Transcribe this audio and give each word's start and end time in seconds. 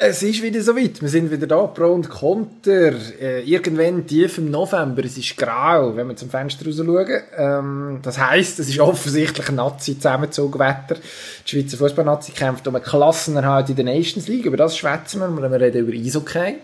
Es 0.00 0.22
ist 0.22 0.40
wieder 0.44 0.62
soweit. 0.62 1.02
Wir 1.02 1.08
sind 1.08 1.28
wieder 1.28 1.48
da, 1.48 1.66
Pro 1.66 1.92
und 1.92 2.08
Konter. 2.08 2.92
Äh, 3.20 3.42
irgendwann 3.42 4.06
tief 4.06 4.38
im 4.38 4.48
November. 4.48 5.04
Es 5.04 5.18
ist 5.18 5.36
grau, 5.36 5.96
wenn 5.96 6.06
wir 6.06 6.14
zum 6.14 6.30
Fenster 6.30 6.66
raus 6.66 6.76
schauen. 6.76 7.22
Ähm, 7.36 7.98
das 8.00 8.16
heisst, 8.16 8.60
es 8.60 8.68
ist 8.68 8.78
offensichtlich 8.78 9.48
ein 9.48 9.56
Nazi-Zusammenzugewetter. 9.56 10.98
Die 11.44 11.50
Schweizer 11.50 11.78
Fußballnazi 11.78 12.30
kämpft 12.30 12.68
um 12.68 12.76
einen 12.76 12.84
Klassenerhalt 12.84 13.70
in 13.70 13.74
der 13.74 13.86
Nations 13.86 14.28
League. 14.28 14.46
Über 14.46 14.56
das 14.56 14.78
schwätzen 14.78 15.18
wir. 15.18 15.50
Wir 15.50 15.60
reden 15.60 15.78
über 15.78 15.92
Eishockey. 15.92 16.58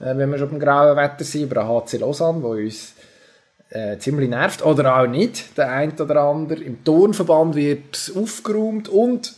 Äh, 0.00 0.18
wenn 0.18 0.30
wir 0.30 0.36
schon 0.36 0.50
beim 0.50 0.60
grauen 0.60 0.94
Wetter 0.94 1.24
sind, 1.24 1.44
über 1.44 1.62
den 1.62 1.68
HC 1.68 1.96
Lausanne, 1.96 2.42
wo 2.42 2.50
uns 2.50 2.92
äh, 3.70 3.96
ziemlich 3.96 4.28
nervt. 4.28 4.62
Oder 4.62 5.00
auch 5.00 5.06
nicht, 5.06 5.56
der 5.56 5.70
eine 5.72 5.94
oder 5.94 6.20
andere. 6.20 6.62
Im 6.62 6.84
Turnverband 6.84 7.54
wird 7.54 8.12
aufgeräumt 8.14 8.90
und 8.90 9.32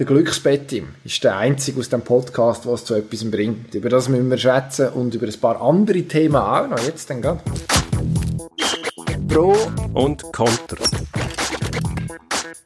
der 0.00 0.06
Glücksbettim 0.06 0.88
ist 1.04 1.22
der 1.24 1.36
einzige 1.36 1.78
aus 1.78 1.90
dem 1.90 2.00
Podcast, 2.00 2.66
was 2.66 2.86
zu 2.86 2.94
etwas 2.94 3.30
bringt. 3.30 3.74
Über 3.74 3.90
das 3.90 4.08
müssen 4.08 4.30
wir 4.30 4.38
schwätzen 4.38 4.88
und 4.88 5.14
über 5.14 5.26
ein 5.26 5.40
paar 5.40 5.60
andere 5.60 6.02
Themen 6.04 6.36
auch 6.36 6.66
noch. 6.68 6.78
Jetzt 6.78 7.10
dann 7.10 7.20
gerade. 7.20 7.42
Pro 9.28 9.54
und 9.92 10.22
Konter. 10.32 10.78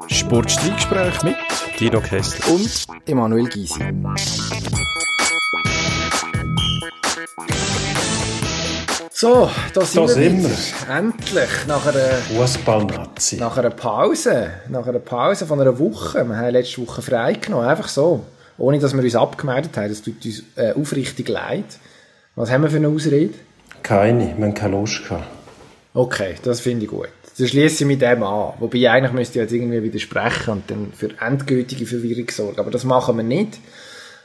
Sportstreitgespräch 0.06 1.24
mit 1.24 1.36
Dino 1.80 2.00
Kessler 2.00 2.54
und 2.54 2.86
Emanuel 3.04 3.48
Gysi. 3.48 3.82
So, 9.16 9.48
da 9.72 9.82
sind, 9.82 10.02
da 10.02 10.08
wir, 10.08 10.08
sind 10.08 10.42
wir. 10.42 10.96
Endlich. 10.96 11.48
Nach 11.68 11.86
einer, 11.86 12.00
Fußballnazi. 12.00 13.36
Nach 13.36 13.56
einer 13.56 13.70
Pause. 13.70 14.50
Nach 14.68 14.84
einer 14.88 14.98
Pause 14.98 15.46
von 15.46 15.60
einer 15.60 15.78
Woche. 15.78 16.26
Wir 16.26 16.36
haben 16.36 16.50
letzte 16.50 16.84
Woche 16.84 17.00
freigenommen. 17.00 17.64
Einfach 17.64 17.86
so. 17.86 18.24
Ohne, 18.58 18.80
dass 18.80 18.92
wir 18.92 19.00
uns 19.00 19.14
abgemeldet 19.14 19.76
haben. 19.76 19.88
Das 19.88 20.02
tut 20.02 20.16
uns 20.24 20.42
äh, 20.56 20.72
aufrichtig 20.72 21.28
leid. 21.28 21.64
Was 22.34 22.50
haben 22.50 22.62
wir 22.62 22.70
für 22.70 22.78
eine 22.78 22.88
Ausrede? 22.88 23.34
Keine. 23.84 24.36
Wir 24.36 24.46
haben 24.46 24.54
keine 24.54 24.80
Lust 24.80 25.04
gehabt. 25.04 25.28
Okay, 25.94 26.34
das 26.42 26.58
finde 26.58 26.86
ich 26.86 26.90
gut. 26.90 27.08
Dann 27.38 27.46
schließe 27.46 27.84
ich 27.84 27.86
mit 27.86 28.02
dem 28.02 28.24
an. 28.24 28.54
Wobei 28.58 28.90
eigentlich 28.90 29.12
müsste 29.12 29.38
ich 29.38 29.42
jetzt 29.44 29.52
irgendwie 29.52 29.80
widersprechen 29.80 30.50
und 30.50 30.68
dann 30.68 30.92
für 30.92 31.10
endgültige 31.20 31.86
Verwirrung 31.86 32.28
sorgen. 32.30 32.58
Aber 32.58 32.72
das 32.72 32.82
machen 32.82 33.16
wir 33.16 33.22
nicht, 33.22 33.60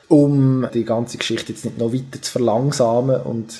um 0.07 0.67
die 0.73 0.83
ganze 0.83 1.19
Geschichte 1.19 1.53
jetzt 1.53 1.63
nicht 1.63 1.77
noch 1.77 1.93
weiter 1.93 2.19
zu 2.19 2.31
verlangsamen 2.31 3.21
und 3.21 3.53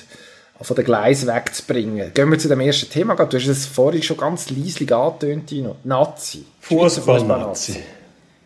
von 0.62 0.76
den 0.76 0.84
Gleisen 0.84 1.28
wegzubringen. 1.28 2.12
Gehen 2.12 2.30
wir 2.30 2.38
zu 2.38 2.48
dem 2.48 2.60
ersten 2.60 2.90
Thema. 2.90 3.14
Du 3.14 3.36
hast 3.36 3.46
es 3.46 3.66
vorhin 3.66 4.02
schon 4.02 4.16
ganz 4.16 4.50
leislich 4.50 4.92
angetönt, 4.92 5.46
Tino. 5.46 5.76
Nazi. 5.84 6.44
Fußball-Nazi. 6.60 7.76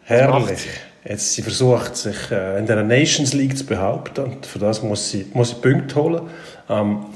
Herrlich. 0.04 0.68
Jetzt, 1.04 1.34
sie 1.34 1.42
versucht 1.42 1.96
sich 1.96 2.30
äh, 2.30 2.58
in 2.58 2.66
der 2.66 2.82
Nations 2.82 3.34
League 3.34 3.58
zu 3.58 3.66
behaupten 3.66 4.24
und 4.24 4.46
für 4.46 4.58
das 4.58 4.82
muss 4.82 5.10
sie, 5.10 5.26
muss 5.34 5.50
sie 5.50 5.56
Punkte 5.56 5.96
holen. 5.96 6.22
Ähm, 6.70 7.06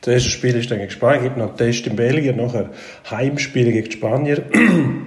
das 0.00 0.14
erste 0.14 0.30
Spiel 0.30 0.56
ist 0.56 0.70
dann 0.70 0.78
gegen 0.78 0.90
Spanien, 0.90 1.24
gibt 1.24 1.36
noch 1.36 1.48
einen 1.48 1.56
Test 1.56 1.86
in 1.86 1.94
Belgien, 1.94 2.36
nachher 2.36 2.70
Heimspiel 3.08 3.70
gegen 3.70 3.84
die 3.84 3.92
Spanier. 3.92 4.42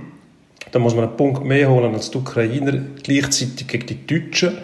da 0.71 0.79
muss 0.79 0.95
man 0.95 1.05
einen 1.07 1.17
Punkt 1.17 1.43
mehr 1.43 1.69
holen 1.69 1.93
als 1.93 2.11
die 2.11 2.17
Ukrainer, 2.17 2.79
gleichzeitig 3.01 3.67
gegen 3.67 3.87
die 3.87 4.07
Deutschen. 4.07 4.57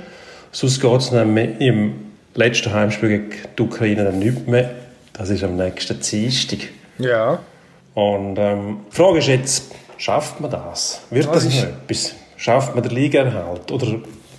Sonst 0.51 0.79
geht 0.79 1.01
es 1.01 1.09
dann 1.09 1.35
im 1.35 2.08
letzte 2.39 2.73
Heimspiel 2.73 3.09
gegen 3.09 3.31
die 3.57 3.61
Ukraine 3.61 4.05
dann 4.05 4.19
nicht 4.19 4.47
mehr. 4.47 4.71
Das 5.13 5.29
ist 5.29 5.43
am 5.43 5.57
nächsten 5.57 5.99
Dienstag. 5.99 6.59
Ja. 6.97 7.39
Und 7.93 8.37
ähm, 8.39 8.79
die 8.91 8.95
Frage 8.95 9.19
ist 9.19 9.27
jetzt, 9.27 9.71
schafft 9.97 10.39
man 10.39 10.49
das? 10.49 11.01
Wird 11.09 11.27
das, 11.27 11.43
das 11.43 11.55
noch 11.55 11.63
etwas? 11.63 12.15
Schafft 12.37 12.73
man 12.73 12.83
den 12.83 12.95
Ligaerhalt? 12.95 13.69
Oder 13.71 13.87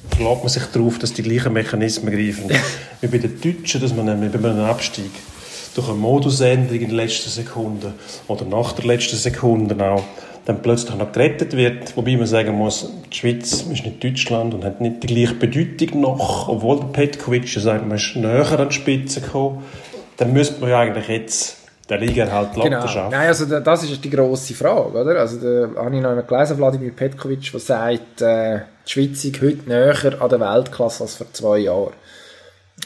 verlässt 0.09 0.43
man 0.43 0.49
sich 0.49 0.65
darauf, 0.73 0.99
dass 0.99 1.13
die 1.13 1.23
gleichen 1.23 1.53
Mechanismen 1.53 2.13
greifen 2.13 2.51
wie 3.01 3.07
bei 3.07 3.19
den 3.19 3.39
Deutschen, 3.39 3.81
dass 3.83 3.95
man 3.95 4.07
nämlich 4.07 4.33
bei 4.33 4.49
einem 4.49 4.65
Abstieg 4.65 5.11
durch 5.75 5.89
eine 5.89 5.99
Modusänderung 5.99 6.81
in 6.81 6.89
der 6.89 6.97
letzten 6.97 7.31
Sekunde 7.31 7.93
oder 8.27 8.45
nach 8.45 8.73
der 8.73 8.87
letzten 8.87 9.17
Sekunde 9.17 9.77
auch 9.85 10.03
dann 10.51 10.63
plötzlich 10.63 10.97
noch 10.97 11.13
gerettet 11.13 11.57
wird. 11.57 11.97
Wobei 11.97 12.17
man 12.17 12.27
sagen 12.27 12.55
muss, 12.55 12.91
die 13.11 13.17
Schweiz 13.17 13.63
ist 13.63 13.69
nicht 13.69 14.03
Deutschland 14.03 14.53
und 14.53 14.65
hat 14.65 14.81
nicht 14.81 15.03
die 15.03 15.07
gleiche 15.07 15.35
Bedeutung 15.35 16.01
noch, 16.01 16.49
obwohl 16.49 16.81
der 16.81 16.87
Petkovic 16.87 17.49
sagt, 17.49 17.87
man 17.87 17.97
ist 17.97 18.17
näher 18.17 18.59
an 18.59 18.69
die 18.69 18.75
Spitze 18.75 19.21
gekommen. 19.21 19.63
Dann 20.17 20.33
müsste 20.33 20.61
man 20.61 20.71
ja 20.71 20.81
eigentlich 20.81 21.09
jetzt 21.09 21.57
der 21.89 21.99
Liga 21.99 22.31
halt 22.31 22.55
genau. 22.55 22.87
schaffen. 22.87 23.11
Nein, 23.11 23.29
also 23.29 23.61
das 23.61 23.83
ist 23.85 24.05
die 24.05 24.11
grosse 24.11 24.55
Frage, 24.55 24.99
oder? 24.99 25.21
Also 25.21 25.39
da 25.39 25.83
habe 25.83 25.97
ich 25.97 26.03
noch 26.03 26.27
gelesen, 26.27 26.59
Wladimir 26.59 26.93
Petkovic, 26.93 27.51
der 27.51 27.61
sagt, 27.61 28.23
äh, 28.23 28.61
die 28.87 28.91
Schweiz 28.91 29.25
ist 29.25 29.41
heute 29.41 29.69
näher 29.69 30.21
an 30.21 30.29
der 30.29 30.41
Weltklasse 30.41 31.05
als 31.05 31.17
vor 31.17 31.27
zwei 31.33 31.59
Jahren. 31.59 31.93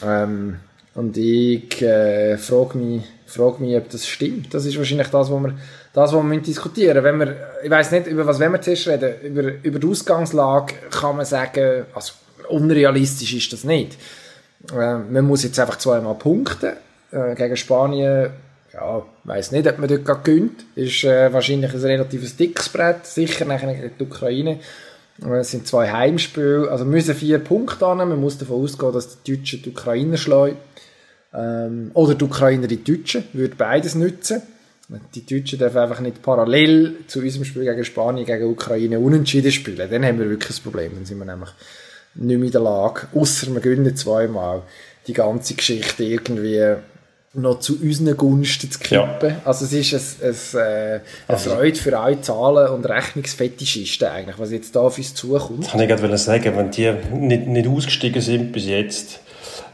Ähm, 0.03 0.59
und 0.95 1.17
ich 1.17 1.81
äh, 1.81 2.37
frage 2.37 2.77
mich, 2.77 3.03
frage 3.25 3.61
mich, 3.61 3.75
ob 3.75 3.89
das 3.89 4.07
stimmt. 4.07 4.53
Das 4.53 4.65
ist 4.65 4.77
wahrscheinlich 4.77 5.07
das, 5.07 5.29
was 5.29 5.43
wir 5.43 5.53
das, 5.95 6.11
was 6.13 6.23
wir 6.23 6.41
diskutieren 6.41 7.03
Wenn 7.03 7.19
wir, 7.19 7.35
ich 7.63 7.69
weiß 7.69 7.91
nicht, 7.91 8.07
über 8.07 8.27
was 8.27 8.39
wir 8.39 8.61
zuerst 8.61 8.87
reden, 8.87 9.13
über, 9.23 9.43
über 9.63 9.79
die 9.79 9.87
Ausgangslage 9.87 10.75
kann 10.91 11.15
man 11.15 11.25
sagen, 11.25 11.85
also 11.93 12.13
unrealistisch 12.49 13.33
ist 13.33 13.53
das 13.53 13.63
nicht. 13.63 13.97
Äh, 14.71 14.97
man 14.97 15.25
muss 15.25 15.43
jetzt 15.43 15.59
einfach 15.59 15.77
zweimal 15.77 16.15
punkten. 16.15 16.73
Äh, 17.11 17.33
gegen 17.35 17.55
Spanien, 17.55 18.29
ja, 18.73 19.03
weiß 19.23 19.53
nicht, 19.53 19.67
ob 19.67 19.79
man 19.79 19.87
dort 19.87 20.03
gerade 20.03 20.21
gönnt. 20.23 20.65
Ist 20.75 21.05
äh, 21.05 21.31
wahrscheinlich 21.31 21.73
ein 21.73 21.79
relativ 21.79 22.35
dickes 22.35 22.67
Brett, 22.67 23.05
sicher 23.05 23.45
nachher 23.45 23.73
gegen 23.73 23.91
die 23.97 24.03
Ukraine. 24.03 24.59
Äh, 25.23 25.37
es 25.37 25.51
sind 25.51 25.65
zwei 25.65 25.89
Heimspiele, 25.91 26.69
also 26.69 26.83
müssen 26.83 27.15
vier 27.15 27.39
Punkte 27.39 27.87
annehmen. 27.87 28.11
Man 28.11 28.21
muss 28.21 28.37
davon 28.37 28.61
ausgehen, 28.61 28.91
dass 28.91 29.23
die 29.23 29.37
Deutschen 29.37 29.63
die 29.63 29.69
Ukrainer 29.69 30.17
schlagen. 30.17 30.57
Ähm, 31.33 31.91
oder 31.93 32.15
die 32.15 32.25
Ukrainer 32.25 32.67
die 32.67 32.83
Deutschen, 32.83 33.23
würde 33.31 33.55
beides 33.55 33.95
nützen. 33.95 34.41
Die 35.15 35.25
Deutschen 35.25 35.57
dürfen 35.57 35.77
einfach 35.77 35.99
nicht 35.99 36.21
parallel 36.21 36.97
zu 37.07 37.19
unserem 37.19 37.45
Spiel 37.45 37.63
gegen 37.63 37.83
Spanien, 37.83 38.25
gegen 38.25 38.45
Ukraine 38.45 38.99
unentschieden 38.99 39.51
spielen. 39.51 39.89
Dann 39.89 40.05
haben 40.05 40.19
wir 40.19 40.29
wirklich 40.29 40.59
ein 40.59 40.63
Problem. 40.63 40.91
Dann 40.93 41.05
sind 41.05 41.17
wir 41.17 41.25
nämlich 41.25 41.49
nicht 42.13 42.37
mehr 42.37 42.45
in 42.45 42.51
der 42.51 42.61
Lage, 42.61 43.07
außer 43.13 43.51
wir 43.53 43.61
gewinnen 43.61 43.95
zweimal, 43.95 44.61
die 45.07 45.13
ganze 45.13 45.55
Geschichte 45.55 46.03
irgendwie 46.03 46.75
noch 47.33 47.59
zu 47.59 47.79
unseren 47.81 48.15
Gunsten 48.15 48.71
zu 48.71 48.79
kippen. 48.79 49.29
Ja. 49.29 49.41
Also 49.43 49.65
es 49.65 49.73
ist 49.73 50.23
ein, 50.23 50.29
ein, 50.29 50.33
äh, 50.33 50.65
eine 50.67 51.01
also, 51.27 51.49
Freude 51.49 51.77
für 51.77 51.99
alle 51.99 52.21
Zahlen- 52.21 52.69
und 52.69 52.85
Rechnungsfetischisten 52.85 54.07
eigentlich, 54.07 54.39
was 54.39 54.51
jetzt 54.51 54.75
da 54.75 54.81
auf 54.81 54.97
uns 54.97 55.13
zukommt. 55.13 55.65
Das 55.65 55.71
kann 55.71 55.81
ich 55.81 55.87
gerade 55.89 56.17
sagen, 56.17 56.55
wenn 56.55 56.71
die 56.71 56.93
nicht, 57.13 57.47
nicht 57.47 57.67
ausgestiegen 57.67 58.21
sind 58.21 58.51
bis 58.51 58.65
jetzt, 58.65 59.19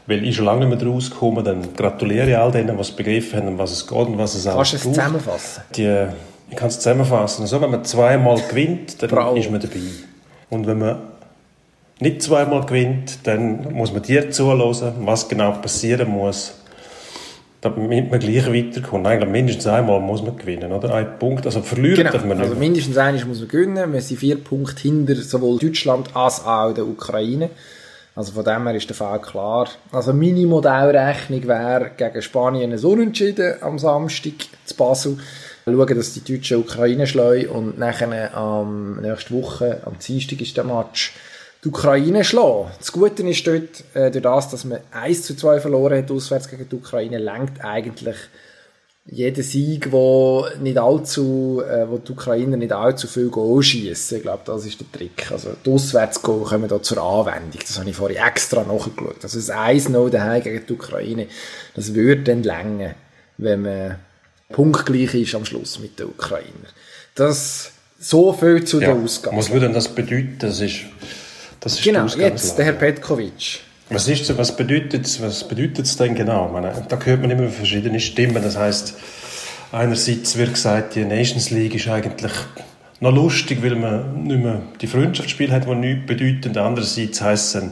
weil 0.06 0.24
ich 0.24 0.36
schon 0.36 0.44
lange 0.44 0.66
nicht 0.66 0.82
mehr 0.82 0.92
rausgekommen 0.92 1.44
dann 1.44 1.74
gratuliere 1.76 2.28
ich 2.28 2.36
all 2.36 2.50
denen, 2.50 2.76
die 2.76 2.80
es 2.80 2.90
begriffen 2.90 3.46
haben, 3.46 3.58
was 3.58 3.72
es 3.72 3.86
geht 3.86 3.98
und 3.98 4.18
was 4.18 4.34
es 4.34 4.46
alles 4.46 4.70
Kannst 4.70 4.72
du 4.72 4.76
es 4.76 4.94
zusammenfassen? 4.94 5.62
Die, 5.76 6.06
ich 6.50 6.56
kann 6.56 6.68
es 6.68 6.80
zusammenfassen. 6.80 7.42
Also, 7.42 7.60
wenn 7.60 7.70
man 7.70 7.84
zweimal 7.84 8.40
gewinnt, 8.48 9.02
dann 9.02 9.08
Bravo. 9.08 9.36
ist 9.36 9.50
man 9.50 9.60
dabei. 9.60 9.80
Und 10.50 10.66
wenn 10.66 10.78
man 10.78 10.98
nicht 12.00 12.20
zweimal 12.20 12.66
gewinnt, 12.66 13.26
dann 13.26 13.72
muss 13.72 13.92
man 13.92 14.02
dir 14.02 14.30
zuhören, 14.30 14.92
was 15.06 15.28
genau 15.28 15.52
passieren 15.52 16.10
muss, 16.10 16.54
damit 17.62 18.10
man 18.10 18.20
gleich 18.20 18.52
weiterkommt. 18.52 19.06
Eigentlich 19.06 19.30
mindestens 19.30 19.66
einmal 19.68 20.00
muss 20.00 20.22
man 20.22 20.36
gewinnen, 20.36 20.72
oder? 20.72 20.92
Ein 20.92 21.18
Punkt, 21.18 21.46
also 21.46 21.62
verlieren 21.62 21.96
genau. 21.96 22.10
darf 22.10 22.24
man 22.24 22.36
nicht. 22.36 22.48
Also 22.48 22.58
mindestens 22.58 22.98
einmal 22.98 23.24
muss 23.24 23.38
man 23.38 23.48
gewinnen. 23.48 23.92
Wir 23.92 24.00
sind 24.02 24.18
vier 24.18 24.36
Punkte 24.36 24.82
hinter 24.82 25.14
sowohl 25.14 25.58
Deutschland 25.58 26.14
als 26.14 26.44
auch 26.44 26.72
der 26.72 26.86
Ukraine. 26.86 27.50
Also 28.14 28.32
von 28.32 28.44
dem 28.44 28.66
her 28.66 28.74
ist 28.74 28.88
der 28.88 28.96
Fall 28.96 29.20
klar. 29.20 29.68
Also 29.90 30.12
meine 30.12 30.46
Modellrechnung 30.46 31.46
wäre 31.46 31.92
gegen 31.96 32.20
Spanien 32.20 32.72
ein 32.72 32.84
Unentschieden 32.84 33.54
am 33.62 33.78
Samstag 33.78 34.34
zu 34.66 34.76
Basel. 34.76 35.18
Schauen, 35.64 35.96
dass 35.96 36.12
die 36.12 36.24
Deutschen 36.24 36.58
Ukraine 36.58 37.06
schlagen 37.06 37.48
und 37.48 37.78
nachher 37.78 38.34
am 38.36 38.98
ähm, 38.98 39.02
nächste 39.02 39.32
Woche, 39.32 39.80
am 39.84 39.98
Dienstag 39.98 40.40
ist 40.40 40.56
der 40.56 40.64
Match, 40.64 41.14
die 41.64 41.68
Ukraine 41.68 42.24
schlagen. 42.24 42.70
Das 42.78 42.90
Gute 42.90 43.22
ist 43.28 43.46
dort, 43.46 43.84
äh, 43.94 44.10
durch 44.10 44.22
das, 44.22 44.50
dass 44.50 44.64
man 44.64 44.80
1 44.90 45.22
zu 45.22 45.36
2 45.36 45.60
verloren 45.60 45.98
hat, 45.98 46.10
auswärts 46.10 46.48
gegen 46.48 46.68
die 46.68 46.76
Ukraine, 46.76 47.18
lenkt 47.18 47.64
eigentlich 47.64 48.16
jeder 49.04 49.42
Sieg, 49.42 49.90
wo 49.90 50.46
nicht 50.60 50.78
allzu, 50.78 51.62
äh, 51.68 51.88
wo 51.88 51.98
die 51.98 52.12
Ukrainer 52.12 52.56
nicht 52.56 52.72
allzu 52.72 53.08
viel 53.08 53.30
schießen. 53.60 54.18
Ich 54.18 54.22
glaube, 54.22 54.42
das 54.44 54.64
ist 54.64 54.80
der 54.80 54.90
Trick. 54.92 55.30
Also, 55.30 55.50
die 55.64 55.70
Auswärtsgoal 55.70 56.44
kommen 56.44 56.68
da 56.68 56.80
zur 56.80 56.98
Anwendung. 57.02 57.60
Das 57.60 57.78
habe 57.78 57.90
ich 57.90 57.96
vorhin 57.96 58.18
extra 58.18 58.62
nachgeschaut. 58.62 59.16
Also, 59.22 59.38
das 59.38 59.50
1-0 59.50 60.10
daheim 60.10 60.42
gegen 60.42 60.66
die 60.66 60.72
Ukraine, 60.72 61.26
das 61.74 61.94
würde 61.94 62.22
dann 62.22 62.42
länger, 62.44 62.94
wenn 63.38 63.62
man 63.62 63.96
punktgleich 64.50 65.14
ist 65.14 65.34
am 65.34 65.44
Schluss 65.44 65.80
mit 65.80 65.98
den 65.98 66.06
Ukrainer. 66.06 66.68
Das, 67.14 67.72
so 67.98 68.32
viel 68.32 68.64
zu 68.64 68.80
ja. 68.80 68.94
der 68.94 69.02
Ausgabe. 69.02 69.36
Was 69.36 69.50
würde 69.50 69.66
denn 69.66 69.74
das 69.74 69.88
bedeuten? 69.88 70.36
Das 70.38 70.60
ist, 70.60 70.80
das 71.60 71.74
ist 71.74 71.84
genau, 71.84 72.06
jetzt 72.06 72.56
der 72.56 72.66
Herr 72.66 72.72
Petkovic. 72.74 73.60
Was 73.92 74.08
ist 74.08 74.38
was 74.38 74.56
bedeutet 74.56 75.20
was 75.20 75.46
bedeutet 75.46 75.84
es 75.84 75.98
denn 75.98 76.14
genau? 76.14 76.48
Meine, 76.48 76.72
da 76.88 76.98
hört 76.98 77.20
man 77.20 77.30
immer 77.30 77.48
verschiedene 77.50 78.00
Stimmen. 78.00 78.42
Das 78.42 78.56
heißt, 78.56 78.94
einerseits 79.70 80.38
wird 80.38 80.54
gesagt, 80.54 80.94
die 80.94 81.04
Nations 81.04 81.50
League 81.50 81.74
ist 81.74 81.88
eigentlich 81.88 82.32
noch 83.00 83.14
lustig, 83.14 83.62
weil 83.62 83.74
man 83.74 84.24
nicht 84.24 84.42
mehr 84.42 84.62
die 84.80 84.86
Freundschaftsspiele 84.86 85.52
hat, 85.52 85.66
die 85.66 85.74
nichts 85.74 86.06
bedeuten. 86.06 86.56
Andererseits 86.56 87.20
heisst 87.20 87.54
es, 87.54 87.64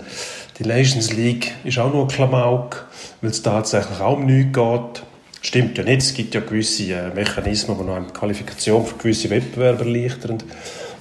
Die 0.59 0.67
Nations 0.67 1.11
League 1.15 1.53
ist 1.65 1.79
auch 1.79 1.91
nur 1.91 2.07
Klamauk, 2.07 2.87
weil 3.23 3.31
es 3.31 3.41
tatsächlich 3.41 4.01
auch 4.01 4.19
um 4.19 4.27
nichts 4.27 4.53
geht. 4.53 5.03
Stimmt 5.41 5.79
ja 5.79 5.85
nicht, 5.85 6.03
es 6.03 6.13
gibt 6.13 6.35
ja 6.35 6.43
gewisse 6.43 6.93
äh, 6.93 7.15
Mechanismen, 7.15 7.79
die 7.79 7.85
noch 7.85 7.97
eine 7.97 8.09
Qualifikation 8.09 8.85
für 8.85 8.97
gewisse 8.97 9.31
Wettbewerbe 9.31 9.85
erleichtern 9.87 10.37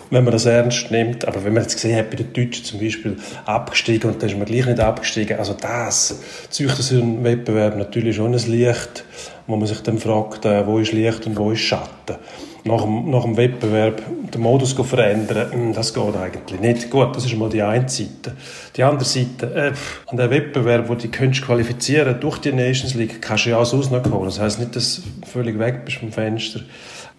wenn 0.10 0.24
man 0.24 0.32
das 0.32 0.46
ernst 0.46 0.92
nimmt. 0.92 1.28
Aber 1.28 1.44
wenn 1.44 1.54
man 1.54 1.64
jetzt 1.64 1.76
gesehen 1.76 1.98
hat, 1.98 2.10
bei 2.10 2.16
den 2.16 2.34
Deutschen 2.34 2.64
zum 2.66 2.80
Beispiel 2.80 3.18
abgestiegen 3.46 4.10
und 4.10 4.22
dann 4.22 4.30
ist 4.30 4.38
man 4.38 4.46
gleich 4.46 4.66
nicht 4.66 4.80
abgestiegen, 4.80 5.38
also 5.38 5.54
das 5.54 6.20
zeugt 6.50 6.78
so 6.78 6.96
einen 6.96 7.24
Wettbewerb 7.24 7.78
natürlich 7.78 8.16
schon 8.16 8.34
ein 8.34 8.52
Licht, 8.52 9.06
wo 9.48 9.56
man 9.56 9.68
sich 9.68 9.82
dann 9.82 9.98
fragt, 9.98 10.46
äh, 10.46 10.66
wo 10.66 10.80
ist 10.80 10.92
Licht 10.92 11.26
und 11.26 11.38
wo 11.38 11.52
ist 11.52 11.62
Schatten. 11.62 12.18
Nach 12.66 12.82
dem, 12.82 13.10
nach 13.10 13.24
dem 13.24 13.38
Wettbewerb 13.38 14.02
den 14.34 14.42
Modus 14.42 14.74
verändern, 14.74 15.52
hm, 15.52 15.74
das 15.74 15.94
geht 15.94 16.16
eigentlich 16.16 16.60
nicht. 16.60 16.90
Gut, 16.90 17.16
das 17.16 17.26
ist 17.26 17.36
mal 17.38 17.50
die 17.50 17.62
eine 17.62 17.88
Seite. 17.88 18.34
Die 18.76 18.84
andere 18.84 19.06
Seite, 19.06 19.54
äh, 19.56 19.72
an 20.08 20.18
der 20.18 20.30
Wettbewerb, 20.30 20.90
wo 20.90 20.96
du 20.96 21.08
dich 21.08 21.42
qualifizieren 21.42 22.20
durch 22.20 22.40
die 22.40 22.52
Nations 22.52 22.96
League, 22.96 23.22
kannst 23.22 23.46
du 23.46 23.52
ja 23.52 23.60
noch 23.60 24.12
holen. 24.12 24.26
Das 24.26 24.40
heisst 24.42 24.60
nicht, 24.60 24.76
dass 24.76 24.98
du 24.98 25.28
völlig 25.28 25.58
weg 25.58 25.86
bist 25.86 25.98
vom 25.98 26.12
Fenster. 26.12 26.60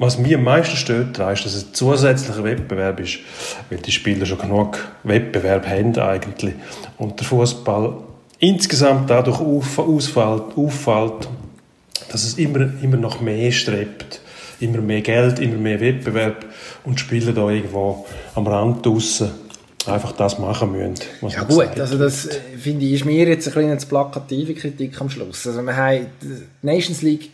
Was 0.01 0.17
mir 0.17 0.39
am 0.39 0.45
meisten 0.45 0.77
stört, 0.77 1.19
ist, 1.19 1.45
dass 1.45 1.55
es 1.55 1.67
ein 1.67 1.75
zusätzlicher 1.75 2.43
Wettbewerb 2.43 3.01
ist, 3.01 3.19
weil 3.69 3.81
die 3.81 3.93
Spieler 3.93 4.25
schon 4.25 4.39
genug 4.39 4.79
Wettbewerb 5.05 5.67
haben 5.69 5.95
eigentlich. 5.99 6.55
Und 6.97 7.21
der 7.21 7.27
Fußball 7.27 7.99
insgesamt 8.39 9.11
dadurch 9.11 9.39
auffällt, 9.41 10.57
auffällt, 10.57 11.29
dass 12.11 12.25
es 12.25 12.39
immer, 12.39 12.61
immer 12.83 12.97
noch 12.97 13.21
mehr 13.21 13.53
strebt. 13.53 14.23
Immer 14.59 14.79
mehr 14.79 15.03
Geld, 15.03 15.39
immer 15.39 15.59
mehr 15.59 15.81
Wettbewerb 15.81 16.47
und 16.85 16.99
die 16.99 17.03
Spieler 17.03 17.33
da 17.33 17.51
irgendwo 17.51 18.07
am 18.35 18.47
Rand 18.47 18.87
draussen 18.87 19.31
einfach 19.87 20.13
das 20.13 20.39
machen 20.39 20.73
müssen. 20.73 20.95
ja 21.29 21.43
gut, 21.43 21.79
also 21.79 21.99
das 21.99 22.27
äh, 22.27 22.39
finde 22.59 22.85
ich, 22.85 22.93
ist 22.93 23.05
mir 23.05 23.27
jetzt 23.27 23.49
ein 23.49 23.55
bisschen 23.55 23.71
eine 23.71 23.81
plakative 23.81 24.55
Kritik 24.55 25.01
am 25.01 25.09
Schluss. 25.09 25.47
Also 25.47 25.63
wir 25.63 25.77
haben 25.77 26.07
die 26.23 26.43
Nations 26.63 27.03
League 27.03 27.31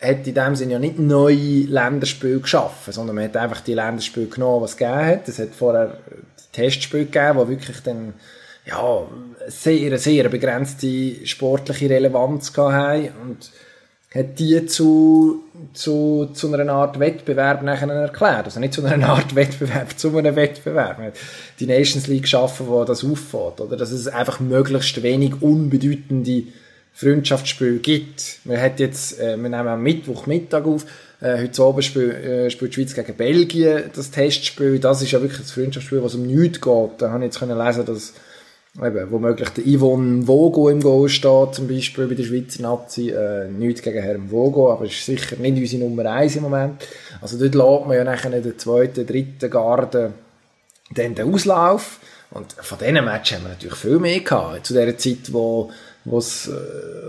hat 0.00 0.26
in 0.26 0.34
dem 0.34 0.56
Sinne 0.56 0.72
ja 0.72 0.78
nicht 0.78 0.98
neue 0.98 1.64
Länderspiele 1.64 2.40
geschaffen, 2.40 2.92
sondern 2.92 3.16
man 3.16 3.26
hat 3.26 3.36
einfach 3.36 3.60
die 3.60 3.74
Länderspiele 3.74 4.26
genommen, 4.26 4.62
was 4.62 4.72
es 4.72 4.76
gegeben 4.76 5.06
hat. 5.06 5.28
Es 5.28 5.38
hat 5.38 5.54
vorher 5.54 5.98
Testspiele 6.52 7.04
gegeben, 7.04 7.38
die 7.42 7.48
wirklich 7.48 7.80
dann 7.82 8.14
ja, 8.64 9.02
sehr, 9.48 9.98
sehr 9.98 10.28
begrenzte 10.28 11.26
sportliche 11.26 11.90
Relevanz 11.90 12.56
hatten 12.56 13.10
und 13.22 13.50
hat 14.14 14.38
die 14.40 14.66
zu, 14.66 15.44
zu, 15.72 16.30
zu 16.32 16.52
einer 16.52 16.72
Art 16.72 16.98
Wettbewerb 16.98 17.62
nachher 17.62 17.88
erklärt. 17.88 18.46
Also 18.46 18.58
nicht 18.58 18.74
zu 18.74 18.84
einer 18.84 19.08
Art 19.08 19.34
Wettbewerb, 19.34 19.96
zu 19.98 20.16
einem 20.16 20.34
Wettbewerb. 20.34 20.98
Man 20.98 21.06
hat 21.08 21.14
die 21.60 21.66
Nations 21.66 22.08
League 22.08 22.22
geschaffen, 22.22 22.66
wo 22.66 22.84
das 22.84 23.04
auffällt, 23.04 23.60
oder? 23.60 23.76
Dass 23.76 23.92
es 23.92 24.08
einfach 24.08 24.40
möglichst 24.40 25.02
wenig 25.02 25.40
unbedeutende 25.40 26.44
Freundschaftsspiel 26.94 27.78
gibt. 27.78 28.40
Wir 28.44 28.60
hat 28.60 28.80
jetzt, 28.80 29.18
äh, 29.18 29.36
wir 29.36 29.48
nehmen 29.48 29.68
am 29.68 29.82
Mittwochmittag 29.82 30.64
auf, 30.64 30.86
äh, 31.20 31.38
heute 31.38 31.62
Abend 31.62 31.84
spiel, 31.84 32.10
äh, 32.10 32.50
spielt 32.50 32.72
die 32.72 32.74
Schweiz 32.76 32.94
gegen 32.94 33.16
Belgien, 33.16 33.84
das 33.94 34.10
Testspiel. 34.10 34.78
Das 34.78 35.02
ist 35.02 35.12
ja 35.12 35.20
wirklich 35.20 35.40
das 35.40 35.52
Freundschaftsspiel, 35.52 36.02
was 36.02 36.14
um 36.14 36.22
nichts 36.22 36.60
geht. 36.60 36.90
Da 36.98 37.10
habe 37.10 37.18
ich 37.18 37.26
jetzt 37.26 37.38
können 37.38 37.58
lesen, 37.58 37.84
dass 37.84 38.14
eben, 38.76 39.10
womöglich 39.10 39.48
der 39.50 39.64
Yvonne 39.64 40.26
Vogo 40.26 40.68
im 40.68 40.80
Goal 40.80 41.08
steht, 41.08 41.54
zum 41.54 41.68
Beispiel 41.68 42.06
bei 42.06 42.14
der 42.14 42.24
Schweizer 42.24 42.62
Nazi. 42.62 43.10
Äh, 43.10 43.48
nichts 43.48 43.82
gegen 43.82 44.02
Herrn 44.02 44.30
Vogo, 44.30 44.72
aber 44.72 44.84
ist 44.84 45.04
sicher 45.04 45.36
nicht 45.36 45.58
unsere 45.58 45.84
Nummer 45.84 46.10
eins 46.10 46.36
im 46.36 46.42
Moment. 46.42 46.86
Also 47.20 47.38
dort 47.38 47.54
lädt 47.54 47.86
man 47.86 47.96
ja 47.96 48.04
nachher 48.04 48.32
in 48.32 48.42
der 48.42 48.58
zweiten, 48.58 49.06
dritten 49.06 49.50
Garde 49.50 50.12
dann 50.94 51.14
den 51.14 51.34
Auslauf. 51.34 52.00
Und 52.30 52.52
von 52.52 52.78
diesen 52.78 53.04
Matches 53.04 53.38
haben 53.38 53.44
wir 53.44 53.50
natürlich 53.50 53.76
viel 53.76 53.98
mehr 53.98 54.20
gehabt. 54.20 54.66
Zu 54.66 54.74
der 54.74 54.96
Zeit, 54.96 55.32
wo 55.32 55.70
wo's, 56.04 56.48
äh, 56.48 56.52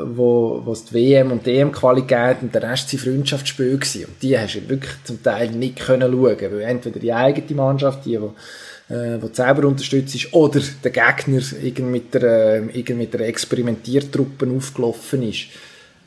wo 0.03 0.63
es 0.71 0.85
die 0.85 0.93
WM 0.93 1.31
und 1.31 1.45
die 1.45 1.57
EM-Quali 1.57 2.01
und 2.41 2.53
der 2.53 2.63
Rest 2.63 2.93
waren 2.93 2.99
Freundschaftsspiele. 2.99 3.71
Und 4.07 4.21
die 4.21 4.37
hast 4.37 4.55
du 4.55 4.69
wirklich 4.69 4.93
zum 5.03 5.21
Teil 5.23 5.51
nicht 5.51 5.79
können 5.79 6.11
schauen, 6.11 6.37
weil 6.39 6.61
entweder 6.61 6.99
die 6.99 7.13
eigene 7.13 7.55
Mannschaft, 7.55 8.05
die, 8.05 8.17
die 8.17 8.93
äh, 8.93 9.17
die 9.17 9.33
selber 9.33 9.67
unterstützt 9.67 10.15
ist, 10.15 10.33
oder 10.33 10.61
der 10.83 10.91
Gegner 10.91 11.41
mit 11.85 12.13
der, 12.13 12.23
äh, 12.23 12.57
irgendwie 12.57 12.93
mit 12.93 13.13
der 13.13 13.21
Experimentiertruppe 13.21 14.47
aufgelaufen 14.55 15.23
ist. 15.23 15.45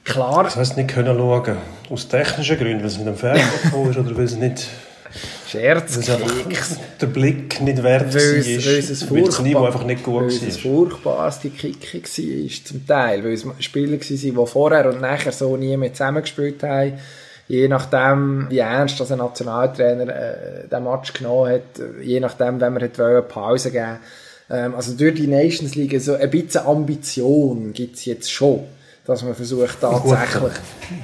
Klar. 0.05 0.45
Das 0.45 0.57
heisst 0.57 0.77
nicht 0.77 0.91
können 0.91 1.17
schauen. 1.17 1.57
Aus 1.89 2.09
technischen 2.09 2.59
Gründen, 2.59 2.81
weil 2.81 2.87
es 2.87 2.99
mit 2.99 3.07
dem 3.07 3.17
Fernseher 3.17 3.47
ist 3.91 3.97
oder 3.97 4.17
weil 4.17 4.25
es 4.25 4.37
nicht 4.37 4.69
Scherz, 5.55 6.01
Keks. 6.07 6.79
Der 7.01 7.07
Blick 7.07 7.61
nicht 7.61 7.83
wert 7.83 8.13
war, 8.13 8.21
weil 8.21 8.39
es, 8.41 9.11
weil 9.11 9.23
das 9.23 9.41
Niveau 9.41 9.65
einfach 9.65 9.85
nicht 9.85 10.03
gut 10.03 10.15
war. 10.15 10.23
Weil 10.23 10.49
es 10.49 10.57
furchtbarste 10.57 11.51
Kicke 11.51 12.03
war, 12.03 12.65
zum 12.65 12.87
Teil. 12.87 13.25
Weil 13.25 13.33
es 13.33 13.47
Spieler 13.61 13.93
waren, 13.93 14.01
die 14.01 14.47
vorher 14.47 14.89
und 14.91 15.01
nachher 15.01 15.33
so 15.33 15.57
nie 15.57 15.77
mehr 15.77 15.93
zusammengespielt 15.93 16.63
haben. 16.63 16.95
Je 17.47 17.69
nachdem, 17.69 18.47
wie 18.51 18.59
ernst 18.59 19.01
ein 19.13 19.19
Nationaltrainer 19.19 20.09
äh, 20.09 20.69
den 20.69 20.85
Match 20.85 21.13
genommen 21.13 21.53
hat, 21.53 21.63
je 22.03 22.19
nachdem, 22.19 22.61
wenn 22.61 22.73
man 22.73 22.83
eine 22.83 23.23
Pause 23.23 23.71
geben 23.71 23.99
ähm, 24.51 24.75
Also 24.75 24.95
durch 24.95 25.15
die 25.15 25.27
Nations 25.27 25.75
League 25.75 26.01
so 26.01 26.15
ein 26.15 26.31
bisschen 26.31 26.67
Ambition 26.67 27.73
gibt 27.73 27.97
es 27.97 28.07
jetzt 28.07 28.33
schon, 28.33 28.65
dass 29.05 29.23
man 29.23 29.35
versucht 29.35 29.79
tatsächlich 29.81 30.53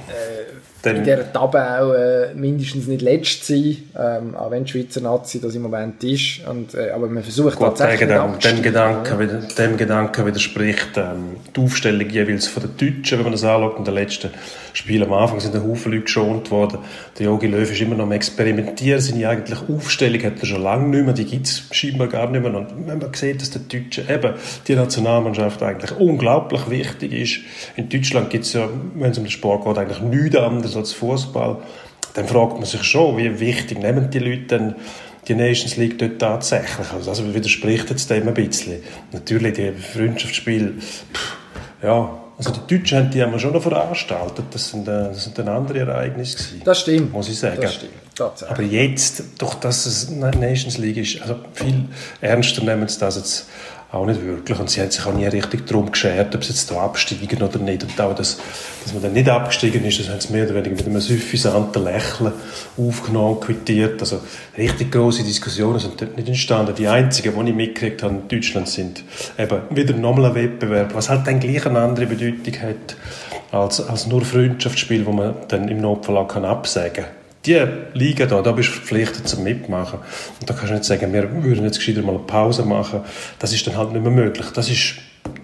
äh, 0.09 0.70
dann, 0.81 0.97
in 0.97 1.03
dieser 1.03 1.31
Tabelle 1.31 1.81
auch 1.81 1.93
äh, 1.93 2.33
mindestens 2.33 2.87
nicht 2.87 3.01
letzt 3.01 3.45
sein, 3.45 3.77
ähm, 3.97 4.35
auch 4.35 4.51
wenn 4.51 4.63
die 4.63 4.71
Schweizer 4.71 5.01
Nazi 5.01 5.39
das 5.39 5.55
im 5.55 5.61
Moment 5.61 6.03
ist. 6.03 6.41
Und, 6.47 6.73
äh, 6.73 6.91
aber 6.91 7.07
man 7.07 7.23
versucht 7.23 7.57
gut, 7.57 7.77
tatsächlich 7.77 8.09
dem, 8.09 8.39
dem, 8.39 8.61
Gedanken, 8.61 9.29
ja. 9.29 9.65
dem 9.65 9.77
Gedanken 9.77 10.25
widerspricht 10.25 10.97
ähm, 10.97 11.37
die 11.55 11.61
Aufstellung 11.61 12.09
jeweils 12.09 12.47
von 12.47 12.63
den 12.63 12.77
Deutschen, 12.77 13.19
wenn 13.19 13.25
man 13.25 13.31
das 13.33 13.43
anschaut. 13.43 13.77
In 13.77 13.85
den 13.85 13.93
letzten 13.93 14.29
Spielen 14.73 15.03
am 15.03 15.13
Anfang 15.13 15.39
sind 15.39 15.55
ein 15.55 15.63
Haufen 15.63 15.91
Leute 15.91 16.05
geschont 16.05 16.49
worden. 16.49 16.79
Der 17.19 17.27
Jogi 17.27 17.47
Löw 17.47 17.69
ist 17.69 17.81
immer 17.81 17.95
noch 17.95 18.05
am 18.05 18.11
Experimentieren. 18.11 19.01
Seine 19.01 19.27
eigentliche 19.27 19.63
Aufstellung 19.69 20.23
hat 20.23 20.39
er 20.39 20.45
schon 20.45 20.63
lange 20.63 20.87
nicht 20.87 21.05
mehr. 21.05 21.13
Die 21.13 21.25
gibt 21.25 21.45
es 21.45 21.63
scheinbar 21.71 22.07
gar 22.07 22.29
nicht 22.29 22.41
mehr. 22.41 22.53
Und 22.53 22.87
wenn 22.87 22.99
man 22.99 23.13
sieht, 23.13 23.41
dass 23.41 23.51
der 23.51 23.61
Deutsche 23.61 24.01
eben 24.09 24.33
die 24.67 24.75
Nationalmannschaft 24.75 25.61
eigentlich 25.61 25.91
unglaublich 25.99 26.69
wichtig 26.69 27.13
ist. 27.13 27.39
In 27.75 27.89
Deutschland 27.89 28.29
gibt 28.29 28.45
es 28.45 28.53
ja, 28.53 28.67
wenn 28.95 29.11
es 29.11 29.17
um 29.17 29.25
den 29.25 29.31
Sport 29.31 29.65
geht, 29.65 29.77
eigentlich 29.77 30.01
nichts 30.01 30.37
anderes 30.37 30.70
als 30.75 30.93
Fußball. 30.93 31.57
Dann 32.13 32.27
fragt 32.27 32.53
man 32.53 32.65
sich 32.65 32.83
schon, 32.83 33.17
wie 33.17 33.39
wichtig 33.39 33.79
nehmen 33.79 34.09
die 34.09 34.19
Leute 34.19 34.43
denn 34.43 34.75
die 35.27 35.35
Nations 35.35 35.77
League 35.77 35.97
dort 35.99 36.19
tatsächlich? 36.19 36.91
Also, 36.93 37.09
also 37.09 37.33
widerspricht 37.33 37.89
jetzt 37.89 38.09
dem 38.09 38.27
ein 38.27 38.33
bisschen. 38.33 38.81
Natürlich, 39.11 39.53
die 39.53 39.71
Freundschaftsspiele, 39.71 40.73
pff, 40.73 41.35
ja, 41.83 42.17
also 42.37 42.51
die 42.51 42.77
Deutschen 42.77 42.97
haben 42.97 43.11
die 43.11 43.21
haben 43.21 43.31
wir 43.31 43.39
schon 43.39 43.53
noch 43.53 43.61
veranstaltet. 43.61 44.45
Das 44.51 44.69
sind, 44.69 44.87
äh, 44.87 45.09
das 45.09 45.23
sind 45.25 45.37
dann 45.37 45.47
andere 45.47 45.79
Ereignisse 45.79 46.37
gewesen. 46.37 46.61
Das 46.63 46.81
stimmt. 46.81 47.13
Muss 47.13 47.29
ich 47.29 47.37
sagen. 47.37 47.61
Das 47.61 47.75
stimmt. 47.75 47.93
Aber 48.49 48.61
jetzt, 48.61 49.23
durch 49.37 49.55
dass 49.55 49.85
es 49.85 50.09
Nations 50.09 50.77
League 50.77 50.97
ist, 50.97 51.21
also 51.21 51.37
viel 51.53 51.85
ernster 52.19 52.63
nehmen 52.63 52.87
sie 52.87 52.99
das 52.99 53.15
jetzt 53.15 53.47
auch 53.91 54.05
nicht 54.05 54.23
wirklich. 54.25 54.57
Und 54.57 54.69
sie 54.69 54.81
haben 54.81 54.89
sich 54.89 55.05
auch 55.05 55.13
nie 55.13 55.25
richtig 55.25 55.67
darum 55.67 55.91
geschert, 55.91 56.33
ob 56.33 56.43
sie 56.43 56.51
jetzt 56.51 56.71
da 56.71 56.81
absteigen 56.81 57.41
oder 57.41 57.59
nicht. 57.59 57.83
Und 57.83 57.99
auch, 57.99 58.15
dass, 58.15 58.37
dass 58.83 58.93
man 58.93 59.03
dann 59.03 59.13
nicht 59.13 59.27
abgestiegen 59.27 59.83
ist, 59.83 59.99
das 59.99 60.09
haben 60.09 60.21
sie 60.21 60.31
mehr 60.31 60.45
oder 60.45 60.55
weniger 60.55 60.75
mit 60.75 60.85
einem 60.85 61.01
suffisanten 61.01 61.83
Lächeln 61.83 62.31
aufgenommen, 62.77 63.39
quittiert. 63.41 63.99
Also 63.99 64.21
richtig 64.57 64.91
große 64.91 65.23
Diskussionen 65.23 65.79
sind 65.79 65.99
dort 65.99 66.15
nicht 66.15 66.29
entstanden. 66.29 66.73
Die 66.75 66.87
einzigen, 66.87 67.33
die 67.33 67.49
ich 67.49 67.55
mitgekriegt 67.55 68.03
habe 68.03 68.15
in 68.15 68.27
Deutschland, 68.27 68.69
sind 68.69 69.03
eben 69.37 69.61
wieder 69.71 69.93
nochmal 69.93 70.27
ein 70.27 70.35
Wettbewerb, 70.35 70.95
was 70.95 71.09
halt 71.09 71.27
dann 71.27 71.39
gleich 71.39 71.65
eine 71.65 71.79
andere 71.79 72.05
Bedeutung 72.05 72.61
hat 72.61 72.95
als, 73.51 73.81
als 73.81 74.07
nur 74.07 74.23
Freundschaftsspiel, 74.23 75.05
wo 75.05 75.11
man 75.11 75.35
dann 75.49 75.67
im 75.67 75.81
Notfall 75.81 76.15
auch 76.17 76.27
kann 76.27 76.45
absagen 76.45 77.03
kann 77.03 77.20
die 77.45 77.59
Liga 77.93 78.25
da, 78.25 78.41
da 78.41 78.51
bist 78.51 78.69
du 78.69 78.73
verpflichtet 78.73 79.27
zum 79.27 79.43
Mitmachen. 79.43 79.99
Und 80.39 80.49
da 80.49 80.53
kannst 80.53 80.69
du 80.69 80.73
nicht 80.73 80.85
sagen, 80.85 81.11
wir 81.11 81.43
würden 81.43 81.63
jetzt 81.63 81.77
gescheiter 81.77 82.01
mal 82.01 82.15
eine 82.15 82.19
Pause 82.19 82.63
machen. 82.63 83.01
Das 83.39 83.53
ist 83.53 83.65
dann 83.65 83.77
halt 83.77 83.91
nicht 83.91 84.01
mehr 84.01 84.11
möglich. 84.11 84.45
Das 84.53 84.69
ist 84.69 84.95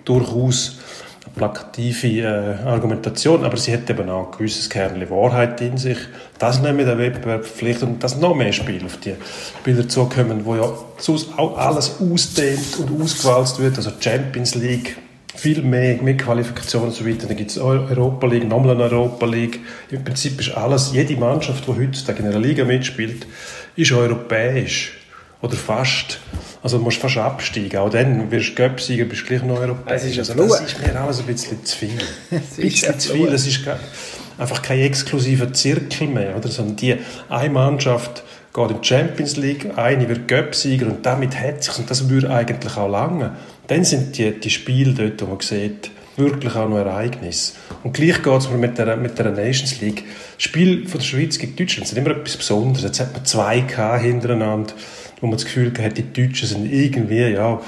durchaus 0.06 0.78
eine 1.26 1.34
plakative 1.36 2.08
äh, 2.08 2.68
Argumentation, 2.68 3.44
aber 3.44 3.58
sie 3.58 3.74
hat 3.74 3.90
eben 3.90 4.10
auch 4.10 4.32
ein 4.32 4.38
gewisses 4.38 4.70
Kernchen 4.70 5.10
Wahrheit 5.10 5.60
in 5.62 5.78
sich. 5.78 5.98
Das 6.38 6.62
nehmen 6.62 6.78
wir 6.78 6.86
den 6.86 7.00
Wettbewerb 7.00 7.46
verpflichtet 7.46 7.90
und 7.90 8.04
dass 8.04 8.18
noch 8.18 8.36
mehr 8.36 8.54
Spiele 8.54 8.86
auf 8.86 8.98
die 8.98 9.16
Spieler 9.60 9.90
zukommen, 9.90 10.46
wo 10.46 10.56
ja 10.56 10.72
alles 11.56 11.96
ausdehnt 12.00 12.78
und 12.80 13.02
ausgewalzt 13.02 13.60
wird, 13.60 13.78
also 13.78 13.92
Champions 14.00 14.54
League, 14.54 14.98
viel 15.38 15.62
mehr 15.62 16.02
mit 16.02 16.20
Qualifikation 16.20 16.84
und 16.84 16.94
so 16.94 17.06
weiter. 17.06 17.28
Dann 17.28 17.38
gibt 17.38 17.52
es 17.52 17.58
Europa 17.58 18.28
League, 18.28 18.48
nochmal 18.48 18.72
eine 18.72 18.84
Europa 18.84 19.26
League. 19.26 19.60
Im 19.92 20.04
Prinzip 20.04 20.40
ist 20.40 20.52
alles, 20.52 20.92
jede 20.94 21.16
Mannschaft, 21.16 21.66
die 21.68 21.72
heutzutage 21.72 22.20
in 22.20 22.28
einer 22.30 22.40
Liga 22.40 22.66
mitspielt, 22.66 23.28
ist 23.76 23.92
europäisch. 23.92 24.98
Oder 25.42 25.56
fast. 25.56 26.20
Also 26.64 26.80
du 26.80 26.84
musst 26.84 26.98
fast 26.98 27.18
absteigen. 27.18 27.78
Auch 27.78 27.92
dann 27.92 28.32
wirst 28.32 28.50
du 28.50 28.56
Göpsieger, 28.56 29.06
bist 29.06 29.22
du 29.22 29.26
gleich 29.28 29.44
noch 29.44 29.60
europäisch. 29.60 30.02
Es 30.02 30.06
ist 30.06 30.20
also 30.20 30.34
das 30.34 30.62
ist 30.62 30.80
mir 30.82 31.00
alles 31.00 31.20
ein 31.20 31.26
bisschen 31.28 31.64
zu 31.64 31.78
viel. 31.78 32.00
ein 32.32 32.42
bisschen 32.56 33.00
zu 33.00 33.14
viel. 33.14 33.28
Es 33.28 33.46
ist 33.46 33.62
einfach 34.40 34.62
kein 34.64 34.80
exklusiver 34.80 35.54
Zirkel 35.54 36.08
mehr. 36.08 36.36
Oder? 36.36 36.50
Sondern 36.50 36.76
die 36.76 36.96
eine 37.30 37.50
Mannschaft 37.52 38.24
geht 38.54 38.72
in 38.72 38.82
die 38.82 38.88
Champions 38.88 39.38
League, 39.38 39.78
eine 39.78 40.10
wird 40.10 40.28
Göpsieger 40.28 40.88
und 40.88 41.06
damit 41.06 41.40
hat 41.40 41.64
sich 41.64 41.78
und 41.78 41.90
das 41.90 42.10
würde 42.10 42.32
eigentlich 42.32 42.76
auch 42.76 42.90
lange 42.90 43.36
dann 43.68 43.84
sind 43.84 44.18
die, 44.18 44.32
die 44.32 44.50
Spiele 44.50 44.94
dort, 44.94 45.22
wo 45.22 45.26
man 45.26 45.40
sieht, 45.42 45.92
wirklich 46.18 46.56
auch 46.56 46.68
noch 46.68 46.78
Ereignis. 46.78 47.56
Und 47.84 47.94
gleich 47.94 48.24
geht 48.24 48.38
es 48.38 48.50
mir 48.50 48.58
mit 48.58 48.78
der, 48.78 48.98
mit 48.98 49.18
der 49.20 49.32
Nations 49.32 49.80
League. 49.82 50.04
Das 50.36 50.44
Spiel 50.44 50.88
von 50.88 51.00
der 51.00 51.06
Schweiz 51.06 51.38
gegen 51.38 51.56
Deutschland 51.56 51.88
ist 51.88 51.98
immer 51.98 52.10
etwas 52.10 52.38
Besonderes. 52.38 52.84
Jetzt 52.84 53.00
hat 53.00 53.14
man 53.14 53.26
zwei 53.26 53.62
K 53.62 53.98
hintereinander, 53.98 54.74
wo 55.22 55.28
man 55.28 55.38
das 55.38 55.46
Gefühl 55.46 55.72
hat, 55.80 55.98
die 55.98 56.12
Deutschen 56.12 56.48
sind 56.48 56.72
irgendwie, 56.72 57.22
ja, 57.22 57.62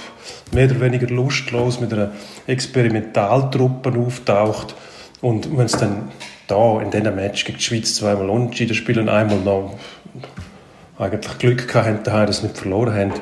mehr 0.51 0.65
oder 0.65 0.81
weniger 0.81 1.07
lustlos 1.07 1.79
mit 1.79 1.93
einer 1.93 2.11
Experimentaltruppe 2.47 3.93
auftaucht. 3.97 4.75
Und 5.21 5.55
wenn 5.55 5.65
es 5.65 5.73
dann 5.73 6.09
da 6.47 6.81
in 6.81 6.89
diesem 6.89 7.15
Match 7.15 7.45
gegen 7.45 7.57
die 7.59 7.63
Schweiz 7.63 7.95
zweimal 7.95 8.29
unentschieden 8.29 8.73
spielen 8.73 9.09
einmal 9.09 9.39
noch 9.39 9.77
eigentlich 10.97 11.37
Glück 11.37 11.67
gehabt 11.67 12.07
haben, 12.07 12.27
dass 12.27 12.37
sie 12.37 12.47
nicht 12.47 12.57
verloren 12.57 12.93
haben, 12.93 13.13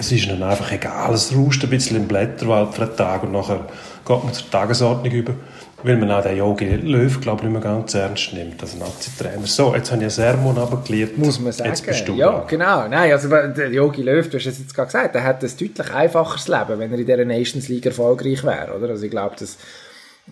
es 0.00 0.10
ist 0.10 0.26
ihnen 0.26 0.42
einfach 0.42 0.72
egal. 0.72 1.12
Es 1.12 1.34
rauscht 1.36 1.62
ein 1.62 1.70
bisschen 1.70 1.96
im 1.96 2.08
Blätterwald 2.08 2.74
für 2.74 2.82
einen 2.82 2.96
Tag 2.96 3.22
und 3.22 3.32
nachher 3.32 3.66
geht 4.06 4.24
man 4.24 4.32
zur 4.32 4.50
Tagesordnung 4.50 5.12
über, 5.12 5.34
weil 5.82 5.96
man 5.98 6.10
auch 6.10 6.22
den 6.22 6.38
Jogi 6.38 6.64
Löw, 6.76 7.20
glaube 7.20 7.42
ich, 7.42 7.50
nicht 7.50 7.52
mehr 7.52 7.60
ganz 7.60 7.94
ernst 7.94 8.32
nimmt, 8.32 8.60
als 8.62 8.76
Nazi-Trainer. 8.76 9.46
So, 9.46 9.74
jetzt 9.74 9.90
habe 9.92 10.00
ich 10.00 10.06
ein 10.06 10.10
Sermon 10.10 10.56
abgeklärt. 10.56 11.18
Muss 11.18 11.38
man 11.38 11.52
sagen. 11.52 11.68
Jetzt 11.68 11.86
bist 11.86 12.08
du 12.08 12.14
ja, 12.14 12.32
da. 12.32 12.44
genau. 12.48 12.88
Nein, 12.88 13.12
also 13.12 13.28
der 13.28 13.70
Jogi 13.70 14.02
Löw, 14.02 14.26
du 14.28 14.38
hast 14.38 14.46
es 14.46 14.58
jetzt 14.58 14.74
gerade 14.74 14.86
gesagt, 14.86 15.14
der 15.14 15.22
hat 15.22 15.44
ein 15.44 15.50
deutlich 15.50 15.94
einfacheres 15.94 16.48
Leben, 16.48 16.78
wenn 16.78 16.92
er 16.92 16.98
in 16.98 17.06
dieser 17.06 17.24
Nations 17.24 17.68
League 17.68 17.86
erfolgreich 17.86 18.42
wäre, 18.42 18.74
oder? 18.76 18.88
Also 18.88 19.04
ich 19.04 19.10
glaube, 19.10 19.36
dass 19.38 19.58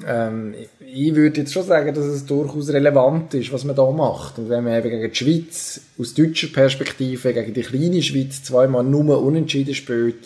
ähm, 0.06 0.54
ich 0.80 1.14
würde 1.14 1.40
jetzt 1.40 1.52
schon 1.52 1.64
sagen, 1.64 1.94
dass 1.94 2.04
es 2.04 2.26
durchaus 2.26 2.70
relevant 2.70 3.34
ist, 3.34 3.52
was 3.52 3.64
man 3.64 3.76
da 3.76 3.90
macht. 3.90 4.38
Und 4.38 4.48
wenn 4.48 4.64
man 4.64 4.78
eben 4.78 4.90
gegen 4.90 5.10
die 5.10 5.16
Schweiz 5.16 5.80
aus 5.98 6.14
deutscher 6.14 6.48
Perspektive 6.48 7.32
gegen 7.32 7.54
die 7.54 7.62
kleine 7.62 8.02
Schweiz 8.02 8.42
zweimal 8.42 8.84
nur 8.84 9.22
unentschieden 9.22 9.74
spielt, 9.74 10.16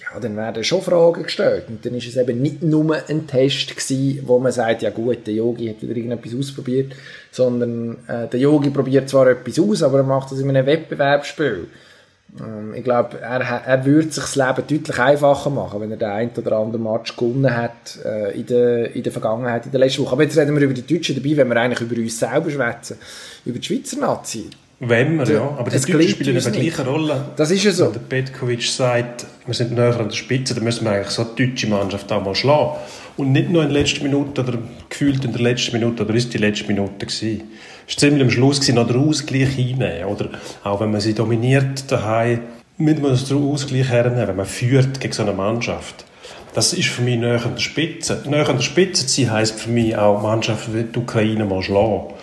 ja, 0.00 0.20
dann 0.20 0.36
werden 0.36 0.64
schon 0.64 0.82
Fragen 0.82 1.22
gestellt. 1.22 1.64
Und 1.68 1.84
dann 1.84 1.94
ist 1.94 2.06
es 2.06 2.16
eben 2.16 2.40
nicht 2.40 2.62
nur 2.62 2.96
ein 3.08 3.26
Test 3.26 3.76
gewesen, 3.76 4.22
wo 4.26 4.38
man 4.38 4.52
sagt, 4.52 4.82
ja 4.82 4.90
gut, 4.90 5.26
der 5.26 5.34
Yogi 5.34 5.68
hat 5.68 5.82
wieder 5.82 5.96
irgendetwas 5.96 6.34
ausprobiert, 6.34 6.92
sondern 7.30 7.98
äh, 8.06 8.28
der 8.28 8.40
Yogi 8.40 8.70
probiert 8.70 9.08
zwar 9.08 9.28
etwas 9.28 9.58
aus, 9.58 9.82
aber 9.82 9.98
er 9.98 10.04
macht 10.04 10.30
das 10.30 10.40
in 10.40 10.48
einem 10.48 10.66
Wettbewerbsspiel. 10.66 11.68
Ähm, 12.40 12.74
ich 12.74 12.82
glaube, 12.82 13.20
er, 13.20 13.40
er 13.40 13.84
würde 13.84 14.10
sich 14.10 14.22
das 14.22 14.36
Leben 14.36 14.66
deutlich 14.68 14.98
einfacher 14.98 15.50
machen, 15.50 15.80
wenn 15.80 15.90
er 15.90 15.96
den 15.96 16.08
einen 16.08 16.30
oder 16.36 16.56
anderen 16.56 16.82
Match 16.82 17.16
gewonnen 17.16 17.54
hat 17.54 17.98
äh, 18.04 18.38
in, 18.38 18.46
der, 18.46 18.94
in 18.94 19.02
der 19.02 19.12
Vergangenheit, 19.12 19.66
in 19.66 19.72
der 19.72 19.80
letzten 19.80 20.02
Woche. 20.02 20.12
Aber 20.12 20.22
jetzt 20.22 20.36
reden 20.36 20.56
wir 20.56 20.62
über 20.62 20.74
die 20.74 20.86
Deutschen 20.86 21.14
dabei, 21.14 21.36
wenn 21.36 21.48
wir 21.48 21.56
eigentlich 21.56 21.80
über 21.80 21.96
uns 22.00 22.18
selber 22.18 22.50
schwätzen, 22.50 22.96
über 23.44 23.58
die 23.58 23.66
Schweizer 23.66 23.98
Nazi. 23.98 24.50
Wenn 24.80 25.18
wir, 25.18 25.34
ja. 25.34 25.54
Aber 25.56 25.70
die 25.70 25.92
Deutschen 25.92 26.08
spielen 26.10 26.36
eine 26.36 26.50
gleiche 26.50 26.84
Rolle. 26.84 27.24
Das 27.36 27.50
ist 27.50 27.62
ja 27.62 27.70
so. 27.70 27.90
Der 27.90 28.00
Petkovic 28.00 28.62
sagt, 28.64 29.26
wir 29.46 29.54
sind 29.54 29.72
näher 29.72 29.98
an 29.98 30.08
der 30.08 30.16
Spitze, 30.16 30.54
dann 30.54 30.64
müssen 30.64 30.84
wir 30.84 30.92
eigentlich 30.92 31.10
so 31.10 31.24
die 31.24 31.46
deutsche 31.46 31.66
Mannschaft 31.66 32.10
auch 32.10 32.24
mal 32.24 32.34
schlagen. 32.34 32.78
Und 33.16 33.32
nicht 33.32 33.50
nur 33.50 33.62
in 33.62 33.68
der 33.68 33.80
letzten 33.80 34.02
Minute 34.02 34.42
oder 34.42 34.58
gefühlt 34.88 35.24
in 35.24 35.32
der 35.32 35.42
letzten 35.42 35.72
Minute, 35.72 36.04
oder 36.04 36.14
ist 36.14 36.32
die 36.32 36.38
letzte 36.38 36.66
Minute 36.66 37.06
gewesen. 37.06 37.42
Es 37.86 37.94
war 37.94 37.98
ziemlich 37.98 38.22
am 38.22 38.30
Schluss 38.30 38.60
gewesen, 38.60 38.76
noch 38.76 38.86
den 38.86 38.96
Ausgleich 38.96 39.50
hinnehmen. 39.50 40.06
Oder 40.06 40.30
auch 40.64 40.80
wenn 40.80 40.90
man 40.90 41.00
sie 41.00 41.14
dominiert 41.14 41.90
daheim, 41.92 42.40
müssen 42.78 43.02
wir 43.02 43.10
den 43.14 43.50
Ausgleich 43.50 43.88
hernehmen, 43.88 44.28
wenn 44.28 44.36
man 44.36 44.46
führt 44.46 45.00
gegen 45.00 45.12
so 45.12 45.22
eine 45.22 45.32
Mannschaft. 45.32 46.06
Das 46.54 46.72
ist 46.72 46.88
für 46.88 47.02
mich 47.02 47.18
näher 47.18 47.44
an 47.44 47.54
der 47.54 47.60
Spitze. 47.60 48.22
Näher 48.26 48.48
an 48.48 48.56
der 48.56 48.62
Spitze 48.62 49.06
zu 49.06 49.22
sein, 49.22 49.32
heisst 49.32 49.60
für 49.60 49.70
mich 49.70 49.96
auch 49.96 50.22
Mannschaften 50.22 50.74
wie 50.74 50.84
die 50.84 50.98
Ukraine 50.98 51.44
mal 51.44 51.62
schlagen. 51.62 52.13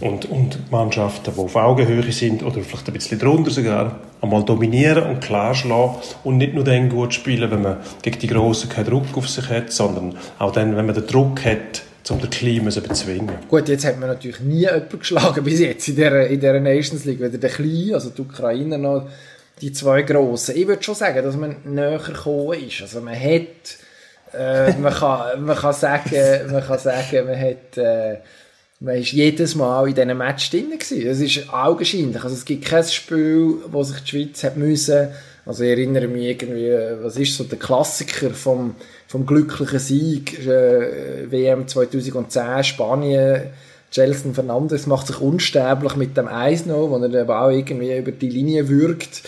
Und, 0.00 0.26
und 0.26 0.70
Mannschaften, 0.70 1.32
die 1.34 1.40
auf 1.40 1.56
Augenhöhe 1.56 2.12
sind 2.12 2.44
oder 2.44 2.60
vielleicht 2.60 2.86
ein 2.86 2.92
bisschen 2.92 3.18
drunter 3.18 3.50
sogar, 3.50 3.98
einmal 4.20 4.44
dominieren 4.44 5.04
und 5.04 5.20
klar 5.20 5.54
schlagen 5.54 5.96
und 6.24 6.38
nicht 6.38 6.54
nur 6.54 6.64
dann 6.64 6.88
gut 6.88 7.14
spielen, 7.14 7.50
wenn 7.50 7.62
man 7.62 7.78
gegen 8.02 8.18
die 8.18 8.28
Grossen 8.28 8.68
keinen 8.68 8.86
Druck 8.86 9.16
auf 9.16 9.28
sich 9.28 9.48
hat, 9.48 9.72
sondern 9.72 10.16
auch 10.38 10.52
dann, 10.52 10.76
wenn 10.76 10.86
man 10.86 10.94
den 10.94 11.06
Druck 11.06 11.44
hat, 11.44 11.82
um 12.10 12.20
den 12.20 12.30
Klima 12.30 12.70
zu 12.70 12.80
bezwingen. 12.80 13.34
Gut, 13.48 13.68
jetzt 13.68 13.84
hat 13.84 13.98
man 13.98 14.08
natürlich 14.08 14.40
nie 14.40 14.60
jemanden 14.60 14.98
geschlagen 14.98 15.44
bis 15.44 15.60
jetzt 15.60 15.88
in 15.88 15.96
dieser, 15.96 16.26
in 16.26 16.40
dieser 16.40 16.60
Nations 16.60 17.04
League, 17.04 17.20
weder 17.20 17.38
der 17.38 17.50
Kleine, 17.50 17.94
also 17.94 18.10
die 18.10 18.22
Ukrainer 18.22 18.78
noch 18.78 19.08
die 19.60 19.72
zwei 19.72 20.02
Grossen. 20.02 20.56
Ich 20.56 20.66
würde 20.66 20.82
schon 20.82 20.94
sagen, 20.94 21.22
dass 21.24 21.36
man 21.36 21.56
näher 21.64 21.98
gekommen 21.98 22.52
ist. 22.66 22.80
Also 22.82 23.00
man 23.00 23.14
hat, 23.14 23.76
äh, 24.32 24.72
man, 24.78 24.92
kann, 24.92 25.44
man 25.44 25.56
kann 25.56 25.72
sagen, 25.72 26.50
man 26.50 26.64
kann 26.64 26.78
sagen, 26.78 27.26
man 27.26 27.40
hat, 27.40 27.76
äh, 27.76 28.18
man 28.80 28.96
ist 28.96 29.12
jedes 29.12 29.54
Mal 29.54 29.88
in 29.88 29.94
diesem 29.94 30.18
Match 30.18 30.50
drin 30.50 30.70
gewesen. 30.70 31.04
Das 31.04 31.20
ist 31.20 31.52
augenscheinlich. 31.52 32.22
Also 32.22 32.36
es 32.36 32.44
gibt 32.44 32.64
kein 32.64 32.84
Spiel, 32.84 33.56
wo 33.70 33.82
sich 33.82 34.00
die 34.00 34.08
Schweiz 34.08 34.44
hat 34.44 34.56
müssen, 34.56 35.08
also 35.48 35.64
ich 35.64 35.70
erinnere 35.70 36.08
mich 36.08 36.24
irgendwie, 36.24 36.70
was 37.02 37.16
ist 37.16 37.34
so 37.34 37.42
der 37.42 37.58
Klassiker 37.58 38.28
vom, 38.30 38.74
vom 39.06 39.24
glücklichen 39.24 39.78
Sieg, 39.78 40.46
äh, 40.46 41.30
WM 41.30 41.66
2010, 41.66 42.64
Spanien, 42.64 43.44
Jelson 43.90 44.34
Fernandes 44.34 44.86
macht 44.86 45.06
sich 45.06 45.18
unsterblich 45.18 45.96
mit 45.96 46.18
dem 46.18 46.28
Eis 46.28 46.66
noch, 46.66 46.90
wo 46.90 46.98
er 46.98 47.08
den 47.08 47.26
Ball 47.26 47.54
irgendwie 47.54 47.96
über 47.96 48.12
die 48.12 48.28
Linie 48.28 48.68
würgt 48.68 49.22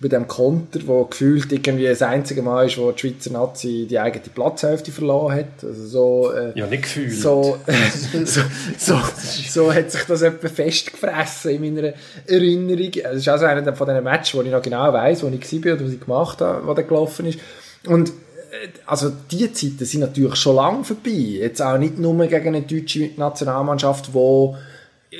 bei 0.00 0.08
dem 0.08 0.26
Konter, 0.26 0.80
wo 0.86 1.04
gefühlt 1.04 1.52
irgendwie 1.52 1.86
das 1.86 2.02
einzige 2.02 2.42
Mal 2.42 2.66
ist, 2.66 2.78
wo 2.78 2.90
die 2.90 2.98
Schweizer 2.98 3.30
Nazi 3.30 3.86
die 3.88 3.98
eigene 3.98 4.24
Platzhälfte 4.34 4.90
verloren 4.90 5.36
hat. 5.36 5.64
Also 5.64 5.86
so, 5.86 6.32
äh, 6.32 6.58
ja, 6.58 6.66
nicht 6.66 6.82
gefühlt. 6.82 7.12
So, 7.12 7.58
so, 8.24 8.40
so, 8.76 9.00
so, 9.48 9.72
hat 9.72 9.90
sich 9.92 10.02
das 10.02 10.22
etwa 10.22 10.48
festgefressen 10.48 11.52
in 11.52 11.74
meiner 11.74 11.92
Erinnerung. 12.26 12.90
Das 13.02 13.16
ist 13.16 13.28
also 13.28 13.44
einer 13.46 13.74
von 13.74 13.86
diesen 13.86 14.04
Matches, 14.04 14.34
wo 14.34 14.42
ich 14.42 14.50
noch 14.50 14.62
genau 14.62 14.92
weiss, 14.92 15.22
wo 15.22 15.28
ich 15.28 15.64
war 15.64 15.72
und 15.72 15.84
was 15.84 15.92
ich 15.92 16.00
gemacht 16.00 16.40
habe, 16.40 16.66
was 16.66 16.76
da 16.76 16.82
gelaufen 16.82 17.26
ist. 17.26 17.38
Und 17.86 18.08
äh, 18.08 18.68
also 18.86 19.12
die 19.30 19.52
Zeiten 19.52 19.84
sind 19.84 20.00
natürlich 20.00 20.34
schon 20.34 20.56
lange 20.56 20.82
vorbei. 20.82 21.10
Jetzt 21.10 21.62
auch 21.62 21.78
nicht 21.78 21.98
nur 21.98 22.26
gegen 22.26 22.48
eine 22.48 22.62
deutsche 22.62 23.10
Nationalmannschaft, 23.16 24.08
die 24.08 24.54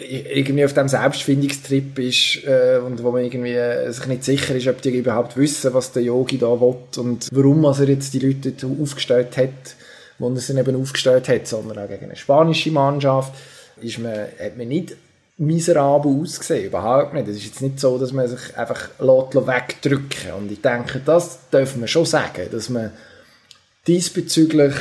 irgendwie 0.09 0.65
auf 0.65 0.73
dem 0.73 0.89
Selbstfindungstrip 0.89 1.99
ist 1.99 2.45
äh, 2.45 2.79
und 2.85 3.03
wo 3.03 3.13
man 3.13 3.25
irgendwie 3.25 3.57
sich 3.93 4.07
nicht 4.07 4.25
sicher 4.25 4.55
ist, 4.55 4.67
ob 4.67 4.83
die 4.83 4.91
überhaupt 4.91 5.37
wissen, 5.37 5.73
was 5.75 5.93
der 5.93 6.03
Yogi 6.03 6.39
da 6.39 6.61
will 6.61 6.77
und 6.97 7.29
warum 7.33 7.65
er 7.65 7.89
jetzt 7.89 8.15
die 8.15 8.19
Leute 8.19 8.53
aufgestellt 8.81 9.37
hat, 9.37 9.77
wo 10.19 10.29
er 10.29 10.37
sie 10.37 10.59
eben 10.59 10.81
aufgestellt 10.81 11.29
hat, 11.29 11.47
sondern 11.47 11.79
auch 11.79 11.89
gegen 11.89 12.07
eine 12.07 12.17
spanische 12.17 12.71
Mannschaft, 12.71 13.33
ist 13.81 13.99
man, 13.99 14.13
hat 14.13 14.57
man 14.57 14.69
nicht 14.69 14.97
miserabel 15.37 16.21
ausgesehen, 16.21 16.67
überhaupt 16.67 17.15
nicht. 17.15 17.29
Es 17.29 17.37
ist 17.37 17.47
jetzt 17.47 17.63
nicht 17.63 17.81
so, 17.81 17.99
dass 17.99 18.13
man 18.13 18.29
sich 18.29 18.57
einfach 18.57 18.89
wegdrücken 18.99 20.33
und 20.39 20.53
ich 20.53 20.61
denke, 20.61 21.01
das 21.05 21.51
dürfen 21.51 21.81
wir 21.81 21.89
schon 21.89 22.07
sagen, 22.07 22.49
dass 22.51 22.69
man 22.69 22.93
diesbezüglich 23.87 24.75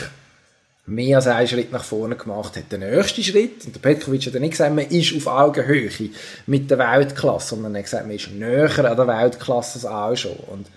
mehr 0.85 1.17
als 1.17 1.27
einen 1.27 1.47
Schritt 1.47 1.71
nach 1.71 1.83
vorne 1.83 2.15
gemacht 2.15 2.57
hat. 2.57 2.71
Der 2.71 2.79
nächste 2.79 3.23
Schritt, 3.23 3.65
und 3.65 3.73
der 3.73 3.79
Petkovic 3.79 4.25
hat 4.25 4.33
ja 4.33 4.39
nicht 4.39 4.51
gesagt, 4.51 4.75
man 4.75 4.85
ist 4.85 5.15
auf 5.15 5.27
Augenhöhe 5.27 5.89
mit 6.45 6.69
der 6.69 6.77
Weltklasse, 6.77 7.49
sondern 7.49 7.75
er 7.75 7.79
hat 7.79 7.85
gesagt, 7.85 8.05
man 8.05 8.15
ist 8.15 8.31
näher 8.31 8.91
an 8.91 8.97
der 8.97 9.07
Weltklasse 9.07 9.75
als 9.75 9.85
auch 9.85 10.15
schon. 10.15 10.35
Und 10.47 10.67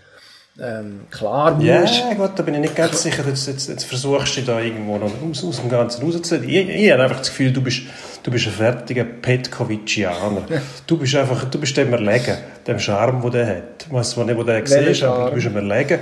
ähm, 0.58 1.00
klar. 1.10 1.60
Ja, 1.60 1.84
gut, 2.14 2.30
da 2.36 2.42
bin 2.42 2.54
ich 2.54 2.60
nicht 2.60 2.76
ganz 2.76 3.02
sicher, 3.02 3.24
jetzt, 3.26 3.46
jetzt, 3.46 3.68
jetzt 3.68 3.84
versuchst 3.84 4.38
du 4.38 4.42
da 4.42 4.60
irgendwo 4.60 4.96
noch 4.96 5.12
aus, 5.28 5.44
aus 5.44 5.60
dem 5.60 5.68
Ganzen 5.68 6.02
rauszuziehen. 6.02 6.48
Ich, 6.48 6.68
ich 6.68 6.92
habe 6.92 7.02
einfach 7.02 7.18
das 7.18 7.28
Gefühl, 7.28 7.52
du 7.52 7.60
bist, 7.60 7.82
du 8.22 8.30
bist 8.30 8.46
ein 8.46 8.52
fertiger 8.52 9.04
Petkovicianer. 9.04 10.46
du 10.86 10.96
bist 10.96 11.14
einfach, 11.14 11.44
du 11.44 11.58
bist 11.58 11.76
dem 11.76 11.92
erlegen, 11.92 12.38
dem 12.66 12.78
Charme, 12.78 13.20
den 13.20 13.30
der 13.32 13.46
hat. 13.48 13.86
Ich 13.92 14.08
zwar 14.08 14.24
nicht, 14.24 14.36
wo 14.38 14.44
der 14.44 14.66
siehst, 14.66 15.02
aber 15.02 15.30
du 15.30 15.34
bist 15.34 15.46
ihm 15.46 15.56
erlegen. 15.56 15.98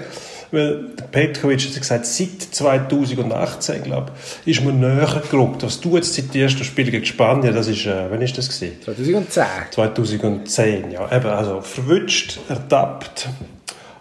Weil 0.51 0.85
Petkovic 1.11 1.61
hat 1.61 1.75
gesagt, 1.75 2.07
seit 2.07 2.43
2018, 2.51 3.83
glaube 3.83 4.13
ich, 4.45 4.59
ist 4.59 4.65
man 4.65 4.81
näher 4.81 5.23
gerückt. 5.31 5.63
Was 5.63 5.81
du 5.81 5.97
jetzt 5.97 6.15
zitierst, 6.15 6.59
das 6.61 6.67
Spiel 6.67 6.91
gegen 6.91 7.05
Spanien, 7.05 7.55
das 7.55 7.69
ist, 7.69 7.87
äh, 7.87 8.11
wann 8.11 8.23
ist 8.23 8.37
das 8.39 8.49
gewesen? 8.49 8.77
2010. 8.83 9.45
2010, 9.71 10.91
ja. 10.91 11.11
Eben, 11.11 11.27
also 11.27 11.61
verwünscht, 11.61 12.39
ertappt. 12.49 13.29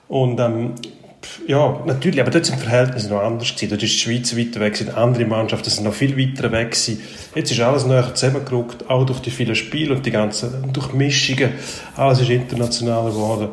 Und, 0.07 0.39
ähm, 0.39 0.75
ja, 1.47 1.81
natürlich, 1.85 2.21
aber 2.21 2.31
dort 2.31 2.45
sind 2.45 2.59
die 2.59 2.63
Verhältnisse 2.63 3.09
noch 3.09 3.21
anders 3.21 3.55
gewesen. 3.55 3.69
Dort 3.69 3.83
ist 3.83 3.93
die 3.93 3.99
Schweiz 3.99 4.37
weiter 4.37 4.59
weg, 4.59 4.75
sind 4.75 4.95
andere 4.95 5.25
Mannschaften 5.25 5.69
sind 5.69 5.83
noch 5.85 5.93
viel 5.93 6.17
weiter 6.17 6.51
weg 6.51 6.71
gewesen. 6.71 7.01
Jetzt 7.35 7.51
ist 7.51 7.59
alles 7.61 7.85
näher 7.85 8.13
zusammengerückt, 8.13 8.89
auch 8.89 9.05
durch 9.05 9.19
die 9.19 9.31
vielen 9.31 9.55
Spiele 9.55 9.95
und 9.95 10.05
die 10.05 10.11
ganzen 10.11 10.71
Durchmischungen. 10.73 11.53
Alles 11.95 12.21
ist 12.21 12.29
internationaler 12.29 13.11
geworden. 13.11 13.49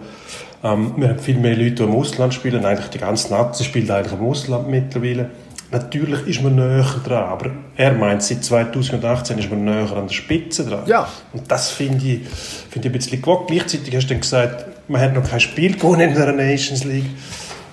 Ähm, 0.63 0.95
wir 0.97 1.09
haben 1.09 1.19
viel 1.19 1.39
mehr 1.39 1.57
Leute, 1.57 1.77
die 1.77 1.83
im 1.83 1.95
Ausland 1.95 2.35
spielen. 2.35 2.65
Eigentlich 2.65 2.89
die 2.89 2.99
ganze 2.99 3.31
Nazi 3.31 3.65
spielt 3.65 3.91
eigentlich 3.91 4.13
im 4.13 4.27
Ausland 4.27 4.69
mittlerweile. 4.69 5.31
Natürlich 5.73 6.27
ist 6.27 6.43
man 6.43 6.57
näher 6.57 6.85
dran, 7.05 7.25
aber 7.25 7.51
er 7.77 7.93
meint, 7.93 8.23
seit 8.25 8.43
2018 8.43 9.39
ist 9.39 9.51
man 9.51 9.65
näher 9.65 9.93
an 9.97 10.09
der 10.09 10.15
Spitze 10.15 10.67
dran. 10.67 10.83
Ja. 10.87 11.09
Und 11.33 11.49
das 11.51 11.71
finde 11.71 12.05
ich, 12.05 12.29
find 12.29 12.85
ich 12.85 12.91
ein 12.91 12.93
bisschen 12.93 13.23
gewagt. 13.23 13.47
Gleichzeitig 13.49 13.95
hast 13.95 14.07
du 14.07 14.15
dann 14.15 14.21
gesagt, 14.21 14.67
man 14.89 15.01
hat 15.01 15.15
noch 15.15 15.29
kein 15.29 15.39
Spiel 15.39 15.77
gewonnen 15.77 16.11
in 16.11 16.15
der 16.15 16.33
Nations 16.33 16.83
League. 16.85 17.11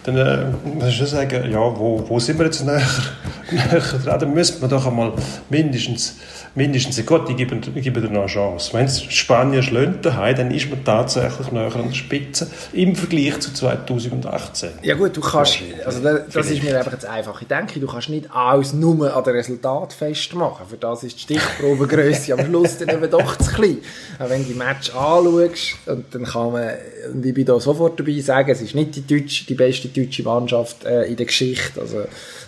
Dann 0.03 0.15
äh, 0.15 0.45
muss 0.75 0.89
ich 0.89 0.95
schon 0.95 1.07
sagen, 1.07 1.51
ja, 1.51 1.59
wo, 1.59 2.03
wo 2.07 2.19
sind 2.19 2.37
wir 2.37 2.45
jetzt 2.45 2.63
näher? 2.63 2.87
näher 3.51 3.81
dran, 3.81 4.19
dann 4.19 4.33
müsste 4.33 4.61
man 4.61 4.69
doch 4.69 4.85
einmal 4.85 5.13
mindestens 5.49 6.17
mindestens 6.55 7.05
gut, 7.05 7.29
ich 7.29 7.37
gebe, 7.37 7.55
ich 7.75 7.83
gebe 7.83 8.01
dir 8.01 8.09
noch 8.09 8.21
eine 8.21 8.27
Chance. 8.27 8.73
Wenn 8.73 8.85
es 8.85 9.01
Spanien 9.03 9.63
schlönt 9.63 10.05
dann 10.05 10.51
ist 10.51 10.69
man 10.69 10.83
tatsächlich 10.83 11.51
näher 11.51 11.75
an 11.75 11.87
der 11.89 11.95
Spitze 11.95 12.49
im 12.73 12.95
Vergleich 12.95 13.39
zu 13.39 13.53
2018. 13.53 14.69
Ja 14.81 14.95
gut, 14.95 15.15
du 15.15 15.21
kannst, 15.21 15.59
also 15.85 16.01
das, 16.01 16.21
das 16.31 16.49
ist 16.49 16.63
mir 16.63 16.77
einfach 16.77 16.93
jetzt 16.93 17.05
einfach. 17.05 17.41
Ich 17.41 17.47
denke, 17.47 17.79
du 17.79 17.87
kannst 17.87 18.09
nicht 18.09 18.29
alles 18.31 18.73
nur 18.73 19.15
an 19.15 19.23
den 19.23 19.33
Resultat 19.33 19.93
festmachen. 19.93 20.67
Für 20.67 20.77
das 20.77 21.03
ist 21.03 21.17
die 21.17 21.21
Stichprobengröße 21.21 22.33
am 22.33 22.45
Schluss 22.45 22.77
dann 22.77 22.89
eben 22.89 23.09
doch 23.09 23.37
zu 23.37 23.51
klein. 23.51 23.77
Aber 24.19 24.29
wenn 24.29 24.43
du 24.43 24.53
die 24.53 24.57
Match 24.57 24.93
anschaust, 24.93 25.75
und 25.85 26.05
dann 26.13 26.23
kann 26.23 26.51
man, 26.51 26.69
und 27.13 27.25
ich 27.25 27.33
bin 27.33 27.45
da 27.45 27.59
sofort 27.59 27.99
dabei, 27.99 28.19
sagen, 28.19 28.51
es 28.51 28.61
ist 28.61 28.75
nicht 28.75 28.95
die, 28.95 29.05
deutsche, 29.05 29.45
die 29.45 29.55
beste 29.55 29.87
deutsche 29.87 30.23
Mannschaft 30.23 30.85
äh, 30.85 31.03
in 31.03 31.15
der 31.15 31.25
Geschichte. 31.25 31.79
Also 31.79 32.03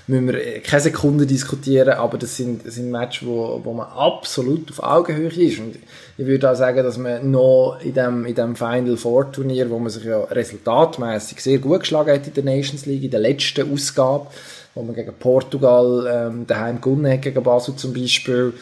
müssen 0.10 0.28
wir 0.28 0.60
keine 0.62 0.82
Sekunde 0.82 1.26
diskutieren, 1.26 1.94
aber 1.94 2.18
das 2.18 2.36
sind, 2.36 2.66
das 2.66 2.76
sind 2.76 2.90
Matches, 2.90 3.26
wo, 3.26 3.62
wo 3.64 3.74
man 3.74 3.88
absolut 3.88 4.72
auf 4.72 4.84
Augenhöhe 4.84 5.28
ist. 5.28 5.60
Und 5.60 5.76
ich 6.18 6.26
würde 6.26 6.52
auch 6.52 6.56
sagen, 6.56 6.84
dass 6.84 6.98
man 6.98 7.30
noch 7.30 7.80
in 7.82 7.94
dem, 7.94 8.26
in 8.26 8.36
dem 8.36 8.56
Final 8.56 8.98
Four 8.98 9.32
Turnier, 9.32 9.70
wo 9.70 9.78
man 9.78 9.90
sich 9.90 10.04
ja 10.04 10.24
resultatmäßig 10.24 11.42
sehr 11.42 11.60
gut 11.60 11.82
geschlagen 11.82 12.12
hat 12.12 12.28
in 12.28 12.34
der 12.34 12.44
Nations 12.44 12.86
League, 12.88 13.04
in 13.04 13.12
der 13.12 13.20
letzten 13.20 13.72
Ausgabe, 13.72 14.28
wo 14.74 14.82
man 14.82 14.96
gegen 14.96 15.14
Portugal 15.14 16.08
ähm, 16.12 16.48
daheim 16.48 16.82
gewonnen 16.82 17.12
hat, 17.12 17.22
gegen 17.22 17.44
Basel 17.44 17.76
zum 17.76 17.94
Beispiel, 17.94 18.54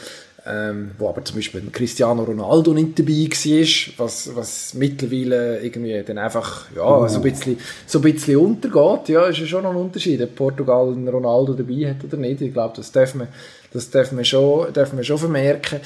ähm, 0.47 0.91
wo 0.97 1.09
aber 1.09 1.23
zum 1.25 1.35
Beispiel 1.35 1.61
Cristiano 1.71 2.23
Ronaldo 2.23 2.73
nicht 2.73 2.97
dabei 2.97 3.11
war, 3.11 4.05
was, 4.05 4.35
was 4.35 4.73
mittlerweile 4.73 5.59
irgendwie 5.59 6.01
dann 6.03 6.17
einfach 6.17 6.65
ja, 6.75 6.99
uh. 6.99 7.07
so, 7.07 7.17
ein 7.17 7.23
bisschen, 7.23 7.57
so 7.85 7.99
ein 7.99 8.01
bisschen 8.03 8.37
untergeht. 8.37 9.09
Ja, 9.09 9.25
ist 9.25 9.39
ja 9.39 9.45
schon 9.45 9.63
noch 9.63 9.71
ein 9.71 9.77
Unterschied, 9.77 10.21
ob 10.21 10.35
Portugal 10.35 10.91
einen 10.91 11.07
Ronaldo 11.07 11.53
dabei 11.53 11.89
hat 11.89 12.03
oder 12.03 12.17
nicht. 12.17 12.41
Ich 12.41 12.53
glaube, 12.53 12.75
das 12.77 12.91
dürfen 12.91 13.21
wir, 13.21 13.27
das 13.73 13.89
dürfen 13.89 14.17
wir, 14.17 14.25
schon, 14.25 14.71
dürfen 14.73 14.97
wir 14.97 15.03
schon 15.03 15.17
vermerken. 15.17 15.79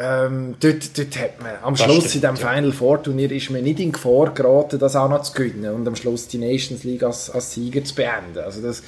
Ähm, 0.00 0.54
dort, 0.60 0.96
dort 0.98 1.18
hat 1.18 1.42
man, 1.42 1.52
am 1.62 1.74
das 1.74 1.82
Schluss 1.82 2.10
stimmt, 2.10 2.14
in 2.14 2.20
diesem 2.20 2.36
ja. 2.36 2.54
Final 2.54 2.72
Four 2.72 3.02
Turnier 3.02 3.32
ist 3.32 3.50
man 3.50 3.62
nicht 3.62 3.80
in 3.80 3.92
Gefahr 3.92 4.32
geraten, 4.34 4.78
das 4.78 4.94
auch 4.94 5.08
noch 5.08 5.22
zu 5.22 5.32
gewinnen 5.32 5.74
und 5.74 5.88
am 5.88 5.96
Schluss 5.96 6.28
die 6.28 6.38
Nations 6.38 6.84
League 6.84 7.02
als, 7.02 7.30
als 7.30 7.54
Sieger 7.54 7.82
zu 7.82 7.94
beenden. 7.94 8.38
Also 8.38 8.60
das, 8.60 8.82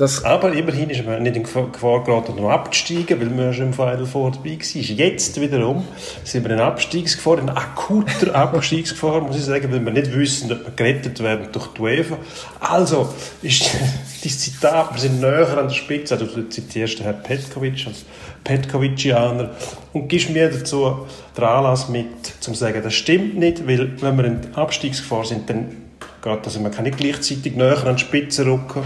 das 0.00 0.24
Aber 0.24 0.50
immerhin 0.54 0.88
ist 0.88 1.04
man 1.04 1.22
nicht 1.22 1.36
in 1.36 1.42
Gefahr 1.42 2.02
geraten, 2.02 2.34
noch 2.36 2.48
abzusteigen, 2.48 3.20
weil 3.20 3.28
man 3.28 3.52
schon 3.52 3.66
im 3.66 3.72
Final 3.74 4.06
Four 4.06 4.30
dabei 4.30 4.58
war. 4.58 4.80
Jetzt 4.96 5.38
wiederum 5.38 5.86
sind 6.24 6.42
wir 6.42 6.52
in 6.52 6.60
Abstiegsgefahr, 6.60 7.38
in 7.38 7.50
akuter 7.50 8.34
Abstiegsgefahr, 8.34 9.20
muss 9.20 9.36
ich 9.36 9.44
sagen, 9.44 9.70
weil 9.70 9.84
wir 9.84 9.92
nicht 9.92 10.10
wissen, 10.16 10.50
ob 10.50 10.64
wir 10.64 10.72
gerettet 10.74 11.22
werden 11.22 11.48
durch 11.52 11.66
die 11.74 11.82
UEFA. 11.82 12.16
Also, 12.60 13.12
ist 13.42 13.70
das 14.24 14.38
Zitat, 14.38 14.94
wir 14.94 15.00
sind 15.00 15.20
näher 15.20 15.58
an 15.58 15.68
der 15.68 15.74
Spitze, 15.74 16.14
also 16.14 16.24
du 16.24 16.48
zitierst 16.48 16.98
den 16.98 17.04
Herrn 17.04 17.22
Petkovic 17.22 17.86
als 17.86 18.06
Petkovicianer 18.42 19.50
und 19.92 20.08
gibst 20.08 20.30
mir 20.30 20.48
dazu 20.48 21.06
den 21.36 21.44
Anlass 21.44 21.90
mit, 21.90 22.06
zum 22.40 22.54
zu 22.54 22.60
sagen, 22.60 22.80
das 22.82 22.94
stimmt 22.94 23.36
nicht, 23.36 23.68
weil 23.68 24.00
wenn 24.00 24.16
wir 24.16 24.24
in 24.24 24.54
Abstiegsgefahr 24.54 25.26
sind, 25.26 25.50
dann 25.50 25.76
geht 26.22 26.46
das, 26.46 26.58
man 26.58 26.72
kann 26.72 26.84
nicht 26.84 26.96
gleichzeitig 26.96 27.54
näher 27.54 27.84
an 27.86 27.96
die 27.96 28.00
Spitze 28.00 28.46
rücken 28.46 28.82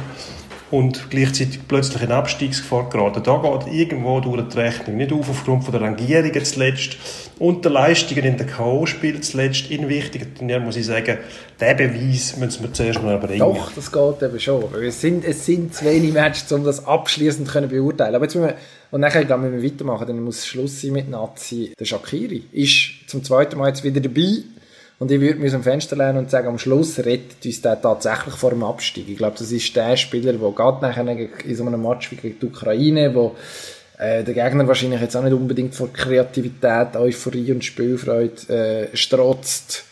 und 0.70 1.10
gleichzeitig 1.10 1.60
plötzlich 1.68 2.02
in 2.02 2.12
Abstiegsgefahr 2.12 2.88
geraten. 2.88 3.22
Da 3.22 3.36
geht 3.36 3.72
irgendwo 3.72 4.20
durch 4.20 4.48
die 4.48 4.58
Rechnung 4.58 4.96
nicht 4.96 5.12
auf, 5.12 5.28
aufgrund 5.28 5.64
von 5.64 5.72
der 5.72 5.82
Rangierungen 5.82 6.44
zuletzt 6.44 6.96
und 7.38 7.64
der 7.64 7.72
Leistungen 7.72 8.24
in 8.24 8.36
den 8.36 8.46
K.O.-Spielen 8.46 9.20
zuletzt. 9.20 9.70
In 9.70 9.88
wichtigen 9.88 10.34
Turnieren 10.34 10.64
muss 10.64 10.76
ich 10.76 10.86
sagen, 10.86 11.18
den 11.60 11.76
Beweis 11.76 12.36
müssen 12.36 12.62
wir 12.62 12.72
zuerst 12.72 13.02
mal 13.02 13.12
erbringen. 13.12 13.40
Doch, 13.40 13.72
das 13.72 13.90
geht 13.90 14.22
eben 14.22 14.40
schon. 14.40 14.64
Es 14.82 15.00
sind, 15.00 15.24
es 15.24 15.44
sind 15.44 15.74
zu 15.74 15.84
wenig 15.84 16.12
Matches, 16.12 16.50
um 16.52 16.64
das 16.64 16.86
abschließend 16.86 17.48
zu 17.48 17.68
beurteilen. 17.68 18.14
Aber 18.14 18.24
jetzt 18.24 18.34
müssen 18.34 18.48
wir, 18.48 18.56
und 18.90 19.00
nachher 19.00 19.24
dann 19.24 19.40
müssen 19.42 19.60
wir 19.60 19.70
weitermachen, 19.70 20.06
dann 20.06 20.20
muss 20.20 20.46
Schluss 20.46 20.80
sein 20.80 20.92
mit 20.92 21.08
Nazi. 21.08 21.72
Der 21.78 21.84
Shakiri 21.84 22.44
ist 22.52 23.08
zum 23.08 23.22
zweiten 23.22 23.58
Mal 23.58 23.68
jetzt 23.68 23.84
wieder 23.84 24.00
dabei 24.00 24.42
und 24.98 25.10
ich 25.10 25.20
würde 25.20 25.40
mir 25.40 25.46
aus 25.46 25.52
dem 25.52 25.62
Fenster 25.62 25.96
lehnen 25.96 26.18
und 26.18 26.30
sagen, 26.30 26.48
am 26.48 26.58
Schluss 26.58 26.98
rettet 26.98 27.44
uns 27.44 27.60
der 27.60 27.80
tatsächlich 27.80 28.34
vor 28.34 28.50
dem 28.50 28.62
Abstieg. 28.62 29.08
Ich 29.08 29.16
glaube, 29.16 29.36
das 29.38 29.50
ist 29.50 29.74
der 29.74 29.96
Spieler, 29.96 30.32
der 30.32 30.50
gerade 30.50 30.82
nachher 30.82 31.06
in 31.44 31.56
so 31.56 31.66
einem 31.66 31.82
Match 31.82 32.10
wie 32.12 32.16
gegen 32.16 32.38
die 32.38 32.46
Ukraine, 32.46 33.14
wo 33.14 33.34
äh, 33.98 34.22
der 34.22 34.34
Gegner 34.34 34.66
wahrscheinlich 34.68 35.00
jetzt 35.00 35.16
auch 35.16 35.22
nicht 35.22 35.32
unbedingt 35.32 35.74
vor 35.74 35.92
Kreativität, 35.92 36.96
Euphorie 36.96 37.52
und 37.52 37.64
Spielfreude 37.64 38.90
äh, 38.92 38.96
strotzt, 38.96 39.84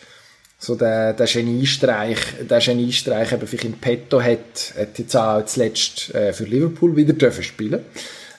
so 0.57 0.75
der, 0.75 1.11
der 1.11 1.27
Geniestreich, 1.27 2.19
der 2.49 2.59
Geniestreich 2.59 3.33
eben 3.33 3.45
vielleicht 3.45 3.65
im 3.65 3.73
Petto 3.73 4.21
hat, 4.21 4.73
hat 4.79 4.97
jetzt 4.97 5.15
auch 5.17 5.43
zuletzt 5.43 6.15
äh, 6.15 6.31
für 6.31 6.45
Liverpool 6.45 6.95
wieder 6.95 7.13
dürfen 7.13 7.43
spielen 7.43 7.83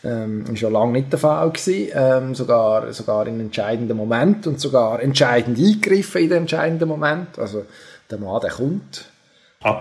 ähm, 0.04 0.44
ist 0.52 0.60
ja 0.60 0.68
lange 0.68 0.92
nicht 0.92 1.12
der 1.12 1.18
Fall 1.18 1.50
gewesen, 1.50 1.90
ähm, 1.94 2.34
sogar, 2.34 2.92
sogar 2.92 3.26
in 3.26 3.40
entscheidenden 3.40 3.96
Moment 3.96 4.46
und 4.46 4.60
sogar 4.60 5.02
entscheidend 5.02 5.58
eingegriffen 5.58 6.22
in 6.22 6.28
den 6.28 6.38
entscheidenden 6.42 6.88
Moment. 6.88 7.38
Also 7.38 7.64
der 8.10 8.18
Mann, 8.18 8.40
der 8.40 8.50
kommt 8.50 9.06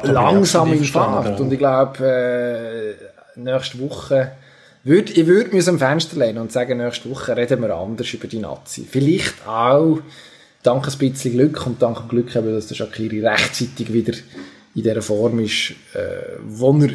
langsam 0.04 0.72
in 0.72 0.84
Fahrt 0.84 1.40
und 1.40 1.52
ich 1.52 1.60
glaube, 1.60 2.96
äh, 3.36 3.40
nächste 3.40 3.80
Woche 3.80 4.32
würd, 4.84 5.18
ich 5.18 5.28
würde 5.28 5.52
mir 5.52 5.60
aus 5.60 5.66
dem 5.66 5.80
Fenster 5.80 6.18
lehnen 6.18 6.40
und 6.40 6.52
sagen, 6.52 6.78
nächste 6.78 7.10
Woche 7.10 7.36
reden 7.36 7.62
wir 7.62 7.76
anders 7.76 8.14
über 8.14 8.28
die 8.28 8.40
Nazi. 8.40 8.88
Vielleicht 8.90 9.46
auch 9.46 10.00
dank 10.62 10.88
ein 10.88 10.98
bisschen 10.98 11.34
Glück 11.34 11.66
und 11.68 11.82
dank 11.82 12.00
dem 12.00 12.08
Glück 12.08 12.36
eben, 12.36 12.54
dass 12.54 12.68
der 12.68 12.76
Shakiri 12.76 13.26
rechtzeitig 13.26 13.92
wieder 13.92 14.14
in 14.76 14.84
der 14.84 15.02
Form 15.02 15.40
ist, 15.40 15.72
äh, 15.94 16.38
wo 16.46 16.72
er 16.80 16.90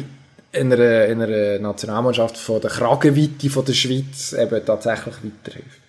in 0.51 0.73
einer, 0.73 1.05
in 1.05 1.21
einer 1.21 1.59
Nationalmannschaft 1.59 2.37
von 2.37 2.61
der 2.61 2.69
Kragenweite 2.69 3.49
von 3.49 3.65
der 3.65 3.73
Schweiz 3.73 4.33
eben 4.33 4.65
tatsächlich 4.65 5.15
weiterhilft. 5.15 5.81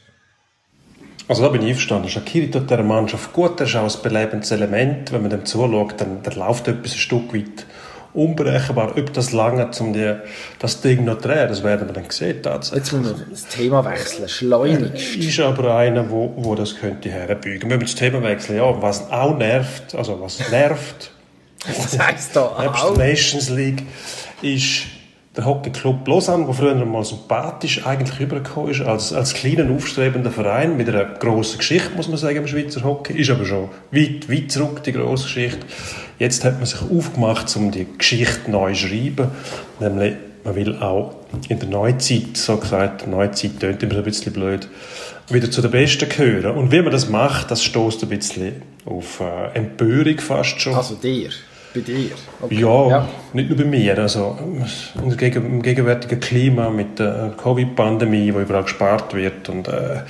Also 1.28 1.42
da 1.42 1.48
bin 1.48 1.62
ich 1.62 1.68
einverstanden. 1.68 2.08
Shakiri 2.08 2.50
tut 2.50 2.68
dieser 2.68 2.82
Mannschaft 2.82 3.32
gut, 3.32 3.60
er 3.60 3.66
ist 3.66 3.76
auch 3.76 3.84
ein 3.84 4.02
belebendes 4.02 4.50
Element. 4.50 5.12
Wenn 5.12 5.22
man 5.22 5.30
dem 5.30 5.44
zuschaut, 5.44 5.94
dann, 5.98 6.22
dann 6.22 6.34
läuft 6.34 6.66
etwas 6.66 6.92
ein 6.92 6.98
Stück 6.98 7.32
weit 7.32 7.66
unberechenbar. 8.12 8.96
Ob 8.98 9.12
das 9.12 9.30
lange, 9.32 9.70
um 9.78 9.92
die, 9.92 10.14
das 10.58 10.80
Ding 10.80 11.04
noch 11.04 11.18
zu 11.18 11.28
drehen, 11.28 11.48
das 11.48 11.62
werden 11.62 11.88
wir 11.88 11.94
dann 11.94 12.10
sehen. 12.10 12.42
Tatsächlich. 12.42 12.84
Jetzt 12.84 12.92
müssen 12.92 13.18
wir 13.18 13.26
das 13.30 13.46
Thema 13.46 13.84
wechseln, 13.84 14.28
schleunigst. 14.28 15.16
Ist 15.16 15.40
aber 15.40 15.76
einer, 15.76 16.10
wo, 16.10 16.34
wo 16.36 16.54
das 16.54 16.76
könnte 16.76 17.10
herbeugen. 17.10 17.70
Wir 17.70 17.78
müssen 17.78 17.80
das 17.80 17.94
Thema 17.94 18.22
wechseln, 18.22 18.56
ja. 18.56 18.82
Was 18.82 19.10
auch 19.10 19.36
nervt, 19.36 19.94
also 19.94 20.20
was 20.20 20.50
nervt, 20.50 21.12
was 21.76 21.98
heisst 21.98 22.34
da 22.34 22.42
auch? 22.42 22.96
Nations 22.96 23.50
League 23.50 23.84
ist 24.42 24.86
der 25.36 25.44
Hockeyclub 25.44 26.06
Lausanne, 26.08 26.44
der 26.44 26.54
früher 26.54 26.74
mal 26.84 27.04
sympathisch 27.04 27.86
eigentlich 27.86 28.18
übergekommen 28.18 28.72
ist, 28.72 28.80
als, 28.80 29.12
als 29.12 29.32
kleiner, 29.32 29.70
aufstrebender 29.70 30.30
Verein 30.30 30.76
mit 30.76 30.88
einer 30.88 31.04
grossen 31.04 31.58
Geschichte, 31.58 31.90
muss 31.94 32.08
man 32.08 32.16
sagen, 32.16 32.38
im 32.38 32.46
Schweizer 32.48 32.82
Hockey. 32.82 33.12
Ist 33.12 33.30
aber 33.30 33.44
schon 33.44 33.68
weit, 33.92 34.28
weit 34.28 34.50
zurück, 34.50 34.82
die 34.82 34.92
grosse 34.92 35.24
Geschichte. 35.24 35.60
Jetzt 36.18 36.44
hat 36.44 36.56
man 36.56 36.66
sich 36.66 36.82
aufgemacht, 36.82 37.54
um 37.56 37.70
die 37.70 37.86
Geschichte 37.96 38.50
neu 38.50 38.72
zu 38.72 38.88
schreiben. 38.88 39.28
Nämlich, 39.78 40.14
man 40.42 40.56
will 40.56 40.76
auch 40.76 41.14
in 41.48 41.60
der 41.60 41.68
Neuzeit, 41.68 42.36
so 42.36 42.56
gesagt, 42.56 43.06
Neuzeit 43.06 43.60
tönt 43.60 43.82
immer 43.82 43.98
ein 43.98 44.04
bisschen 44.04 44.32
blöd, 44.32 44.68
wieder 45.28 45.50
zu 45.50 45.62
den 45.62 45.70
Besten 45.70 46.08
gehören. 46.08 46.56
Und 46.56 46.72
wie 46.72 46.82
man 46.82 46.90
das 46.90 47.08
macht, 47.08 47.52
das 47.52 47.62
stoßt 47.62 48.02
ein 48.02 48.08
bisschen 48.08 48.62
auf 48.84 49.20
äh, 49.20 49.56
Empörung 49.56 50.18
fast 50.18 50.60
schon. 50.60 50.74
Also 50.74 50.96
dir? 50.96 51.30
Bei 51.72 51.80
dir? 51.80 52.10
Okay. 52.40 52.60
Ja, 52.60 52.88
ja, 52.88 53.08
nicht 53.32 53.48
nur 53.48 53.58
bei 53.58 53.64
mir. 53.64 53.96
Also, 53.98 54.36
Im 54.96 55.62
gegenwärtigen 55.62 56.18
Klima 56.18 56.68
mit 56.68 56.98
der 56.98 57.34
Covid-Pandemie, 57.40 58.34
wo 58.34 58.40
überall 58.40 58.64
gespart 58.64 59.14
wird, 59.14 59.48
und, 59.48 59.68
äh, 59.68 60.02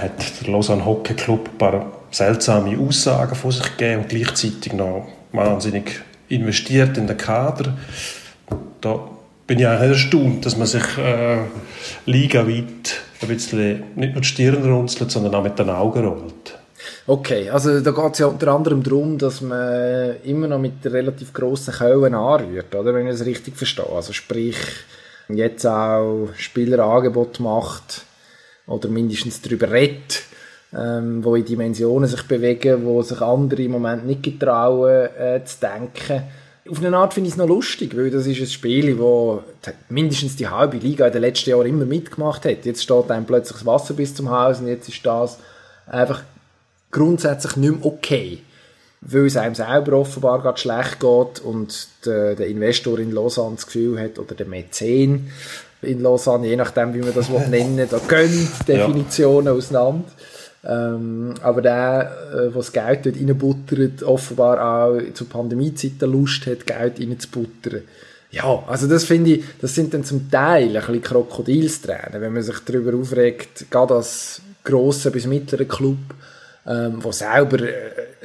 hat 0.00 0.40
der 0.42 0.52
Lausanne 0.52 0.84
Hockey 0.84 1.14
Club 1.14 1.48
ein 1.52 1.58
paar 1.58 1.92
seltsame 2.10 2.78
Aussagen 2.78 3.34
von 3.34 3.52
sich 3.52 3.76
gegeben 3.76 4.02
und 4.02 4.08
gleichzeitig 4.08 4.72
noch 4.72 5.06
wahnsinnig 5.32 6.00
investiert 6.28 6.96
in 6.98 7.06
den 7.06 7.16
Kader. 7.16 7.76
Da 8.80 9.00
bin 9.46 9.58
ich 9.58 9.66
eigentlich 9.66 9.90
erstaunt, 9.90 10.44
dass 10.44 10.56
man 10.56 10.66
sich 10.66 10.98
äh, 10.98 11.38
ligaweit 12.06 13.00
ein 13.20 13.28
bisschen 13.28 13.82
nicht 13.96 14.12
nur 14.12 14.22
die 14.22 14.28
Stirn 14.28 14.70
runzelt, 14.70 15.10
sondern 15.10 15.34
auch 15.34 15.42
mit 15.42 15.58
den 15.58 15.70
Augen 15.70 16.04
rollt. 16.04 16.57
Okay, 17.10 17.48
also 17.48 17.80
da 17.80 17.90
geht 17.90 18.12
es 18.12 18.18
ja 18.18 18.26
unter 18.26 18.48
anderem 18.48 18.82
darum, 18.82 19.16
dass 19.16 19.40
man 19.40 20.16
immer 20.24 20.46
noch 20.46 20.58
mit 20.58 20.84
relativ 20.84 21.32
grossen 21.32 21.72
Köln 21.72 22.14
anrührt, 22.14 22.74
oder? 22.74 22.92
Wenn 22.92 23.06
ich 23.06 23.14
es 23.14 23.24
richtig 23.24 23.56
verstehe. 23.56 23.88
Also 23.88 24.12
sprich, 24.12 24.58
jetzt 25.30 25.64
auch 25.64 26.28
Spielerangebot 26.36 27.40
macht 27.40 28.02
oder 28.66 28.90
mindestens 28.90 29.40
darüber 29.40 29.72
redet, 29.72 30.24
ähm, 30.76 31.24
wo 31.24 31.34
in 31.34 31.46
Dimensionen 31.46 32.10
sich 32.10 32.24
bewegen, 32.24 32.84
wo 32.84 33.00
sich 33.00 33.22
andere 33.22 33.62
im 33.62 33.72
Moment 33.72 34.06
nicht 34.06 34.24
getrauen 34.24 35.08
äh, 35.18 35.42
zu 35.46 35.60
denken. 35.60 36.24
Auf 36.70 36.84
eine 36.84 36.94
Art 36.94 37.14
finde 37.14 37.28
ich 37.28 37.32
es 37.32 37.38
noch 37.38 37.48
lustig, 37.48 37.96
weil 37.96 38.10
das 38.10 38.26
ist 38.26 38.38
ein 38.38 38.46
Spiel, 38.46 38.98
wo 38.98 39.42
mindestens 39.88 40.36
die 40.36 40.48
halbe 40.48 40.76
Liga 40.76 41.06
in 41.06 41.12
den 41.14 41.22
letzten 41.22 41.48
Jahren 41.48 41.68
immer 41.68 41.86
mitgemacht 41.86 42.44
hat. 42.44 42.66
Jetzt 42.66 42.82
steht 42.82 43.10
einem 43.10 43.24
plötzlich 43.24 43.60
das 43.60 43.66
Wasser 43.66 43.94
bis 43.94 44.14
zum 44.14 44.28
Haus 44.28 44.60
und 44.60 44.68
jetzt 44.68 44.90
ist 44.90 45.06
das 45.06 45.38
einfach 45.86 46.22
grundsätzlich 46.90 47.56
nicht 47.56 47.76
mehr 47.76 47.86
okay. 47.86 48.38
weil 49.00 49.26
es 49.26 49.36
einem 49.36 49.54
selber 49.54 49.98
offenbar 49.98 50.42
gerade 50.42 50.58
schlecht 50.58 51.00
geht 51.00 51.40
und 51.44 51.88
der, 52.04 52.34
der 52.34 52.48
Investor 52.48 52.98
in 52.98 53.12
Lausanne 53.12 53.56
das 53.56 53.66
Gefühl 53.66 54.00
hat, 54.00 54.18
oder 54.18 54.34
der 54.34 54.46
Mäzen 54.46 55.30
in 55.82 56.00
Lausanne, 56.02 56.48
je 56.48 56.56
nachdem, 56.56 56.94
wie 56.94 57.00
man 57.00 57.14
das 57.14 57.28
nennen 57.48 57.88
da 57.88 57.98
gehen 57.98 58.48
Definitionen 58.66 59.46
ja. 59.46 59.52
auseinander. 59.52 60.04
Ähm, 60.64 61.34
aber 61.40 61.62
der, 61.62 62.12
äh, 62.34 62.52
das 62.52 62.72
Geld 62.72 63.06
dort 63.06 63.16
reinbuttert, 63.16 64.02
offenbar 64.02 64.60
auch 64.60 65.00
zur 65.14 65.28
Pandemiezeiten 65.28 66.10
Lust 66.10 66.46
hat, 66.46 66.66
Geld 66.66 66.98
reinzubuttern. 66.98 67.82
Ja, 68.30 68.64
also 68.66 68.86
das 68.86 69.04
finde 69.04 69.34
ich, 69.34 69.44
das 69.60 69.74
sind 69.74 69.94
dann 69.94 70.04
zum 70.04 70.30
Teil 70.30 70.68
ein 70.68 70.72
bisschen 70.74 71.00
Krokodilstränen, 71.00 72.20
wenn 72.20 72.32
man 72.32 72.42
sich 72.42 72.58
darüber 72.66 72.96
aufregt, 72.98 73.70
gerade 73.70 73.94
als 73.94 74.42
grosser 74.64 75.10
bis 75.10 75.26
mittlerer 75.26 75.64
Club, 75.64 75.96
ähm, 76.68 77.02
wo 77.02 77.12
selber 77.12 77.60
äh, 77.62 77.72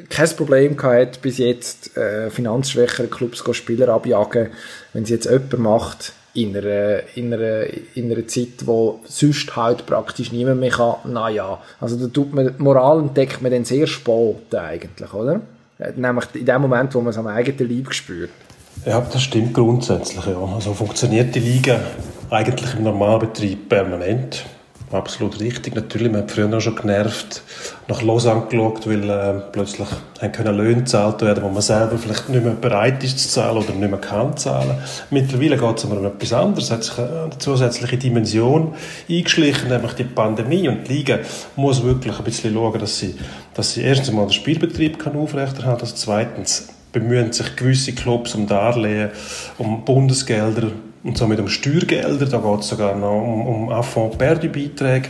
kein 0.10 0.30
Problem 0.30 0.82
hat, 0.84 1.22
bis 1.22 1.38
jetzt 1.38 1.96
äh, 1.96 2.30
finanzschwächere 2.30 3.08
Clubs 3.08 3.44
Spieler 3.56 3.90
abjagen, 3.90 4.50
wenn 4.92 5.06
sie 5.06 5.14
jetzt 5.14 5.30
jemand 5.30 5.58
macht, 5.60 6.14
in 6.34 6.58
einer, 6.58 7.02
in 7.16 7.34
einer, 7.34 7.66
in 7.94 8.12
einer 8.12 8.28
Zeit, 8.28 8.66
wo 8.66 9.00
sonst 9.06 9.56
halt 9.56 9.86
praktisch 9.86 10.32
niemand 10.32 10.60
mehr 10.60 10.72
kann, 10.72 10.96
naja, 11.06 11.62
also 11.80 11.96
da 11.96 12.08
tut 12.08 12.34
man, 12.34 12.56
Moral 12.58 13.00
entdeckt 13.00 13.42
man 13.42 13.52
dann 13.52 13.66
sehr 13.66 13.86
spät 13.86 14.54
eigentlich, 14.56 15.14
oder? 15.14 15.42
Nämlich 15.96 16.26
in 16.34 16.46
dem 16.46 16.62
Moment, 16.62 16.96
wo 16.96 17.02
man 17.02 17.10
es 17.12 17.18
am 17.18 17.28
eigenen 17.28 17.70
Leib 17.70 17.94
spürt. 17.94 18.32
Ja, 18.86 19.00
das 19.02 19.22
stimmt 19.22 19.54
grundsätzlich, 19.54 20.26
ja. 20.26 20.44
Also 20.56 20.74
funktioniert 20.74 21.36
die 21.36 21.40
Liga 21.40 21.80
eigentlich 22.30 22.74
im 22.76 22.84
Normalbetrieb 22.84 23.70
permanent 23.70 24.46
absolut 24.94 25.40
richtig. 25.40 25.76
Natürlich, 25.76 26.12
man 26.12 26.22
hat 26.22 26.32
früher 26.32 26.62
schon 26.62 26.76
genervt 26.76 27.42
nach 27.88 28.02
Lausanne 28.02 28.46
geschaut, 28.50 28.88
weil 28.88 29.10
äh, 29.10 29.42
plötzlich 29.52 29.88
können 30.32 30.56
Löhne 30.56 30.76
gezahlt 30.78 31.22
werden, 31.22 31.44
wo 31.44 31.50
man 31.50 31.62
selber 31.62 31.98
vielleicht 31.98 32.30
nicht 32.30 32.44
mehr 32.44 32.54
bereit 32.54 33.04
ist 33.04 33.20
zu 33.20 33.30
zahlen 33.30 33.58
oder 33.58 33.74
nicht 33.74 33.90
mehr 33.90 34.00
kann 34.00 34.38
zahlen. 34.38 34.78
Mittlerweile 35.10 35.58
geht 35.58 35.78
es 35.78 35.86
aber 35.86 35.98
um 35.98 36.06
etwas 36.06 36.34
anderes. 36.34 36.66
Es 36.66 36.72
hat 36.72 36.84
sich 36.84 36.98
eine 36.98 37.38
zusätzliche 37.38 37.98
Dimension 37.98 38.74
eingeschlichen, 39.10 39.70
nämlich 39.70 39.94
die 39.94 40.06
Pandemie. 40.06 40.68
Und 40.68 40.88
die 40.88 40.94
Liga 40.94 41.20
muss 41.56 41.84
wirklich 41.84 42.18
ein 42.18 42.24
bisschen 42.24 42.54
schauen, 42.54 42.80
dass 42.80 43.00
sie, 43.00 43.16
dass 43.54 43.74
sie 43.74 43.82
erstens 43.82 44.12
mal 44.12 44.26
den 44.26 44.34
Spielbetrieb 44.34 45.00
kann 45.00 45.16
aufrechterhalten 45.16 45.86
kann, 45.86 45.96
zweitens 45.96 46.70
bemühen 46.92 47.34
sich 47.34 47.56
gewisse 47.56 47.94
Clubs 47.94 48.36
um 48.36 48.48
Darlehen, 48.48 49.10
um 49.58 49.84
Bundesgelder 49.84 50.72
und 51.04 51.18
somit 51.18 51.40
um 51.40 51.50
Steuergelder, 51.50 52.26
da 52.26 52.38
geht 52.38 52.60
es 52.62 52.70
sogar 52.70 52.96
noch 52.96 53.22
um, 53.22 53.46
um 53.46 53.70
Affront-Perdu-Beiträge. 53.70 55.10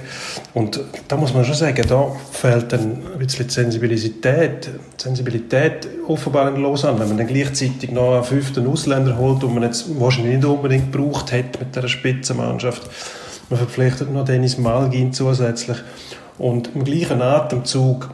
Und 0.56 0.80
da 1.08 1.16
muss 1.16 1.34
man 1.34 1.46
schon 1.46 1.54
sagen, 1.54 1.86
da 1.88 2.08
fehlt 2.32 2.74
ein 2.74 3.02
bisschen 3.20 3.48
die 3.48 3.54
Sensibilität, 3.54 4.70
die 4.98 5.04
Sensibilität 5.04 5.88
offenbar 6.08 6.54
in 6.54 6.62
Lausanne, 6.62 7.00
wenn 7.00 7.10
man 7.10 7.18
dann 7.18 7.28
gleichzeitig 7.28 7.92
noch 7.92 8.16
einen 8.16 8.24
fünften 8.24 8.66
Ausländer 8.68 9.18
holt, 9.18 9.44
den 9.44 9.54
man 9.54 9.64
jetzt 9.64 10.00
wahrscheinlich 10.00 10.38
nicht 10.38 10.46
unbedingt 10.46 10.92
gebraucht 10.92 11.32
hat 11.32 11.60
mit 11.60 11.76
dieser 11.76 11.88
Spitzenmannschaft. 11.88 12.90
Man 13.50 13.60
verpflichtet 13.60 14.12
noch 14.12 14.26
Dennis 14.26 14.58
Malgin 14.58 15.14
zusätzlich. 15.14 15.78
Und 16.40 16.72
im 16.74 16.84
gleichen 16.84 17.22
Atemzug 17.22 18.10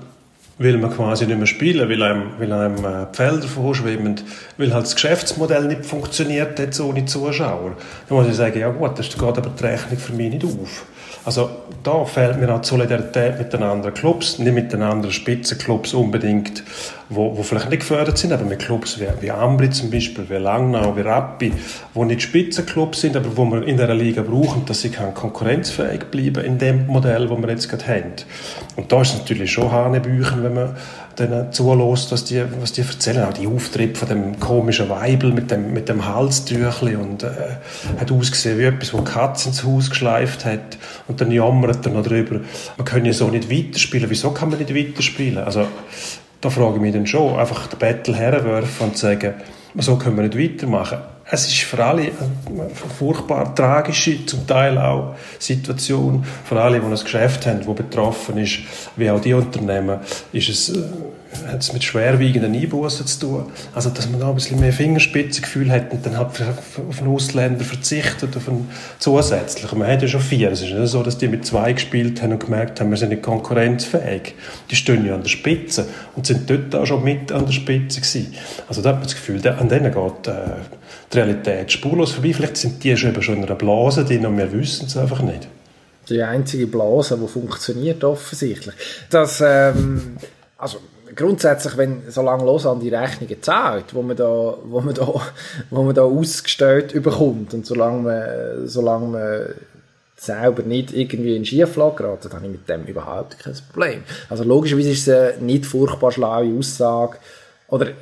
will 0.60 0.78
man 0.78 0.92
quasi 0.92 1.26
nicht 1.26 1.38
mehr 1.38 1.48
spielen, 1.48 1.90
weil 1.90 2.04
einem, 2.04 2.34
weil 2.38 2.52
einem 2.52 2.86
äh, 2.86 3.08
die 3.12 3.16
Felder 3.16 3.48
vorschwimmen, 3.48 4.22
weil 4.58 4.74
halt 4.74 4.86
das 4.86 4.94
Geschäftsmodell 4.94 5.66
nicht 5.66 5.86
funktioniert 5.86 6.60
jetzt 6.60 6.80
ohne 6.82 7.06
Zuschauer. 7.06 7.78
Dann 8.08 8.18
muss 8.18 8.28
ich 8.28 8.36
sagen, 8.36 8.60
ja 8.60 8.70
gut, 8.70 9.00
das 9.00 9.10
geht 9.10 9.22
aber 9.22 9.50
die 9.50 9.64
Rechnung 9.64 9.98
für 9.98 10.14
mich 10.14 10.34
nicht 10.34 10.44
auf. 10.44 10.86
Also 11.26 11.50
da 11.84 12.06
fehlt 12.06 12.40
mir 12.40 12.54
auch 12.54 12.62
die 12.62 12.68
Solidarität 12.68 13.38
mit 13.38 13.54
den 13.54 13.64
anderen 13.64 13.94
Clubs, 13.94 14.40
nicht 14.40 14.54
mit 14.54 14.72
den 14.72 14.82
anderen 14.82 15.14
Spitzenclubs 15.14 15.94
unbedingt, 15.94 16.64
wo, 17.10 17.36
wo 17.38 17.44
vielleicht 17.44 17.70
nicht 17.70 17.82
gefördert 17.82 18.18
sind, 18.18 18.32
aber 18.32 18.46
mit 18.46 18.60
Clubs 18.60 19.00
wie, 19.00 19.08
wie 19.22 19.32
Ambri 19.32 19.70
zum 19.70 19.92
Beispiel, 19.92 20.30
wie 20.30 20.36
Langnau, 20.36 20.96
wie 20.96 21.02
Rappi, 21.02 21.54
wo 21.94 22.06
nicht 22.06 22.22
Spitzenclubs 22.22 23.02
sind, 23.02 23.16
aber 23.16 23.36
wo 23.36 23.46
wir 23.46 23.64
in 23.64 23.78
dieser 23.78 23.94
Liga 23.94 24.22
brauchen, 24.22 24.66
dass 24.66 24.82
sie 24.82 24.90
kann 24.90 25.14
konkurrenzfähig 25.14 26.06
bleiben 26.12 26.44
in 26.44 26.58
dem 26.58 26.88
Modell, 26.88 27.30
wo 27.30 27.38
wir 27.38 27.50
jetzt 27.50 27.70
gerade 27.70 27.88
haben. 27.88 28.14
Und 28.76 28.92
da 28.92 29.02
ist 29.02 29.14
es 29.14 29.20
natürlich 29.20 29.52
schon 29.52 29.72
Hanebüchen, 29.72 30.44
wenn 30.44 30.54
man 30.54 30.78
denen 31.20 31.52
zulässt, 31.52 32.12
was 32.12 32.24
die, 32.24 32.44
was 32.60 32.72
die 32.72 32.82
erzählen. 32.82 33.26
Auch 33.26 33.34
die 33.34 33.48
Auftritte 33.48 34.00
von 34.00 34.08
dem 34.08 34.40
komischen 34.40 34.90
Weibel 34.90 35.32
mit 35.32 35.52
dem, 35.52 35.74
mit 35.74 35.90
dem 35.90 36.06
Halstüchli 36.06 36.96
und 36.96 37.24
äh, 37.24 37.58
hat 38.00 38.12
ausgesehen 38.12 38.58
wie 38.58 38.64
etwas, 38.64 38.94
wo 38.94 39.02
Katz 39.02 39.46
ins 39.46 39.64
Haus 39.64 39.90
geschleift 39.90 40.46
hat. 40.46 40.78
Und 41.08 41.22
dann 41.22 41.32
jammert 41.32 41.86
er 41.86 41.92
noch 41.92 42.06
drüber, 42.06 42.40
man 42.78 42.86
kann 42.86 43.06
ja 43.06 43.14
so 43.14 43.28
nicht 43.28 43.52
weiterspielen. 43.52 44.10
Wieso 44.10 44.32
kann 44.32 44.50
man 44.50 44.60
nicht 44.60 44.74
weiterspielen? 44.74 45.44
Also, 45.44 45.68
da 46.42 46.50
frage 46.50 46.76
ich 46.76 46.82
mich 46.82 46.94
dann 46.94 47.06
schon, 47.06 47.38
einfach 47.38 47.68
den 47.68 47.80
Battle 47.80 48.16
herwerfen 48.16 48.88
und 48.88 48.98
sagen, 48.98 49.34
so 49.76 49.98
können 49.98 50.16
wir 50.18 50.24
nicht 50.24 50.38
weitermachen 50.38 51.00
es 51.32 51.48
ist 51.48 51.62
für 51.62 51.84
alle 51.84 52.12
eine 52.48 52.70
furchtbar 52.98 53.54
tragische, 53.54 54.26
zum 54.26 54.48
Teil 54.48 54.78
auch 54.78 55.16
Situation. 55.38 56.26
Für 56.44 56.60
alle, 56.60 56.80
die 56.80 56.86
ein 56.86 56.92
Geschäft 56.92 57.46
haben, 57.46 57.60
das 57.64 57.76
betroffen 57.76 58.38
ist, 58.38 58.60
wie 58.96 59.10
auch 59.12 59.22
die 59.22 59.34
Unternehmen, 59.34 60.00
ist 60.34 60.50
es, 60.50 60.70
äh, 60.70 60.82
hat 61.48 61.62
es 61.62 61.72
mit 61.72 61.84
schwerwiegenden 61.84 62.56
Einbußen 62.56 63.06
zu 63.06 63.20
tun. 63.20 63.46
Also, 63.76 63.92
dass 63.92 64.10
man 64.10 64.20
da 64.20 64.30
ein 64.30 64.36
bisschen 64.36 64.60
mehr 64.60 64.74
Fingerspitzengefühl 64.74 65.70
hat 65.72 65.92
und 65.92 66.04
dann 66.04 66.18
halt 66.18 66.30
auf 66.42 67.00
einen 67.00 67.14
Ausländer 67.14 67.64
verzichtet, 67.64 68.36
auf 68.36 68.50
einen 68.50 68.68
zusätzlichen. 68.98 69.78
Man 69.78 69.88
hat 69.88 70.02
ja 70.02 70.08
schon 70.08 70.22
vier. 70.22 70.52
Es 70.52 70.64
ist 70.64 70.74
nicht 70.74 70.88
so, 70.88 71.04
dass 71.04 71.20
die 71.20 71.28
mit 71.28 71.46
zwei 71.46 71.74
gespielt 71.74 72.24
haben 72.24 72.32
und 72.32 72.44
gemerkt 72.44 72.80
haben, 72.80 72.90
wir 72.90 72.98
sind 72.98 73.10
nicht 73.10 73.22
konkurrenzfähig. 73.22 74.34
Die 74.72 74.76
stehen 74.76 75.06
ja 75.06 75.14
an 75.14 75.22
der 75.22 75.30
Spitze 75.30 75.88
und 76.16 76.26
sind 76.26 76.50
dort 76.50 76.74
auch 76.74 76.88
schon 76.88 77.04
mit 77.04 77.32
an 77.32 77.46
der 77.46 77.54
Spitze 77.54 78.02
gewesen. 78.02 78.34
Also, 78.68 78.82
da 78.82 78.90
hat 78.90 78.96
man 78.96 79.04
das 79.04 79.14
Gefühl, 79.14 79.48
an 79.48 79.70
denen 79.70 79.94
geht, 79.94 80.28
äh, 80.28 80.79
die 81.12 81.18
Realität 81.18 81.72
spurlos 81.72 82.12
vorbei. 82.12 82.34
Vielleicht 82.34 82.58
sind 82.58 82.84
die 82.84 82.96
schon, 82.96 83.20
schon 83.22 83.38
in 83.38 83.46
einer 83.46 83.56
Blase 83.56 84.06
drin 84.06 84.26
und 84.26 84.38
wir 84.38 84.52
wissen 84.52 84.88
es 84.88 84.98
einfach 84.98 85.22
nicht. 85.22 85.48
Die 86.10 86.22
einzige 86.22 86.68
Blase, 86.68 87.18
die 87.22 87.28
funktioniert 87.28 88.04
offensichtlich. 88.04 88.76
Das, 89.10 89.42
ähm, 89.46 90.18
also 90.58 90.80
grundsätzlich, 91.16 91.78
wenn 91.78 92.02
solange 92.10 92.46
Lausanne 92.46 92.82
die 92.82 92.90
Rechnungen 92.90 93.42
zahlt, 93.42 93.94
wo 93.94 94.02
man 94.02 94.18
da, 94.18 94.58
wo 94.64 94.82
man 94.82 94.94
da, 94.94 95.14
wo 95.70 95.84
man 95.84 95.94
da 95.94 96.04
ausgestellt 96.04 96.94
überkommt 96.94 97.54
und 97.54 97.66
solange 97.66 98.02
man, 98.02 98.68
solange 98.68 99.08
man 99.08 99.48
selber 100.16 100.64
nicht 100.64 100.94
irgendwie 100.94 101.36
in 101.36 101.46
Schieflage 101.46 101.96
geraten, 101.96 102.34
habe 102.34 102.46
ich 102.46 102.52
mit 102.52 102.68
dem 102.68 102.84
überhaupt 102.86 103.40
kein 103.40 103.54
Problem. 103.72 104.04
Also 104.30 104.44
logischerweise 104.44 104.92
ist 104.92 105.08
es 105.08 105.34
eine 105.36 105.44
nicht 105.44 105.66
furchtbar 105.66 106.12
schlaue 106.12 106.58
Aussage, 106.58 107.18
oder 107.70 107.88
äh, 107.88 107.94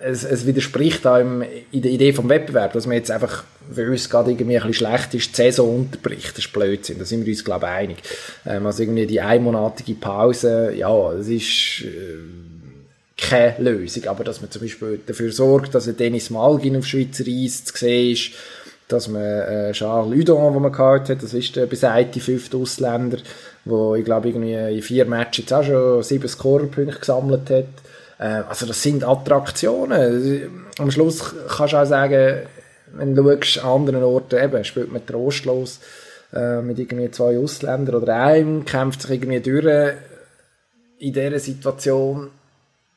es, 0.00 0.24
es 0.24 0.46
widerspricht 0.46 1.06
auch 1.06 1.18
im, 1.18 1.42
in 1.72 1.82
der 1.82 1.90
Idee 1.90 2.12
vom 2.12 2.28
Wettbewerb, 2.28 2.72
dass 2.72 2.86
man 2.86 2.96
jetzt 2.96 3.10
einfach, 3.10 3.44
für 3.72 3.90
uns 3.90 4.08
gerade 4.08 4.30
irgendwie 4.30 4.56
ein 4.56 4.66
bisschen 4.66 4.86
schlecht 4.86 5.14
ist, 5.14 5.30
die 5.30 5.42
Saison 5.42 5.80
unterbricht. 5.80 6.30
Das 6.30 6.44
ist 6.44 6.52
Blödsinn, 6.52 6.98
da 6.98 7.04
sind 7.04 7.26
wir 7.26 7.32
uns, 7.32 7.44
glaube 7.44 7.66
ich, 7.66 7.72
einig. 7.72 7.98
Ähm, 8.46 8.66
also 8.66 8.82
irgendwie 8.82 9.06
die 9.06 9.20
einmonatige 9.20 9.94
Pause, 9.94 10.72
ja, 10.74 11.12
das 11.12 11.28
ist 11.28 11.82
äh, 11.84 12.18
keine 13.16 13.70
Lösung, 13.70 14.06
aber 14.06 14.24
dass 14.24 14.40
man 14.40 14.50
zum 14.50 14.62
Beispiel 14.62 15.00
dafür 15.04 15.32
sorgt, 15.32 15.74
dass 15.74 15.88
ein 15.88 15.96
Dennis 15.96 16.30
Malgin 16.30 16.76
auf 16.76 16.86
Schweizer 16.86 17.24
Eis 17.26 17.64
zu 17.64 17.76
sehen 17.76 18.12
ist, 18.12 18.30
dass 18.86 19.08
man 19.08 19.22
äh, 19.22 19.72
Charles 19.72 20.16
Ludon, 20.16 20.54
den 20.54 20.62
man 20.62 20.72
gehabt 20.72 21.10
hat, 21.10 21.22
das 21.22 21.34
ist 21.34 21.56
der 21.56 21.66
besagte 21.66 22.20
fünfte 22.20 22.56
Ausländer, 22.56 23.18
wo 23.64 23.94
ich 23.96 24.04
glaube 24.04 24.28
irgendwie 24.28 24.54
in 24.54 24.82
vier 24.82 25.04
Matches 25.04 25.52
auch 25.52 25.64
schon 25.64 26.02
sieben 26.02 26.28
Scorerpunkte 26.28 26.98
gesammelt 26.98 27.50
hat, 27.50 27.66
also 28.24 28.66
das 28.66 28.82
sind 28.82 29.04
Attraktionen. 29.04 30.66
Am 30.78 30.90
Schluss 30.90 31.34
kannst 31.48 31.72
du 31.72 31.76
auch 31.76 31.86
sagen, 31.86 32.40
wenn 32.94 33.14
du 33.14 33.22
schaust, 33.42 33.64
an 33.64 33.70
anderen 33.70 34.02
Orten 34.02 34.42
eben, 34.42 34.64
spielt 34.64 34.92
man 34.92 35.06
trostlos 35.06 35.80
äh, 36.32 36.60
mit 36.60 36.78
irgendwie 36.78 37.10
zwei 37.10 37.38
Ausländern 37.38 37.96
oder 37.96 38.14
einem, 38.16 38.64
kämpft 38.64 39.02
sich 39.02 39.10
irgendwie 39.10 39.40
durch 39.40 39.94
in 40.98 41.12
dieser 41.12 41.38
Situation. 41.38 42.30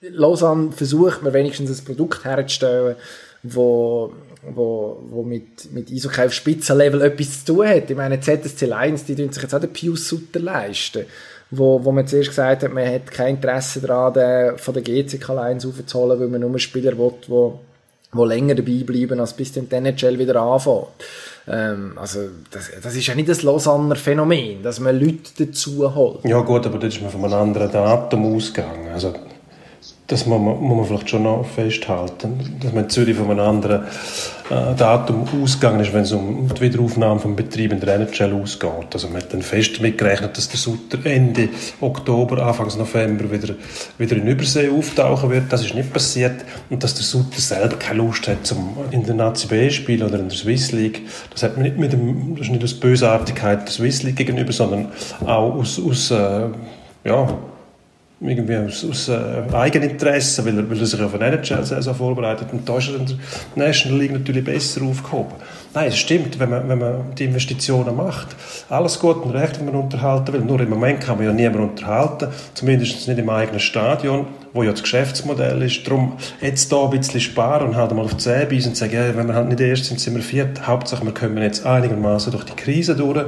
Lausanne 0.01 0.71
versucht 0.71 1.21
man 1.21 1.33
wenigstens 1.33 1.79
ein 1.79 1.85
Produkt 1.85 2.25
herzustellen, 2.25 2.95
wo, 3.43 4.13
wo, 4.41 5.03
wo 5.07 5.23
mit, 5.23 5.71
mit 5.71 5.91
Eishockey 5.91 6.25
auf 6.25 6.33
Spitzenlevel 6.33 7.01
etwas 7.01 7.45
zu 7.45 7.53
tun 7.53 7.67
hat. 7.67 7.89
Ich 7.89 7.97
meine, 7.97 8.19
ZSC 8.19 8.65
Lions, 8.65 9.05
die 9.05 9.15
tun 9.15 9.31
sich 9.31 9.43
jetzt 9.43 9.53
auch 9.53 9.59
den 9.59 9.71
Pius 9.71 10.07
Sutter 10.07 10.39
leisten 10.39 11.05
wo, 11.51 11.83
wo 11.83 11.91
man 11.91 12.07
zuerst 12.07 12.29
gesagt 12.29 12.63
hat, 12.63 12.73
man 12.73 12.87
hat 12.87 13.11
kein 13.11 13.35
Interesse 13.35 13.81
daran, 13.81 14.13
den 14.13 14.57
von 14.57 14.73
der 14.73 14.83
GCK 14.83 15.27
Lions 15.29 15.65
aufzuholen, 15.65 16.19
weil 16.19 16.27
man 16.27 16.41
nur 16.41 16.57
Spieler 16.59 16.97
will, 16.97 17.13
wo, 17.27 17.59
wo 18.13 18.25
länger 18.25 18.55
dabei 18.55 18.83
bleiben, 18.85 19.19
als 19.19 19.33
bis 19.33 19.51
dann 19.51 19.67
die 19.69 19.75
NHL 19.75 20.17
wieder 20.17 20.41
anfängt. 20.41 20.87
Ähm, 21.47 21.93
also, 21.95 22.19
das, 22.51 22.71
das 22.81 22.95
ist 22.95 23.07
ja 23.07 23.15
nicht 23.15 23.27
das 23.27 23.41
Lausanner 23.41 23.95
Phänomen, 23.95 24.63
dass 24.63 24.79
man 24.79 24.99
Leute 24.99 25.45
dazu 25.45 25.93
holt. 25.93 26.23
Ja 26.23 26.39
gut, 26.41 26.65
aber 26.65 26.77
das 26.77 26.95
ist 26.95 27.01
man 27.01 27.11
von 27.11 27.25
einem 27.25 27.33
anderen 27.33 27.71
Datum 27.71 28.35
ausgegangen. 28.35 28.89
Also, 28.93 29.13
das 30.11 30.25
muss 30.25 30.41
man, 30.41 30.59
muss 30.59 30.77
man 30.77 30.85
vielleicht 30.85 31.09
schon 31.09 31.23
noch 31.23 31.45
festhalten, 31.45 32.57
dass 32.61 32.73
man 32.73 32.83
in 32.83 32.89
Zürich 32.89 33.15
von 33.15 33.31
einem 33.31 33.39
anderen 33.39 33.85
äh, 34.49 34.75
Datum 34.75 35.25
ausgegangen 35.41 35.79
ist, 35.79 35.93
wenn 35.93 36.01
es 36.01 36.11
um 36.11 36.49
die 36.49 36.59
Wiederaufnahme 36.59 37.21
vom 37.21 37.37
Betrieb 37.37 37.71
in 37.71 37.79
der 37.79 37.95
NHL 37.95 38.33
ausgeht. 38.33 38.89
Also 38.93 39.07
man 39.07 39.21
hat 39.21 39.31
dann 39.31 39.41
fest 39.41 39.77
damit 39.77 39.97
gerechnet, 39.97 40.35
dass 40.35 40.49
der 40.49 40.59
Sutter 40.59 40.97
Ende 41.05 41.47
Oktober, 41.79 42.45
Anfang 42.45 42.67
November 42.77 43.31
wieder, 43.31 43.55
wieder 43.97 44.17
in 44.17 44.27
Übersee 44.27 44.69
auftauchen 44.69 45.29
wird. 45.29 45.45
Das 45.47 45.63
ist 45.63 45.75
nicht 45.75 45.93
passiert. 45.93 46.43
Und 46.69 46.83
dass 46.83 46.93
der 46.93 47.03
Sutter 47.03 47.39
selber 47.39 47.77
keine 47.77 47.99
Lust 47.99 48.27
hat, 48.27 48.45
zum 48.45 48.75
in 48.91 49.05
der 49.05 49.15
Nazi 49.15 49.47
B 49.47 49.69
spielen 49.69 50.05
oder 50.05 50.19
in 50.19 50.27
der 50.27 50.37
Swiss 50.37 50.73
League. 50.73 51.03
Das 51.29 51.43
hat 51.43 51.55
man 51.55 51.63
nicht 51.63 51.77
mit 51.77 51.93
dem, 51.93 52.35
das 52.35 52.47
ist 52.47 52.51
nicht 52.51 52.63
aus 52.65 52.73
Bösartigkeit 52.73 53.61
der 53.61 53.71
Swiss 53.71 54.03
League 54.03 54.17
gegenüber, 54.17 54.51
sondern 54.51 54.91
auch 55.25 55.55
aus, 55.55 55.79
aus 55.79 56.11
äh, 56.11 56.49
ja, 57.05 57.37
irgendwie 58.23 58.55
aus, 58.55 58.85
aus 58.87 59.09
äh, 59.09 59.41
Eigeninteresse, 59.51 60.45
weil 60.45 60.55
er, 60.55 60.69
weil 60.69 60.79
er 60.79 60.85
sich 60.85 61.01
auf 61.01 61.15
eine 61.15 61.25
NHL-Saison 61.25 61.95
vorbereitet. 61.95 62.49
Und 62.51 62.69
da 62.69 62.77
ist 62.77 62.89
er 62.89 62.97
in 62.97 63.07
der 63.07 63.17
National 63.55 63.99
League 63.99 64.11
natürlich 64.11 64.43
besser 64.43 64.83
aufgehoben. 64.83 65.33
Nein, 65.73 65.87
es 65.87 65.97
stimmt, 65.97 66.37
wenn 66.37 66.51
man, 66.51 66.69
wenn 66.69 66.77
man 66.77 67.15
die 67.17 67.25
Investitionen 67.25 67.95
macht. 67.95 68.35
Alles 68.69 68.99
gut 68.99 69.23
und 69.23 69.31
recht, 69.31 69.57
wenn 69.57 69.65
man 69.65 69.75
unterhalten 69.75 70.33
will. 70.33 70.41
Nur 70.41 70.59
im 70.59 70.69
Moment 70.69 71.01
kann 71.01 71.17
man 71.17 71.25
ja 71.25 71.33
niemand 71.33 71.71
unterhalten, 71.71 72.27
zumindest 72.53 73.07
nicht 73.07 73.17
im 73.17 73.29
eigenen 73.29 73.59
Stadion, 73.59 74.27
wo 74.53 74.61
ja 74.61 74.71
das 74.71 74.83
Geschäftsmodell 74.83 75.59
ist. 75.63 75.87
Darum 75.87 76.17
jetzt 76.41 76.69
hier 76.69 76.77
ein 76.77 76.89
bisschen 76.91 77.21
sparen 77.21 77.69
und 77.69 77.75
halt 77.75 77.91
mal 77.93 78.03
auf 78.03 78.13
die 78.13 78.17
Zähne 78.17 78.45
beißen 78.45 78.69
und 78.69 78.75
sagen, 78.75 78.93
ja, 78.93 79.15
wenn 79.15 79.27
wir 79.27 79.33
halt 79.33 79.49
nicht 79.49 79.59
erst 79.59 79.85
sind, 79.85 79.99
sind 79.99 80.13
wir 80.13 80.21
viert. 80.21 80.67
Hauptsache, 80.67 81.03
wir 81.03 81.13
kommen 81.13 81.41
jetzt 81.41 81.65
einigermaßen 81.65 82.31
durch 82.31 82.43
die 82.43 82.55
Krise 82.55 82.95
durch 82.95 83.25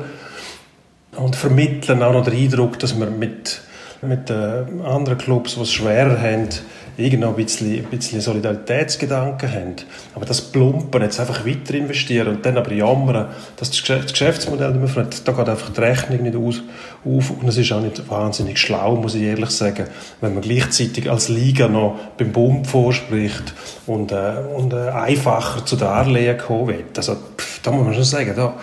und 1.16 1.36
vermitteln 1.36 2.04
auch 2.04 2.14
noch 2.14 2.26
den 2.26 2.36
Eindruck, 2.36 2.78
dass 2.78 3.00
wir 3.00 3.08
mit 3.08 3.62
mit 4.08 4.30
den 4.30 4.82
anderen 4.82 5.18
Clubs, 5.18 5.56
die 5.56 5.62
es 5.62 5.72
schwerer 5.72 6.20
haben, 6.20 6.50
irgendwo 6.98 7.30
ein 7.30 7.36
bisschen, 7.36 7.80
ein 7.80 7.86
bisschen 7.86 8.22
Solidaritätsgedanken 8.22 9.52
haben. 9.52 9.76
Aber 10.14 10.26
das 10.26 10.42
Plumpen, 10.42 11.02
jetzt 11.02 11.20
einfach 11.20 11.46
weiter 11.46 11.74
investieren 11.74 12.28
und 12.28 12.46
dann 12.46 12.58
aber 12.58 12.72
jammern, 12.72 13.28
dass 13.58 13.72
das 13.72 13.82
Geschäftsmodell 13.82 14.72
nicht 14.72 14.80
mehr 14.80 14.88
verändert, 14.88 15.28
da 15.28 15.32
geht 15.32 15.50
einfach 15.50 15.74
die 15.74 15.82
Rechnung 15.82 16.22
nicht 16.22 16.36
aus, 16.36 16.62
auf 17.04 17.32
und 17.32 17.48
es 17.48 17.58
ist 17.58 17.72
auch 17.72 17.82
nicht 17.82 18.10
wahnsinnig 18.10 18.60
schlau, 18.60 18.96
muss 18.96 19.16
ich 19.16 19.24
ehrlich 19.24 19.50
sagen, 19.50 19.88
wenn 20.22 20.34
man 20.34 20.44
gleichzeitig 20.44 21.10
als 21.10 21.30
Liga 21.30 21.68
noch 21.68 21.98
beim 22.18 22.32
Bund 22.32 22.68
vorspricht 22.68 23.54
und, 23.88 24.12
äh, 24.12 24.36
und 24.56 24.74
äh, 24.74 24.90
einfacher 24.90 25.66
zu 25.66 25.76
Darlehen 25.76 26.38
kommen 26.38 26.68
will. 26.68 26.86
Also, 26.96 27.16
pff, 27.38 27.62
da 27.64 27.72
muss 27.72 27.86
man 27.86 27.94
schon 27.96 28.04
sagen, 28.04 28.34
da, 28.36 28.54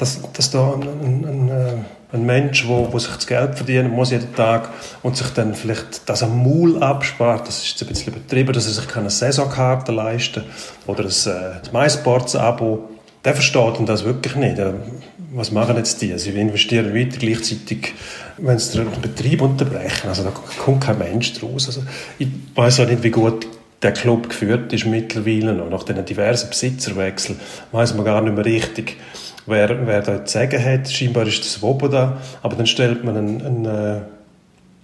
dass, 0.00 0.20
dass 0.32 0.50
da 0.50 0.72
ein, 0.72 0.82
ein, 0.82 1.24
ein 1.24 1.48
äh, 1.48 1.74
ein 2.12 2.26
Mensch, 2.26 2.66
wo, 2.66 2.92
wo 2.92 2.98
sich 2.98 3.12
das 3.12 3.26
Geld 3.26 3.54
verdienen 3.54 3.90
muss 3.90 4.10
jeden 4.10 4.34
Tag 4.34 4.68
und 5.02 5.16
sich 5.16 5.28
dann 5.28 5.54
vielleicht 5.54 6.08
das 6.08 6.22
am 6.22 6.42
Maul 6.42 6.82
abspart, 6.82 7.46
das 7.46 7.58
ist 7.58 7.70
jetzt 7.70 7.82
ein 7.82 7.88
bisschen 7.88 8.12
übertrieben, 8.12 8.52
dass 8.52 8.66
er 8.66 8.72
sich 8.72 8.88
keine 8.88 9.10
Saisonkarte 9.10 9.92
leisten 9.92 10.42
kann 10.42 10.94
oder 10.94 11.04
ein, 11.04 11.10
äh, 11.10 11.68
ein 11.68 11.72
MySports-Abo, 11.72 12.88
der 13.24 13.34
versteht 13.34 13.74
das 13.86 14.04
wirklich 14.04 14.34
nicht. 14.36 14.56
Was 15.32 15.52
machen 15.52 15.76
jetzt 15.76 16.02
die? 16.02 16.18
Sie 16.18 16.30
investieren 16.30 16.94
weiter 16.94 17.18
gleichzeitig, 17.18 17.94
wenn 18.38 18.58
sie 18.58 18.78
den 18.78 19.00
Betrieb 19.00 19.42
unterbrechen. 19.42 20.08
Also 20.08 20.24
da 20.24 20.30
kommt 20.30 20.82
kein 20.82 20.98
Mensch 20.98 21.34
draus. 21.34 21.68
Also 21.68 21.82
ich 22.18 22.28
weiß 22.54 22.80
auch 22.80 22.88
nicht, 22.88 23.02
wie 23.02 23.10
gut 23.10 23.46
der 23.82 23.92
Club 23.92 24.30
geführt 24.30 24.72
ist 24.72 24.86
mittlerweile 24.86 25.52
noch. 25.52 25.70
Nach 25.70 25.82
den 25.84 26.04
diversen 26.04 26.48
Besitzerwechseln 26.48 27.38
weiß 27.72 27.94
man 27.94 28.04
gar 28.04 28.20
nicht 28.22 28.34
mehr 28.34 28.44
richtig, 28.44 28.96
wer, 29.50 29.86
wer 29.86 30.02
da 30.02 30.24
zu 30.24 30.32
sagen 30.32 30.64
hat. 30.64 30.90
Scheinbar 30.90 31.26
ist 31.26 31.40
das 31.40 31.54
Swoboda, 31.54 32.20
aber 32.42 32.56
dann 32.56 32.66
stellt 32.66 33.04
man 33.04 33.16
einen, 33.16 33.42
einen 33.44 33.64
äh, 33.64 34.00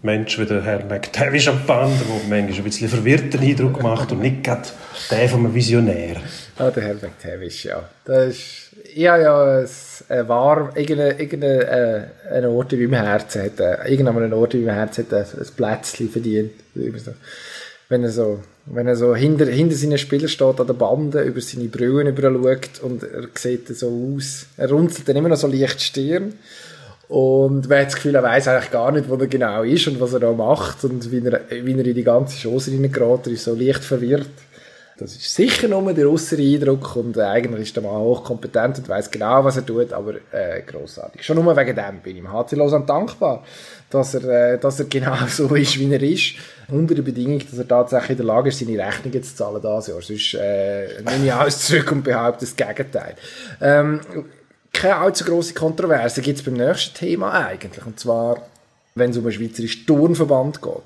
Mensch 0.03 0.39
wie 0.39 0.45
der 0.45 0.63
Herr 0.63 0.85
McTavish 0.85 1.49
am 1.49 1.65
Band, 1.67 1.93
der 2.01 2.07
manchmal 2.29 2.59
ein 2.59 2.65
bisschen 2.65 2.89
verwirrten 2.89 3.41
Eindruck 3.41 3.83
macht 3.83 4.13
und 4.13 4.21
nicht 4.21 4.45
gerade 4.45 4.69
der 5.11 5.29
von 5.29 5.41
einem 5.41 5.55
Visionär. 5.55 6.17
Ah, 6.59 6.71
der 6.71 6.83
Herr 6.83 6.95
McTavish, 6.95 7.65
ja. 7.65 7.89
Das 8.05 8.29
ist, 8.29 8.67
ja, 8.95 9.17
ja, 9.17 9.61
es 9.61 10.05
äh, 10.09 10.27
war 10.29 10.77
irgendein, 10.77 11.19
irgendein 11.19 12.11
äh, 12.31 12.47
Ort 12.47 12.73
in 12.73 12.91
meinem 12.91 13.05
Herzen 13.05 13.43
hat, 13.43 13.61
äh, 13.61 13.91
irgendein 13.91 14.33
Ort 14.33 14.55
in 14.55 14.65
meinem 14.65 14.77
Herzen 14.77 15.05
hat 15.05 15.15
ein, 15.15 15.41
ein 15.41 15.47
Plätzchen 15.57 16.09
verdient. 16.09 16.53
Wenn 17.89 18.03
er 18.03 18.11
so 18.11 18.41
wenn 18.67 18.89
er 18.89 18.97
so 18.97 19.15
hinter, 19.15 19.47
hinter 19.47 19.77
seinen 19.77 19.99
Spielern 19.99 20.29
steht 20.29 20.61
an 20.61 20.67
der 20.67 20.75
Bande, 20.75 21.23
über 21.23 21.41
seine 21.41 21.69
Brühen 21.69 22.15
schaut 22.17 22.83
und 22.83 23.03
er 23.03 23.29
sieht 23.35 23.69
so 23.69 24.15
aus, 24.17 24.47
er 24.57 24.71
runzelt 24.71 25.09
dann 25.09 25.17
immer 25.17 25.29
noch 25.29 25.37
so 25.37 25.47
leicht 25.47 25.81
Stirn. 25.81 26.35
Und 27.09 27.69
man 27.69 27.79
hat 27.79 27.87
das 27.87 27.95
Gefühl, 27.95 28.17
er 28.17 28.23
weiß 28.25 28.49
eigentlich 28.49 28.73
gar 28.73 28.91
nicht, 28.91 29.09
wo 29.09 29.15
er 29.15 29.29
genau 29.29 29.63
ist 29.63 29.87
und 29.87 30.01
was 30.01 30.13
er 30.13 30.21
da 30.21 30.33
macht 30.33 30.83
und 30.83 31.13
wie 31.13 31.25
er, 31.25 31.43
wie 31.51 31.73
er 31.73 31.87
in 31.87 31.95
die 31.95 32.03
ganze 32.03 32.37
Chance 32.37 32.73
reingerät. 32.73 33.27
Er 33.27 33.33
ist 33.33 33.45
so 33.45 33.55
leicht 33.55 33.85
verwirrt. 33.85 34.29
Das 34.99 35.15
ist 35.15 35.35
sicher 35.35 35.69
nur 35.69 35.93
der 35.93 36.09
äußere 36.09 36.41
Eindruck 36.41 36.97
und 36.97 37.19
eigentlich 37.19 37.65
ist 37.65 37.77
der 37.77 37.83
Mann 37.83 38.01
hochkompetent 38.01 38.79
und 38.79 38.89
weiß 38.89 39.11
genau, 39.11 39.45
was 39.45 39.59
er 39.59 39.67
tut, 39.67 39.93
aber 39.93 40.15
äh, 40.33 40.63
großartig. 40.67 41.23
Schon 41.23 41.37
nur 41.37 41.55
wegen 41.55 41.77
dem 41.77 42.01
bin 42.03 42.17
ich 42.17 42.23
ihm 42.23 42.33
HC 42.33 42.57
Lausanne 42.57 42.87
dankbar, 42.87 43.45
dass 43.91 44.15
er, 44.15 44.55
äh, 44.55 44.59
dass 44.59 44.81
er 44.81 44.87
genau 44.87 45.15
so 45.29 45.55
ist, 45.55 45.79
wie 45.79 45.93
er 45.93 46.03
ist, 46.03 46.37
unter 46.69 46.95
der 46.95 47.03
Bedingung, 47.03 47.39
dass 47.39 47.59
er 47.59 47.69
tatsächlich 47.69 48.11
in 48.11 48.17
der 48.19 48.27
Lage 48.27 48.49
ist, 48.49 48.59
seine 48.59 48.79
Rechnungen 48.79 49.23
zu 49.23 49.35
zahlen 49.35 49.63
dieses 49.63 49.87
Jahr. 49.87 50.03
Sonst 50.03 50.35
äh, 50.35 51.03
nehme 51.03 51.27
ich 51.27 51.33
alles 51.33 51.67
zurück 51.67 51.93
und 51.93 52.03
behaupte 52.03 52.45
das 52.45 52.57
Gegenteil. 52.57 53.15
Ähm, 53.61 54.01
keine 54.73 54.97
allzu 54.97 55.25
grosse 55.25 55.55
Kontroverse 55.55 56.21
gibt 56.21 56.39
es 56.39 56.45
beim 56.45 56.55
nächsten 56.55 56.95
Thema 56.95 57.33
eigentlich, 57.33 57.87
und 57.87 57.99
zwar, 57.99 58.43
wenn 58.95 59.11
es 59.11 59.17
um 59.17 59.25
einen 59.25 59.33
schweizerischen 59.33 59.87
Turnverband 59.87 60.61
geht. 60.61 60.83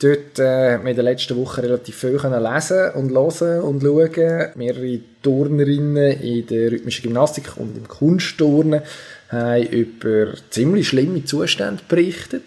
Dort 0.00 0.38
äh, 0.38 0.74
haben 0.74 0.84
wir 0.84 0.90
in 0.90 0.96
der 0.96 1.04
letzten 1.04 1.36
Woche 1.36 1.62
relativ 1.62 1.96
viel 1.96 2.10
lesen 2.10 2.90
und 2.94 3.10
hören 3.12 3.60
und 3.62 3.82
schauen. 3.82 4.50
Mehrere 4.54 5.00
Turnerinnen 5.22 6.20
in 6.20 6.46
der 6.46 6.72
rhythmischen 6.72 7.04
Gymnastik 7.04 7.56
und 7.56 7.76
im 7.76 7.88
Kunstturnen 7.88 8.82
haben 9.28 9.62
über 9.62 10.34
ziemlich 10.50 10.88
schlimme 10.88 11.24
Zustände 11.24 11.82
berichtet. 11.88 12.42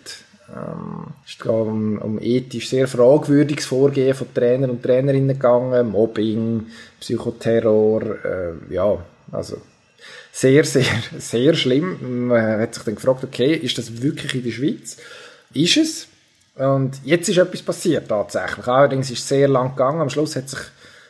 Ähm, 0.55 1.07
es 1.25 1.33
ist 1.33 1.45
um, 1.45 1.97
um 1.97 2.19
ethisch 2.21 2.69
sehr 2.69 2.88
fragwürdiges 2.88 3.65
Vorgehen 3.65 4.15
von 4.15 4.33
Trainern 4.33 4.69
und 4.69 4.83
Trainerinnen 4.83 5.36
gegangen, 5.36 5.91
Mobbing, 5.91 6.67
Psychoterror, 6.99 8.01
äh, 8.23 8.73
ja, 8.73 8.97
also 9.31 9.57
sehr, 10.31 10.63
sehr, 10.63 10.86
sehr 11.17 11.53
schlimm. 11.53 12.27
Man 12.27 12.62
hat 12.62 12.75
sich 12.75 12.83
dann 12.83 12.95
gefragt, 12.95 13.23
okay, 13.23 13.53
ist 13.53 13.77
das 13.77 14.01
wirklich 14.01 14.36
in 14.36 14.43
der 14.43 14.51
Schweiz? 14.51 14.97
Ist 15.53 15.77
es? 15.77 16.07
Und 16.55 16.99
jetzt 17.03 17.29
ist 17.29 17.38
etwas 17.38 17.62
passiert 17.62 18.07
tatsächlich. 18.07 18.67
Allerdings 18.67 19.12
ist 19.12 19.19
es 19.19 19.27
sehr 19.27 19.47
lang 19.47 19.71
gegangen. 19.71 20.01
Am 20.01 20.10
Schluss 20.10 20.36
hat 20.36 20.49
sich 20.49 20.60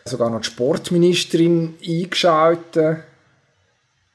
sogar 0.06 0.30
noch 0.30 0.42
die 0.42 0.48
Sportministerin 0.48 1.76
eingeschaltet. 1.86 3.00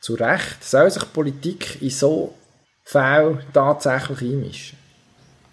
Zu 0.01 0.15
Recht. 0.15 0.65
Soll 0.65 0.91
sich 0.91 1.13
Politik 1.13 1.81
in 1.81 1.91
so 1.91 2.35
Fällen 2.85 3.39
tatsächlich 3.53 4.21
einmischen? 4.23 4.82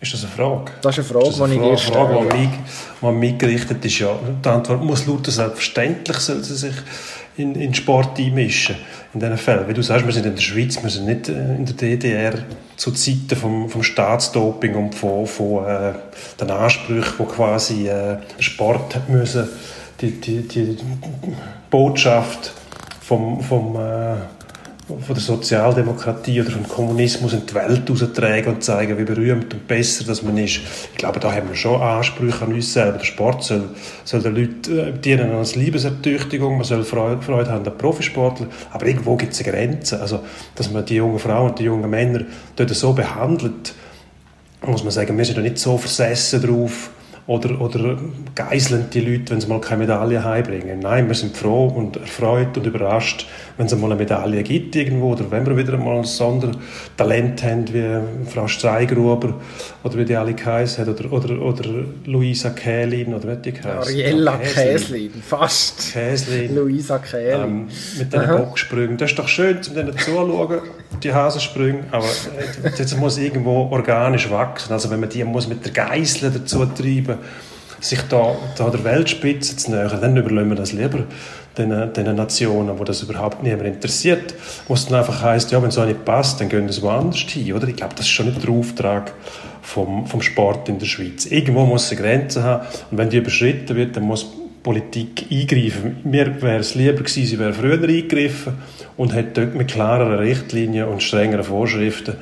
Ist 0.01 0.13
das 0.13 0.23
eine 0.23 0.31
Frage? 0.31 0.71
Das 0.81 0.97
ist 0.97 1.12
eine 1.12 1.21
Frage, 1.21 1.49
die 1.49 1.55
ich 1.55 1.62
dir 1.62 1.77
stelle. 1.77 2.07
Frage, 2.07 2.29
die 2.31 3.05
mir, 3.05 3.12
mir 3.12 3.33
gerichtet 3.33 3.83
ist. 3.83 3.99
Ja, 3.99 4.17
die 4.43 4.49
Antwort 4.49 4.81
muss 4.81 5.05
lauter 5.05 5.31
selbstverständlich 5.31 6.17
soll 6.17 6.41
sie 6.41 6.55
sich 6.55 6.75
in, 7.35 7.55
in 7.55 7.73
Sport 7.73 8.17
einmischen, 8.17 8.75
in 9.13 9.19
diesen 9.19 9.38
Fällen. 9.38 9.67
Wie 9.67 9.73
du 9.73 9.81
sagst, 9.81 10.05
wir 10.05 10.13
sind 10.13 10.25
in 10.25 10.35
der 10.35 10.41
Schweiz, 10.41 10.81
wir 10.81 10.89
sind 10.89 11.05
nicht 11.05 11.27
äh, 11.27 11.55
in 11.55 11.65
der 11.65 11.75
DDR 11.75 12.33
zu 12.77 12.91
Zeiten 12.91 13.35
vom, 13.35 13.69
vom 13.69 13.83
Staatsdoping 13.83 14.75
und 14.75 14.95
von, 14.95 15.27
von 15.27 15.65
äh, 15.65 15.93
den 16.39 16.49
Ansprüchen, 16.49 17.13
wo 17.17 17.25
quasi 17.25 17.89
äh, 17.89 18.17
Sport 18.39 18.95
hat 18.95 19.09
müssen, 19.09 19.49
die, 19.99 20.12
die, 20.12 20.47
die 20.47 20.77
Botschaft 21.69 22.53
vom, 23.01 23.41
vom 23.41 23.75
äh, 23.75 24.15
von 24.89 25.13
der 25.15 25.23
Sozialdemokratie 25.23 26.41
oder 26.41 26.49
vom 26.49 26.67
Kommunismus 26.67 27.34
in 27.34 27.45
die 27.45 27.54
Welt 27.54 27.88
heraustragen 27.88 28.56
und 28.56 28.63
zeigen, 28.63 28.97
wie 28.97 29.04
berühmt 29.04 29.54
und 29.54 29.67
besser 29.67 30.04
das 30.04 30.23
man 30.23 30.38
ist. 30.38 30.62
Ich 30.91 30.97
glaube, 30.97 31.19
da 31.19 31.32
haben 31.32 31.49
wir 31.49 31.56
schon 31.56 31.80
Ansprüche 31.80 32.45
an 32.45 32.54
uns 32.54 32.73
selber. 32.73 32.97
Der 32.97 33.06
Sport 33.06 33.43
soll, 33.43 33.69
soll 34.04 34.21
den 34.21 34.36
Leuten 34.36 34.80
äh, 34.80 34.91
dienen 34.93 35.32
als 35.32 35.56
Liebesertüchtigung, 35.56 36.58
man 36.58 36.63
soll 36.63 36.84
Freude, 36.84 37.52
haben 37.52 37.67
an 37.67 37.78
Profisportler, 37.78 38.47
aber 38.71 38.88
irgendwo 38.88 39.15
gibt 39.15 39.34
es 39.34 39.41
eine 39.41 39.52
Grenze. 39.52 40.02
Also, 40.02 40.21
dass 40.56 40.71
man 40.71 40.86
die 40.86 40.95
jungen 40.95 41.19
Frauen 41.19 41.52
und 41.52 41.60
die 41.60 41.65
jungen 41.65 41.89
Männer 41.89 42.21
dort 42.56 42.69
so 42.71 42.93
behandelt, 42.93 43.73
muss 44.65 44.84
man 44.84 44.91
sagen, 44.91 45.17
wir 45.17 45.25
sind 45.25 45.38
da 45.38 45.41
nicht 45.41 45.60
so 45.60 45.78
versessen 45.78 46.41
drauf, 46.41 46.89
oder, 47.29 47.61
oder 47.61 47.95
geiseln 48.33 48.87
die 48.91 49.01
Leute, 49.01 49.31
wenn 49.31 49.39
sie 49.39 49.47
mal 49.47 49.61
keine 49.61 49.81
Medaille 49.81 50.23
heimbringen. 50.23 50.79
Nein, 50.79 51.07
wir 51.07 51.13
sind 51.13 51.37
froh 51.37 51.67
und 51.67 51.95
erfreut 51.95 52.57
und 52.57 52.65
überrascht, 52.65 53.27
wenn 53.55 53.67
es 53.67 53.75
mal 53.75 53.91
eine 53.91 53.97
Medaille 53.97 54.41
gibt 54.41 54.75
irgendwo 54.75 55.11
oder 55.11 55.29
wenn 55.29 55.45
wir 55.45 55.55
wieder 55.55 55.77
mal 55.77 55.97
ein 55.97 56.05
Sondertalent 56.05 57.43
haben, 57.43 57.71
wie 57.71 58.29
Frau 58.31 58.47
Streigruber 58.47 59.35
oder 59.83 59.97
wie 59.97 60.05
die 60.05 60.15
alle 60.15 60.33
geheißen 60.33 60.83
hat 60.83 60.99
oder, 60.99 61.13
oder, 61.13 61.39
oder 61.39 61.69
Luisa 62.05 62.49
Kählin 62.49 63.13
oder 63.13 63.37
wie 63.37 63.41
die 63.43 63.51
geheißen? 63.51 63.93
Ariella 63.93 64.37
Käslin, 64.37 65.11
fast. 65.21 65.93
Käslin. 65.93 66.55
Luisa 66.55 66.97
Kählin. 66.97 67.43
Ähm, 67.43 67.67
mit 67.99 68.11
den 68.11 68.27
Bocksprüngen. 68.27 68.97
Das 68.97 69.11
ist 69.11 69.19
doch 69.19 69.27
schön, 69.27 69.61
zu 69.61 69.75
denen 69.75 69.95
zuzuschauen, 69.95 70.61
die 71.03 71.13
Hasensprünge, 71.13 71.83
aber 71.91 72.07
das 72.75 72.97
muss 72.97 73.19
irgendwo 73.19 73.69
organisch 73.69 74.31
wachsen. 74.31 74.73
Also 74.73 74.89
wenn 74.89 74.99
man 74.99 75.09
die 75.09 75.23
muss 75.23 75.47
mit 75.47 75.63
der 75.63 75.71
Geißel 75.71 76.31
dazu 76.31 76.65
treiben 76.65 77.18
sich 77.79 78.01
da, 78.10 78.36
da 78.58 78.69
der 78.69 78.84
Weltspitze 78.84 79.55
zu 79.55 79.71
nähern, 79.71 80.01
dann 80.01 80.17
überlassen 80.17 80.49
wir 80.49 80.55
das 80.55 80.73
lieber 80.73 81.05
den, 81.58 81.93
den 81.93 82.15
Nationen, 82.15 82.77
wo 82.79 82.84
das 82.84 83.01
überhaupt 83.03 83.43
niemand 83.43 83.67
interessiert, 83.67 84.34
wo 84.67 84.73
es 84.73 84.86
dann 84.86 84.99
einfach 84.99 85.21
heisst, 85.21 85.51
ja, 85.51 85.62
wenn 85.62 85.69
es 85.69 85.75
so 85.75 85.86
nicht 85.86 86.05
passt, 86.05 86.39
dann 86.39 86.49
gehen 86.49 86.69
sie 86.69 86.82
woanders 86.82 87.19
hin, 87.19 87.53
oder? 87.53 87.67
Ich 87.67 87.75
glaube, 87.75 87.95
das 87.95 88.05
ist 88.05 88.12
schon 88.12 88.27
nicht 88.27 88.43
der 88.43 88.49
Auftrag 88.49 89.13
vom, 89.62 90.08
vom 90.08 90.21
Sport 90.21 90.69
in 90.69 90.79
der 90.79 90.86
Schweiz. 90.86 91.25
Irgendwo 91.25 91.65
muss 91.65 91.86
es 91.86 91.91
eine 91.91 92.01
Grenze 92.01 92.43
haben 92.43 92.67
und 92.91 92.97
wenn 92.97 93.10
die 93.10 93.17
überschritten 93.17 93.75
wird, 93.75 93.95
dann 93.95 94.03
muss 94.03 94.25
Politik 94.63 95.25
eingreifen. 95.32 95.97
Mir 96.03 96.41
wäre 96.41 96.60
es 96.60 96.75
lieber 96.75 96.97
gewesen, 96.97 97.25
sie 97.25 97.39
wäre 97.39 97.53
früher 97.53 97.82
eingegriffen 97.82 98.53
und 98.97 99.13
hätte 99.13 99.41
dort 99.41 99.55
mit 99.55 99.69
klareren 99.69 100.19
Richtlinien 100.19 100.88
und 100.88 101.01
strengeren 101.01 101.43
Vorschriften 101.43 102.17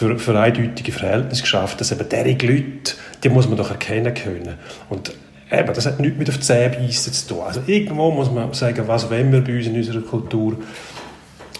für, 0.00 0.18
für 0.18 0.40
eindeutige 0.40 0.92
Verhältnisse 0.92 1.42
geschafft, 1.42 1.78
dass 1.78 1.92
eben 1.92 2.08
diese 2.08 2.46
Leute, 2.46 2.94
die 3.22 3.28
muss 3.28 3.46
man 3.46 3.58
doch 3.58 3.70
erkennen 3.70 4.14
können. 4.14 4.54
Und 4.88 5.12
eben, 5.52 5.74
das 5.74 5.84
hat 5.84 6.00
nichts 6.00 6.18
mit 6.18 6.30
auf 6.30 6.36
die 6.36 6.40
Zähne 6.40 6.88
zu 6.88 7.28
tun. 7.28 7.40
Also 7.46 7.60
irgendwo 7.66 8.10
muss 8.10 8.30
man 8.30 8.50
sagen, 8.54 8.88
was 8.88 9.10
wollen 9.10 9.30
wir 9.30 9.44
bei 9.44 9.58
uns 9.58 9.66
in 9.66 9.76
unserer 9.76 10.00
Kultur? 10.00 10.56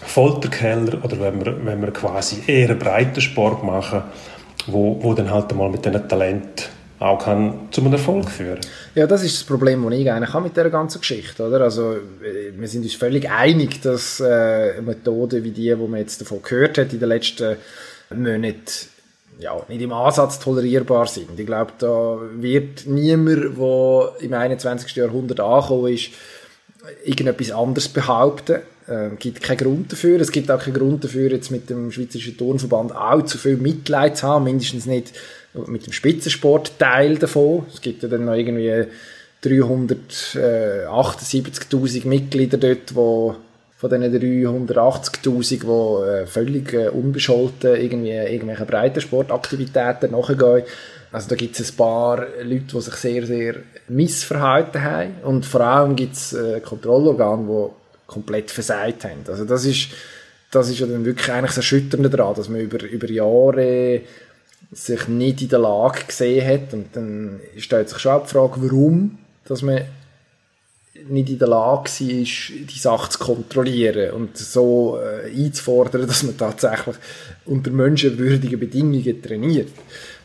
Folterkeller 0.01 1.05
oder 1.05 1.19
wenn 1.19 1.45
wir, 1.45 1.63
wenn 1.63 1.81
wir 1.81 1.91
quasi 1.91 2.41
eher 2.47 2.71
einen 2.71 2.79
breiten 2.79 3.21
Sport 3.21 3.63
machen, 3.63 4.01
wo, 4.65 4.97
wo 5.03 5.13
dann 5.13 5.29
halt 5.29 5.51
einmal 5.51 5.69
mit 5.69 5.85
diesen 5.85 6.07
Talent 6.07 6.69
auch 6.97 7.23
kann 7.23 7.67
zu 7.69 7.81
einem 7.81 7.93
Erfolg 7.93 8.29
führen 8.29 8.59
Ja, 8.95 9.05
das 9.05 9.23
ist 9.23 9.37
das 9.37 9.43
Problem, 9.43 9.83
das 9.83 9.99
ich 9.99 10.11
eigentlich 10.11 10.33
habe 10.33 10.45
mit 10.45 10.57
dieser 10.57 10.69
ganzen 10.71 10.99
Geschichte. 11.01 11.47
Oder? 11.47 11.61
Also, 11.61 11.93
äh, 11.93 12.51
wir 12.55 12.67
sind 12.67 12.83
uns 12.83 12.95
völlig 12.95 13.29
einig, 13.29 13.81
dass 13.81 14.19
äh, 14.19 14.81
Methoden 14.81 15.43
wie 15.43 15.51
die, 15.51 15.69
die 15.69 15.75
man 15.75 15.99
jetzt 15.99 16.21
davon 16.21 16.41
gehört 16.41 16.79
hat 16.79 16.91
in 16.91 16.99
den 16.99 17.09
letzten 17.09 17.57
Monaten, 18.15 18.63
ja, 19.39 19.59
nicht 19.67 19.81
im 19.81 19.93
Ansatz 19.93 20.39
tolerierbar 20.39 21.07
sind. 21.07 21.39
Ich 21.39 21.45
glaube, 21.45 21.71
da 21.79 22.19
wird 22.35 22.85
niemand, 22.85 23.57
der 23.57 24.13
im 24.19 24.33
21. 24.33 24.95
Jahrhundert 24.95 25.39
angekommen 25.39 25.93
ist, 25.93 26.11
irgendetwas 27.03 27.51
anderes 27.51 27.89
behaupten. 27.89 28.59
Es 28.87 28.93
äh, 28.93 29.09
gibt 29.17 29.41
keinen 29.41 29.57
Grund 29.57 29.91
dafür. 29.91 30.21
Es 30.21 30.31
gibt 30.31 30.49
auch 30.51 30.59
keinen 30.59 30.73
Grund 30.73 31.03
dafür, 31.03 31.31
jetzt 31.31 31.51
mit 31.51 31.69
dem 31.69 31.91
Schweizerischen 31.91 32.37
Turnverband 32.37 32.95
auch 32.95 33.23
zu 33.23 33.37
viel 33.37 33.57
Mitleid 33.57 34.17
zu 34.17 34.27
haben, 34.27 34.45
mindestens 34.45 34.85
nicht 34.85 35.13
mit 35.67 35.85
dem 35.85 35.93
Spitzensportteil 35.93 37.17
davon. 37.17 37.65
Es 37.73 37.81
gibt 37.81 38.03
ja 38.03 38.09
dann 38.09 38.25
noch 38.25 38.33
irgendwie 38.33 38.85
378.000 39.43 42.07
Mitglieder 42.07 42.57
dort, 42.57 42.95
wo 42.95 43.35
von 43.81 43.89
diesen 43.89 44.67
380.000, 44.67 45.61
die 45.61 46.07
äh, 46.07 46.27
völlig 46.27 46.71
äh, 46.71 46.89
unbescholten 46.89 47.75
irgendwie 47.75 48.11
irgendwelche 48.11 48.65
Breitensportaktivitäten 48.65 50.11
nachgehen. 50.11 50.63
Also 51.11 51.29
da 51.29 51.35
gibt 51.35 51.59
es 51.59 51.71
ein 51.71 51.77
paar 51.77 52.27
Leute, 52.43 52.65
die 52.73 52.81
sich 52.81 52.93
sehr, 52.93 53.25
sehr 53.25 53.55
missverhalten 53.87 54.83
haben 54.83 55.15
und 55.23 55.47
vor 55.47 55.61
allem 55.61 55.95
gibt 55.95 56.13
es 56.13 56.33
äh, 56.33 56.59
Kontrollorgane, 56.59 57.47
die 57.47 57.71
komplett 58.05 58.51
versagt 58.51 59.03
haben. 59.03 59.23
Also 59.27 59.45
das 59.45 59.65
ist, 59.65 59.87
das 60.51 60.69
ist 60.69 60.79
ja 60.79 60.85
dann 60.85 61.03
wirklich 61.03 61.31
eigentlich 61.31 61.49
das 61.49 61.57
Erschütternde 61.57 62.11
daran, 62.11 62.35
dass 62.35 62.49
man 62.49 62.61
über, 62.61 62.83
über 62.85 63.09
Jahre 63.09 64.01
sich 64.71 65.07
nicht 65.07 65.41
in 65.41 65.49
der 65.49 65.59
Lage 65.59 66.05
gesehen 66.05 66.47
hat 66.47 66.73
und 66.73 66.95
dann 66.95 67.39
stellt 67.57 67.89
sich 67.89 67.97
schon 67.97 68.11
auch 68.11 68.23
die 68.25 68.29
Frage, 68.29 68.53
warum 68.57 69.17
dass 69.45 69.63
man 69.63 69.81
nicht 71.09 71.29
in 71.29 71.39
der 71.39 71.47
Lage 71.47 71.89
war, 71.89 72.65
die 72.65 72.79
Sache 72.79 73.09
zu 73.09 73.19
kontrollieren 73.19 74.11
und 74.11 74.37
so 74.37 74.99
äh, 74.99 75.29
einzufordern, 75.31 76.01
dass 76.07 76.23
man 76.23 76.37
tatsächlich 76.37 76.95
unter 77.45 77.71
menschenwürdigen 77.71 78.59
Bedingungen 78.59 79.21
trainiert. 79.21 79.71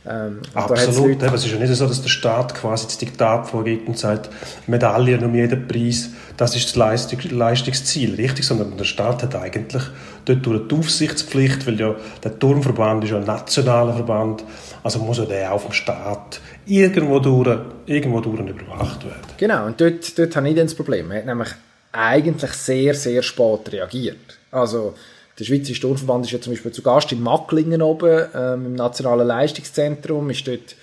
Ähm, 0.09 0.41
Absolut. 0.55 1.23
es 1.23 1.45
ist 1.45 1.53
ja 1.53 1.59
nicht 1.59 1.75
so, 1.75 1.87
dass 1.87 2.01
der 2.01 2.09
Staat 2.09 2.55
quasi 2.55 2.87
das 2.87 2.99
Diktat 2.99 3.49
vorgibt 3.49 3.89
und 3.89 3.99
sagt, 3.99 4.31
Medaillen 4.67 5.25
um 5.25 5.35
jeden 5.35 5.67
Preis, 5.67 6.11
das 6.37 6.55
ist 6.55 6.69
das 6.69 6.77
Leistung, 6.77 7.19
Leistungsziel, 7.31 8.15
richtig, 8.15 8.47
sondern 8.47 8.77
der 8.77 8.85
Staat 8.85 9.23
hat 9.23 9.35
eigentlich 9.35 9.83
dort 10.25 10.47
durch 10.47 10.69
die 10.69 10.75
Aufsichtspflicht, 10.77 11.67
weil 11.67 11.81
ja 11.81 11.97
der 12.23 12.39
Turmverband 12.39 13.05
ist 13.05 13.11
ja 13.11 13.17
ein 13.17 13.25
nationaler 13.25 13.95
Verband, 13.95 14.45
also 14.83 15.01
muss 15.01 15.19
ja 15.19 15.25
der 15.25 15.53
auch 15.53 15.61
vom 15.61 15.73
Staat 15.73 16.41
irgendwo 16.67 17.19
durch, 17.19 17.59
irgendwo 17.87 18.21
durch 18.21 18.41
überwacht 18.41 19.05
werden. 19.05 19.21
Genau, 19.39 19.67
und 19.67 19.81
dort, 19.81 20.19
dort 20.19 20.37
habe 20.37 20.49
ich 20.49 20.55
dann 20.55 20.67
das 20.67 20.75
Problem. 20.75 21.09
Man 21.09 21.19
hat 21.19 21.27
nämlich 21.27 21.49
eigentlich 21.93 22.53
sehr, 22.53 22.95
sehr 22.95 23.23
spät 23.23 23.73
reagiert. 23.73 24.39
Also, 24.51 24.95
der 25.39 25.45
Schweizer 25.45 25.75
Sturmverband 25.75 26.25
ist 26.25 26.33
ja 26.33 26.41
zum 26.41 26.53
Beispiel 26.53 26.73
zu 26.73 26.83
Gast 26.83 27.13
in 27.13 27.23
Macklingen 27.23 27.83
oben, 27.83 28.27
ähm, 28.35 28.67
im 28.67 28.75
Nationalen 28.75 29.27
Leistungszentrum, 29.27 30.31
ist 30.31 30.49
dort, 30.49 30.77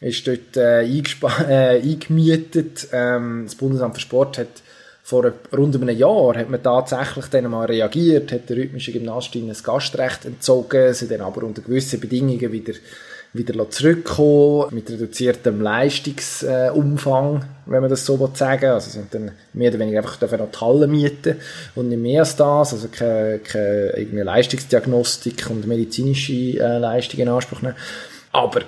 ist 0.00 0.26
dort 0.26 0.56
äh, 0.56 0.82
äh, 1.48 1.80
eingemietet. 1.82 2.88
Ähm, 2.92 3.42
das 3.44 3.54
Bundesamt 3.54 3.94
für 3.94 4.00
Sport 4.00 4.38
hat 4.38 4.62
vor 5.02 5.32
rund 5.56 5.74
einem 5.74 5.96
Jahr 5.96 6.36
hat 6.36 6.50
man 6.50 6.62
tatsächlich 6.62 7.26
dann 7.26 7.50
mal 7.50 7.66
reagiert, 7.66 8.30
hat 8.30 8.48
der 8.48 8.56
rhythmischen 8.56 8.94
Gymnastin 8.94 9.50
ein 9.50 9.56
Gastrecht 9.60 10.24
entzogen, 10.24 10.94
sie 10.94 11.08
dann 11.08 11.22
aber 11.22 11.42
unter 11.42 11.62
gewissen 11.62 11.98
Bedingungen 11.98 12.52
wieder 12.52 12.74
wieder 13.32 13.70
zurückkommen, 13.70 14.74
mit 14.74 14.90
reduziertem 14.90 15.60
Leistungsumfang, 15.60 17.44
wenn 17.66 17.80
man 17.80 17.90
das 17.90 18.04
so 18.04 18.30
sagen 18.34 18.62
will. 18.62 18.68
Also 18.70 18.90
sind 18.90 19.14
dann 19.14 19.30
mehr 19.52 19.70
oder 19.70 19.78
weniger 19.78 19.98
einfach 20.00 20.38
noch 20.38 20.50
die 20.50 20.58
Halle 20.60 20.86
mieten 20.88 21.36
und 21.76 21.88
nicht 21.88 22.00
mehr 22.00 22.20
als 22.20 22.34
das, 22.36 22.72
also 22.72 22.88
keine, 22.88 23.38
keine 23.38 24.24
Leistungsdiagnostik 24.24 25.48
und 25.48 25.66
medizinische 25.66 26.32
äh, 26.32 26.78
Leistungen 26.78 27.22
in 27.22 27.28
Anspruch 27.28 27.62
nehmen. 27.62 27.76
Aber 28.32 28.62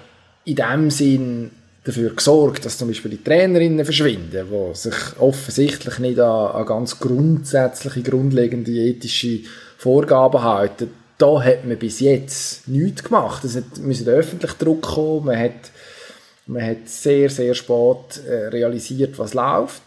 in 0.44 0.56
dem 0.56 0.90
Sinn 0.90 1.50
dafür 1.84 2.14
gesorgt, 2.14 2.64
dass 2.64 2.78
zum 2.78 2.88
Beispiel 2.88 3.10
die 3.10 3.24
Trainerinnen 3.24 3.84
verschwinden, 3.84 4.30
die 4.48 4.74
sich 4.76 4.94
offensichtlich 5.18 5.98
nicht 5.98 6.20
an, 6.20 6.52
an 6.52 6.66
ganz 6.66 7.00
grundsätzliche, 7.00 8.02
grundlegende 8.02 8.70
ethische 8.70 9.40
Vorgaben 9.76 10.44
halten 10.44 11.01
da 11.22 11.40
hat 11.40 11.64
man 11.64 11.78
bis 11.78 12.00
jetzt 12.00 12.66
nichts 12.66 13.04
gemacht. 13.04 13.44
Es 13.44 13.56
musste 13.80 14.10
öffentlich 14.10 14.54
Druck 14.54 14.82
kommen. 14.82 15.26
Man 15.26 15.38
hat, 15.38 15.70
man 16.46 16.66
hat 16.66 16.88
sehr, 16.88 17.30
sehr 17.30 17.54
spät 17.54 18.20
äh, 18.28 18.48
realisiert, 18.48 19.16
was 19.20 19.32
läuft. 19.32 19.82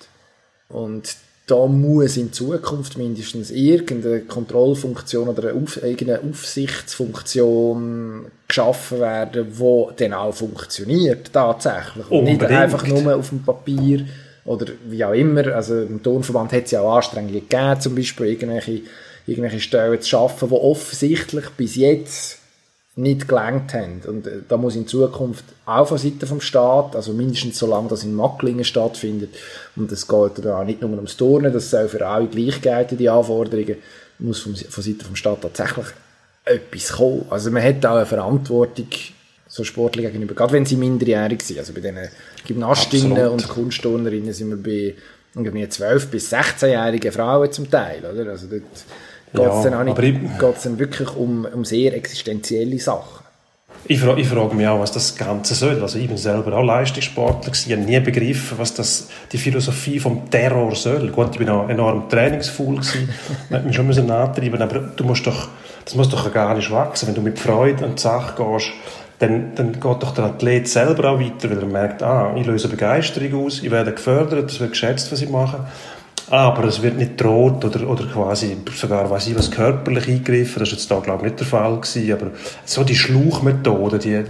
Und 0.69 1.13
da 1.47 1.67
muss 1.67 2.15
in 2.15 2.31
Zukunft 2.31 2.97
mindestens 2.97 3.51
irgendeine 3.51 4.21
Kontrollfunktion 4.21 5.27
oder 5.27 5.49
eine, 5.49 5.61
Auf 5.61 5.83
irgendeine 5.83 6.21
Aufsichtsfunktion 6.21 8.27
geschaffen 8.47 9.01
werden, 9.01 9.53
die 9.59 9.95
dann 9.97 10.13
auch 10.13 10.33
funktioniert, 10.33 11.33
tatsächlich. 11.33 12.09
Und 12.09 12.23
nicht 12.23 12.45
einfach 12.45 12.87
nur 12.87 13.13
auf 13.13 13.27
dem 13.27 13.43
Papier 13.43 14.05
oder 14.45 14.67
wie 14.87 15.03
auch 15.03 15.11
immer. 15.11 15.47
Also 15.47 15.81
im 15.81 16.01
Turnverband 16.01 16.53
hat 16.53 16.63
es 16.63 16.71
ja 16.71 16.79
auch 16.79 16.95
Anstrengungen 16.95 17.33
gegeben, 17.33 17.81
zum 17.81 17.93
Beispiel 17.93 18.27
irgendwelche 18.27 18.83
irgendwelche 19.27 19.59
Stellen 19.59 20.01
zu 20.01 20.09
schaffen, 20.09 20.49
die 20.49 20.55
offensichtlich 20.55 21.49
bis 21.51 21.75
jetzt 21.75 22.39
nicht 22.95 23.27
gelangt 23.27 23.73
haben. 23.73 24.01
Und 24.07 24.25
äh, 24.25 24.39
da 24.47 24.57
muss 24.57 24.75
in 24.75 24.87
Zukunft 24.87 25.43
auch 25.65 25.87
von 25.87 25.97
Seiten 25.97 26.25
vom 26.25 26.39
Staat, 26.39 26.95
also 26.95 27.11
mindestens 27.11 27.59
solange 27.59 27.89
das 27.89 28.03
in 28.03 28.13
Macklingen 28.13 28.63
stattfindet, 28.63 29.35
und 29.75 29.91
es 29.91 30.07
geht 30.07 30.45
da 30.45 30.63
nicht 30.63 30.81
nur 30.81 30.91
ums 30.91 31.17
Turnen, 31.17 31.51
das 31.51 31.69
soll 31.69 31.89
für 31.89 32.07
alle 32.07 32.27
gleich 32.27 32.61
gelten, 32.61 32.97
die 32.97 33.09
Anforderungen, 33.09 33.77
muss 34.19 34.39
von, 34.39 34.55
von 34.55 34.83
Seiten 34.83 35.01
vom 35.01 35.15
Staat 35.15 35.41
tatsächlich 35.41 35.87
etwas 36.45 36.93
kommen. 36.93 37.25
Also 37.29 37.51
man 37.51 37.63
hat 37.63 37.85
auch 37.85 37.97
eine 37.97 38.05
Verantwortung 38.05 38.87
so 39.47 39.63
sportlich 39.63 40.05
gegenüber, 40.05 40.33
gerade 40.33 40.53
wenn 40.53 40.65
sie 40.65 40.77
minderjährig 40.77 41.41
sind. 41.41 41.59
Also 41.59 41.73
bei 41.73 41.81
den 41.81 41.97
Gymnastinnen 42.47 43.11
Absolut. 43.13 43.31
und 43.31 43.47
Kunstturnerinnen 43.49 44.33
sind 44.33 44.49
wir 44.49 44.57
bei 44.57 44.95
irgendwie 45.35 45.65
12- 45.65 46.07
bis 46.07 46.31
16-jährigen 46.31 47.11
Frauen 47.11 47.51
zum 47.51 47.69
Teil, 47.69 47.99
oder? 48.05 48.31
Also 48.31 48.47
dort 48.47 48.63
geht 49.35 49.45
es 49.45 49.63
ja, 49.63 49.69
dann 49.69 49.89
auch 49.89 50.01
nicht, 50.01 50.39
geht's 50.39 50.63
dann 50.63 50.79
wirklich 50.79 51.15
um, 51.15 51.45
um 51.45 51.65
sehr 51.65 51.93
existenzielle 51.95 52.79
Sachen. 52.79 53.25
Ich, 53.87 53.99
frage, 53.99 54.19
ich 54.21 54.27
frage 54.27 54.55
mich 54.55 54.67
auch, 54.67 54.79
was 54.79 54.91
das 54.91 55.15
Ganze 55.15 55.53
soll. 55.53 55.79
Also 55.79 55.99
ich 55.99 56.07
bin 56.07 56.17
selber 56.17 56.57
auch 56.57 56.63
Leistungssportler. 56.63 57.53
Ich 57.53 57.71
habe 57.71 57.81
nie 57.81 57.99
begriffen, 57.99 58.57
was 58.57 58.73
das, 58.73 59.09
die 59.31 59.37
Philosophie 59.37 59.99
vom 59.99 60.27
Terror 60.29 60.73
soll. 60.73 61.09
Gut, 61.11 61.29
ich 61.33 61.37
bin 61.37 61.49
auch 61.49 61.69
enorm 61.69 62.09
trainingsvoll 62.09 62.77
gewesen. 62.77 63.09
ich 63.51 63.63
mich 63.63 63.75
schon 63.75 63.85
müssen 63.85 64.09
antreiben, 64.09 64.59
aber 64.59 64.79
du 64.79 65.03
musst 65.03 65.27
doch, 65.27 65.49
das 65.83 65.93
muss 65.93 66.09
doch 66.09 66.33
gar 66.33 66.55
nicht 66.55 66.71
wachsen. 66.71 67.07
Wenn 67.07 67.15
du 67.15 67.21
mit 67.21 67.37
Freude 67.37 67.85
an 67.85 67.95
die 67.95 68.01
Sache 68.01 68.33
gehst, 68.43 68.71
dann, 69.19 69.53
dann 69.53 69.73
geht 69.73 69.83
doch 69.83 70.13
der 70.15 70.25
Athlet 70.25 70.67
selber 70.67 71.11
auch 71.11 71.19
weiter, 71.19 71.51
weil 71.51 71.59
er 71.59 71.67
merkt, 71.67 72.01
ah, 72.01 72.33
ich 72.35 72.45
löse 72.45 72.67
Begeisterung 72.67 73.45
aus, 73.45 73.61
ich 73.61 73.69
werde 73.69 73.93
gefördert, 73.93 74.51
es 74.51 74.59
wird 74.59 74.71
geschätzt, 74.71 75.11
was 75.11 75.21
ich 75.21 75.29
mache. 75.29 75.59
Aber 76.29 76.63
es 76.63 76.81
wird 76.81 76.97
nicht 76.97 77.21
droht 77.21 77.63
oder, 77.63 77.87
oder 77.87 78.05
quasi 78.07 78.57
sogar, 78.73 79.09
weiß 79.09 79.27
ich 79.27 79.37
was, 79.37 79.51
körperlich 79.51 80.07
eingegriffen. 80.07 80.59
Das 80.59 80.69
war 80.69 80.77
jetzt 80.77 80.91
da, 80.91 80.99
glaube 80.99 81.25
ich, 81.25 81.31
nicht 81.31 81.39
der 81.39 81.47
Fall 81.47 81.79
gewesen. 81.79 82.11
Aber 82.13 82.31
so 82.65 82.83
die 82.83 82.95
Schluchmethode, 82.95 83.99
die 83.99 84.23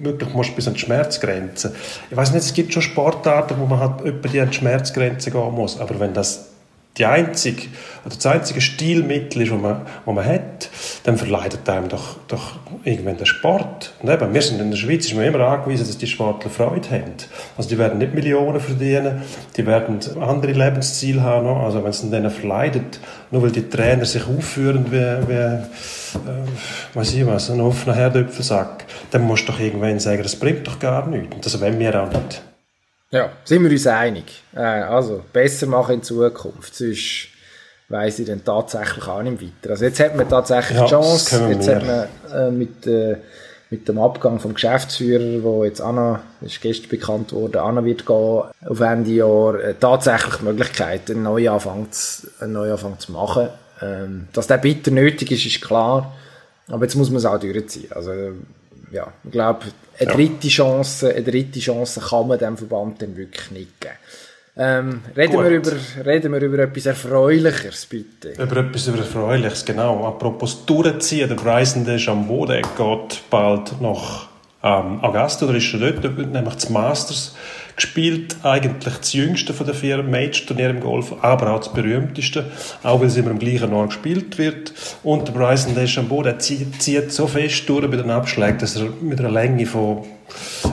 wirklich 0.00 0.32
musst 0.32 0.56
bis 0.56 0.66
an 0.66 0.74
die 0.74 0.80
Schmerzgrenze. 0.80 1.74
Ich 2.10 2.16
weiß 2.16 2.32
nicht, 2.32 2.44
es 2.44 2.54
gibt 2.54 2.72
schon 2.72 2.82
Sportarten, 2.82 3.56
wo 3.58 3.66
man 3.66 3.80
halt 3.80 4.00
über 4.02 4.28
die 4.28 4.40
an 4.40 4.50
die 4.50 4.56
Schmerzgrenze 4.56 5.30
gehen 5.30 5.54
muss. 5.54 5.78
Aber 5.78 6.00
wenn 6.00 6.14
das 6.14 6.53
die 6.96 7.06
einzige, 7.06 7.62
oder 8.04 8.14
das 8.14 8.26
einzige 8.26 8.60
Stilmittel 8.60 9.42
ist, 9.42 9.50
das 9.50 9.60
man, 9.60 9.82
man 10.06 10.24
hat, 10.24 10.70
dann 11.02 11.16
verleidet 11.16 11.68
einem 11.68 11.88
doch, 11.88 12.18
doch 12.28 12.52
irgendwann 12.84 13.16
der 13.16 13.24
Sport. 13.24 13.94
Und 14.00 14.10
eben, 14.10 14.32
wir 14.32 14.42
sind 14.42 14.60
in 14.60 14.70
der 14.70 14.76
Schweiz 14.76 15.06
ist 15.06 15.14
man 15.14 15.24
immer 15.24 15.40
angewiesen, 15.40 15.86
dass 15.86 15.98
die 15.98 16.06
Sportler 16.06 16.50
Freude 16.50 16.88
haben. 16.90 17.14
Also 17.56 17.68
die 17.68 17.78
werden 17.78 17.98
nicht 17.98 18.14
Millionen 18.14 18.60
verdienen, 18.60 19.22
die 19.56 19.66
werden 19.66 19.98
andere 20.20 20.52
Lebensziele 20.52 21.20
haben. 21.20 21.48
Also 21.48 21.82
wenn 21.82 21.90
es 21.90 22.08
denen 22.08 22.30
verleidet, 22.30 23.00
nur 23.32 23.42
weil 23.42 23.50
die 23.50 23.68
Trainer 23.68 24.04
sich 24.04 24.22
aufführen 24.28 24.86
wie, 24.90 25.28
wie 25.28 25.32
äh, 25.32 26.94
weiß 26.94 27.14
ich 27.14 27.26
was, 27.26 27.50
ein 27.50 27.60
offener 27.60 27.96
Herdöpfelsack, 27.96 28.84
dann 29.10 29.22
musst 29.22 29.48
du 29.48 29.52
doch 29.52 29.58
irgendwann 29.58 29.98
sagen, 29.98 30.22
das 30.22 30.36
bringt 30.36 30.66
doch 30.66 30.78
gar 30.78 31.08
nichts. 31.08 31.34
Und 31.34 31.44
das 31.44 31.60
wollen 31.60 31.78
wir 31.78 32.00
auch 32.00 32.10
nicht. 32.10 32.42
Ja, 33.10 33.32
sind 33.44 33.62
wir 33.62 33.70
uns 33.70 33.86
einig. 33.86 34.42
Äh, 34.54 34.60
also, 34.60 35.22
besser 35.32 35.66
machen 35.66 35.96
in 35.96 36.02
Zukunft, 36.02 36.74
sonst 36.74 37.28
weiss 37.88 38.18
ich 38.18 38.26
dann 38.26 38.44
tatsächlich 38.44 39.06
auch 39.06 39.22
nicht 39.22 39.42
weiter. 39.42 39.70
Also 39.70 39.84
jetzt 39.84 40.00
hat 40.00 40.16
man 40.16 40.28
tatsächlich 40.28 40.78
ja, 40.78 40.84
die 40.84 40.90
Chance, 40.90 41.48
jetzt 41.50 41.68
hat 41.68 41.84
man 41.86 42.08
äh, 42.34 42.50
mit, 42.50 42.86
äh, 42.86 43.16
mit 43.70 43.86
dem 43.88 43.98
Abgang 43.98 44.40
vom 44.40 44.54
Geschäftsführer, 44.54 45.42
wo 45.42 45.64
jetzt 45.64 45.80
Anna, 45.80 46.22
ist 46.40 46.60
gestern 46.60 46.88
bekannt 46.88 47.32
worden, 47.32 47.58
Anna 47.58 47.84
wird 47.84 48.06
gehen, 48.06 48.42
auf 48.66 48.80
Ende 48.80 49.10
Jahr, 49.10 49.60
äh, 49.60 49.74
tatsächlich 49.78 50.36
die 50.36 50.44
Möglichkeit, 50.44 51.10
einen 51.10 51.24
Neuanfang 51.24 51.90
zu, 51.92 52.26
einen 52.40 52.54
Neuanfang 52.54 52.98
zu 52.98 53.12
machen. 53.12 53.48
Ähm, 53.82 54.28
dass 54.32 54.46
der 54.46 54.58
bitter 54.58 54.90
nötig 54.90 55.30
ist, 55.30 55.46
ist 55.46 55.60
klar. 55.60 56.14
Aber 56.68 56.84
jetzt 56.84 56.94
muss 56.94 57.10
man 57.10 57.18
es 57.18 57.26
auch 57.26 57.38
durchziehen. 57.38 57.92
Also, 57.92 58.12
ja, 58.92 59.12
ich 59.24 59.30
glaube, 59.30 59.66
eine 59.98 60.12
dritte 60.12 60.48
Chance, 60.48 61.10
eine 61.10 61.22
dritte 61.22 61.60
Chance 61.60 62.00
kann 62.00 62.28
man 62.28 62.38
dem 62.38 62.56
Verband 62.56 63.02
dann 63.02 63.16
wirklich 63.16 63.50
nicht 63.50 63.80
geben. 63.80 63.94
Ähm, 64.56 65.00
reden, 65.16 65.32
wir 65.42 65.50
über, 65.50 65.72
reden 66.06 66.32
wir 66.32 66.40
über 66.40 66.58
etwas 66.60 66.86
Erfreulicheres, 66.86 67.86
bitte. 67.86 68.40
Über 68.40 68.56
etwas 68.58 68.86
Erfreuliches, 68.86 69.64
genau. 69.64 70.06
Apropos 70.06 70.64
durchziehen, 70.64 71.28
der 71.28 71.64
DeChambeau, 71.84 72.46
der 72.46 72.62
geht 72.62 73.22
bald 73.30 73.80
nach 73.80 74.28
ähm, 74.64 75.00
ist 75.04 75.74
er 75.74 75.90
dort, 75.90 76.32
nämlich 76.32 76.54
das 76.54 76.70
Masters 76.70 77.36
gespielt. 77.76 78.36
Eigentlich 78.42 78.96
das 78.96 79.12
jüngste 79.12 79.52
von 79.52 79.66
den 79.66 79.74
vier 79.74 80.02
Major-Turnieren 80.02 80.76
im 80.76 80.82
Golf, 80.82 81.12
aber 81.20 81.52
auch 81.52 81.58
das 81.58 81.72
berühmteste, 81.72 82.46
auch 82.82 83.00
weil 83.00 83.08
es 83.08 83.16
immer 83.16 83.30
am 83.30 83.38
gleichen 83.38 83.72
Ort 83.72 83.88
gespielt 83.88 84.38
wird. 84.38 84.72
Und 85.02 85.28
der 85.28 85.32
Bryson 85.32 85.74
DeChambeau, 85.74 86.22
der 86.22 86.38
zieht, 86.38 86.80
zieht 86.80 87.12
so 87.12 87.26
fest 87.26 87.68
durch 87.68 87.90
bei 87.90 87.96
den 87.96 88.10
Abschlägen, 88.10 88.58
dass 88.58 88.76
er 88.76 88.88
mit 89.02 89.20
einer 89.20 89.30
Länge 89.30 89.66
von 89.66 90.04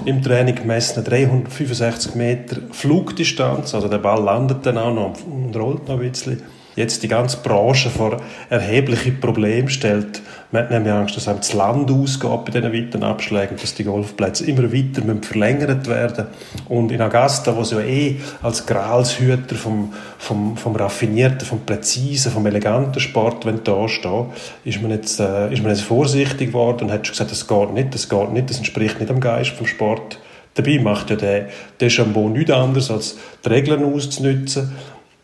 im 0.06 0.22
Training 0.24 0.56
gemessen 0.56 1.04
365 1.04 2.16
Meter 2.16 2.58
Flugdistanz, 2.72 3.76
also 3.76 3.90
der 3.90 3.98
Ball 3.98 4.24
landet 4.24 4.66
dann 4.66 4.78
auch 4.78 4.94
noch 4.94 5.14
und 5.26 5.56
rollt 5.58 5.90
noch 5.90 6.00
ein 6.00 6.10
bisschen, 6.10 6.42
jetzt 6.76 7.04
die 7.04 7.08
ganze 7.08 7.38
Branche 7.38 7.90
vor 7.90 8.22
erhebliche 8.50 9.12
Probleme 9.12 9.70
stellt. 9.70 10.22
Man 10.52 10.64
hat 10.64 10.72
nämlich 10.72 10.92
Angst, 10.92 11.16
dass 11.16 11.28
einem 11.28 11.40
das 11.40 11.54
Land 11.54 11.90
ausgeht 11.90 12.46
bei 12.46 12.52
diesen 12.52 12.74
weiten 12.74 13.04
Abschlägen, 13.04 13.58
dass 13.58 13.74
die 13.74 13.86
Golfplätze 13.86 14.46
immer 14.46 14.64
weiter 14.64 15.02
müssen 15.02 15.24
verlängert 15.24 15.88
werden 15.88 16.28
Und 16.68 16.92
in 16.92 17.02
Augusta, 17.02 17.56
wo 17.56 17.64
sie 17.64 17.76
ja 17.76 17.82
eh 17.82 18.16
als 18.42 18.66
Gralshüter 18.66 19.56
vom, 19.56 19.94
vom, 20.18 20.58
vom 20.58 20.76
raffinierten, 20.76 21.48
vom 21.48 21.66
präzisen, 21.66 22.32
vom 22.32 22.46
eleganten 22.46 23.00
Sport 23.00 23.46
da 23.64 23.88
stehen, 23.88 24.26
ist 24.66 24.82
man, 24.82 24.92
jetzt, 24.92 25.20
äh, 25.20 25.54
ist 25.54 25.64
man 25.64 25.72
jetzt 25.72 25.84
vorsichtig 25.84 26.48
geworden 26.48 26.86
und 26.86 26.92
hat 26.92 27.08
schon 27.08 27.14
gesagt, 27.14 27.32
das 27.32 27.48
geht 27.48 27.74
nicht, 27.74 27.94
das 27.94 28.10
geht 28.10 28.32
nicht, 28.32 28.50
das 28.50 28.58
entspricht 28.58 29.00
nicht 29.00 29.10
dem 29.10 29.20
Geist 29.20 29.52
vom 29.52 29.68
Sport. 29.68 30.20
Dabei 30.54 30.80
macht 30.80 31.10
ja 31.10 31.16
der 31.16 31.48
Deschambeau 31.80 32.28
nichts 32.28 32.52
anderes, 32.52 32.92
als 32.92 33.18
die 33.46 33.50
Regeln 33.50 33.86
auszunutzen 33.86 34.74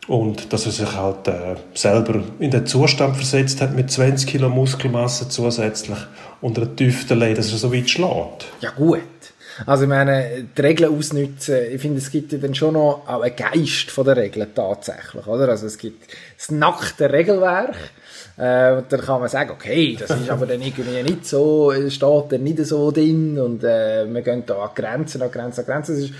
und 0.07 0.53
dass 0.53 0.65
er 0.65 0.71
sich 0.71 0.95
halt 0.95 1.27
äh, 1.27 1.55
selber 1.73 2.21
in 2.39 2.51
den 2.51 2.65
Zustand 2.65 3.15
versetzt 3.15 3.61
hat 3.61 3.75
mit 3.75 3.91
20 3.91 4.27
Kilo 4.29 4.49
Muskelmasse 4.49 5.27
zusätzlich 5.29 5.97
und 6.41 6.57
einer 6.57 6.73
Tüftelei, 6.75 7.33
dass 7.33 7.51
er 7.51 7.57
so 7.57 7.73
weit 7.73 7.89
schlägt. 7.89 8.45
Ja 8.61 8.71
gut. 8.71 9.01
Also 9.65 9.83
ich 9.83 9.89
meine, 9.89 10.45
die 10.55 10.61
Regeln 10.61 10.95
ausnutzen, 10.95 11.57
ich 11.73 11.81
finde, 11.81 11.97
es 11.97 12.11
gibt 12.11 12.31
ja 12.31 12.37
dann 12.37 12.53
schon 12.53 12.75
noch 12.75 13.03
auch 13.07 13.21
einen 13.21 13.35
Geist 13.35 13.89
von 13.89 14.05
der 14.05 14.15
Regeln 14.15 14.49
tatsächlich, 14.53 15.25
oder? 15.25 15.49
Also 15.49 15.65
es 15.65 15.79
gibt 15.79 16.11
das 16.37 16.51
nackte 16.51 17.11
Regelwerk, 17.11 17.75
äh, 18.37 18.73
und 18.73 18.93
dann 18.93 19.01
kann 19.01 19.19
man 19.19 19.29
sagen, 19.29 19.49
okay, 19.49 19.97
das 19.99 20.11
ist 20.11 20.29
aber 20.29 20.45
dann 20.45 20.61
irgendwie 20.61 21.01
nicht 21.01 21.25
so, 21.25 21.73
steht 21.89 22.31
dann 22.31 22.43
nicht 22.43 22.63
so 22.65 22.91
drin 22.91 23.39
und 23.39 23.63
äh, 23.63 24.05
wir 24.07 24.21
gehen 24.21 24.43
da 24.45 24.59
an 24.59 24.69
Grenzen, 24.75 25.23
an 25.23 25.31
Grenzen, 25.31 25.61
an 25.61 25.65
Grenzen. 25.65 25.95
Das 25.95 26.03
ist, 26.03 26.13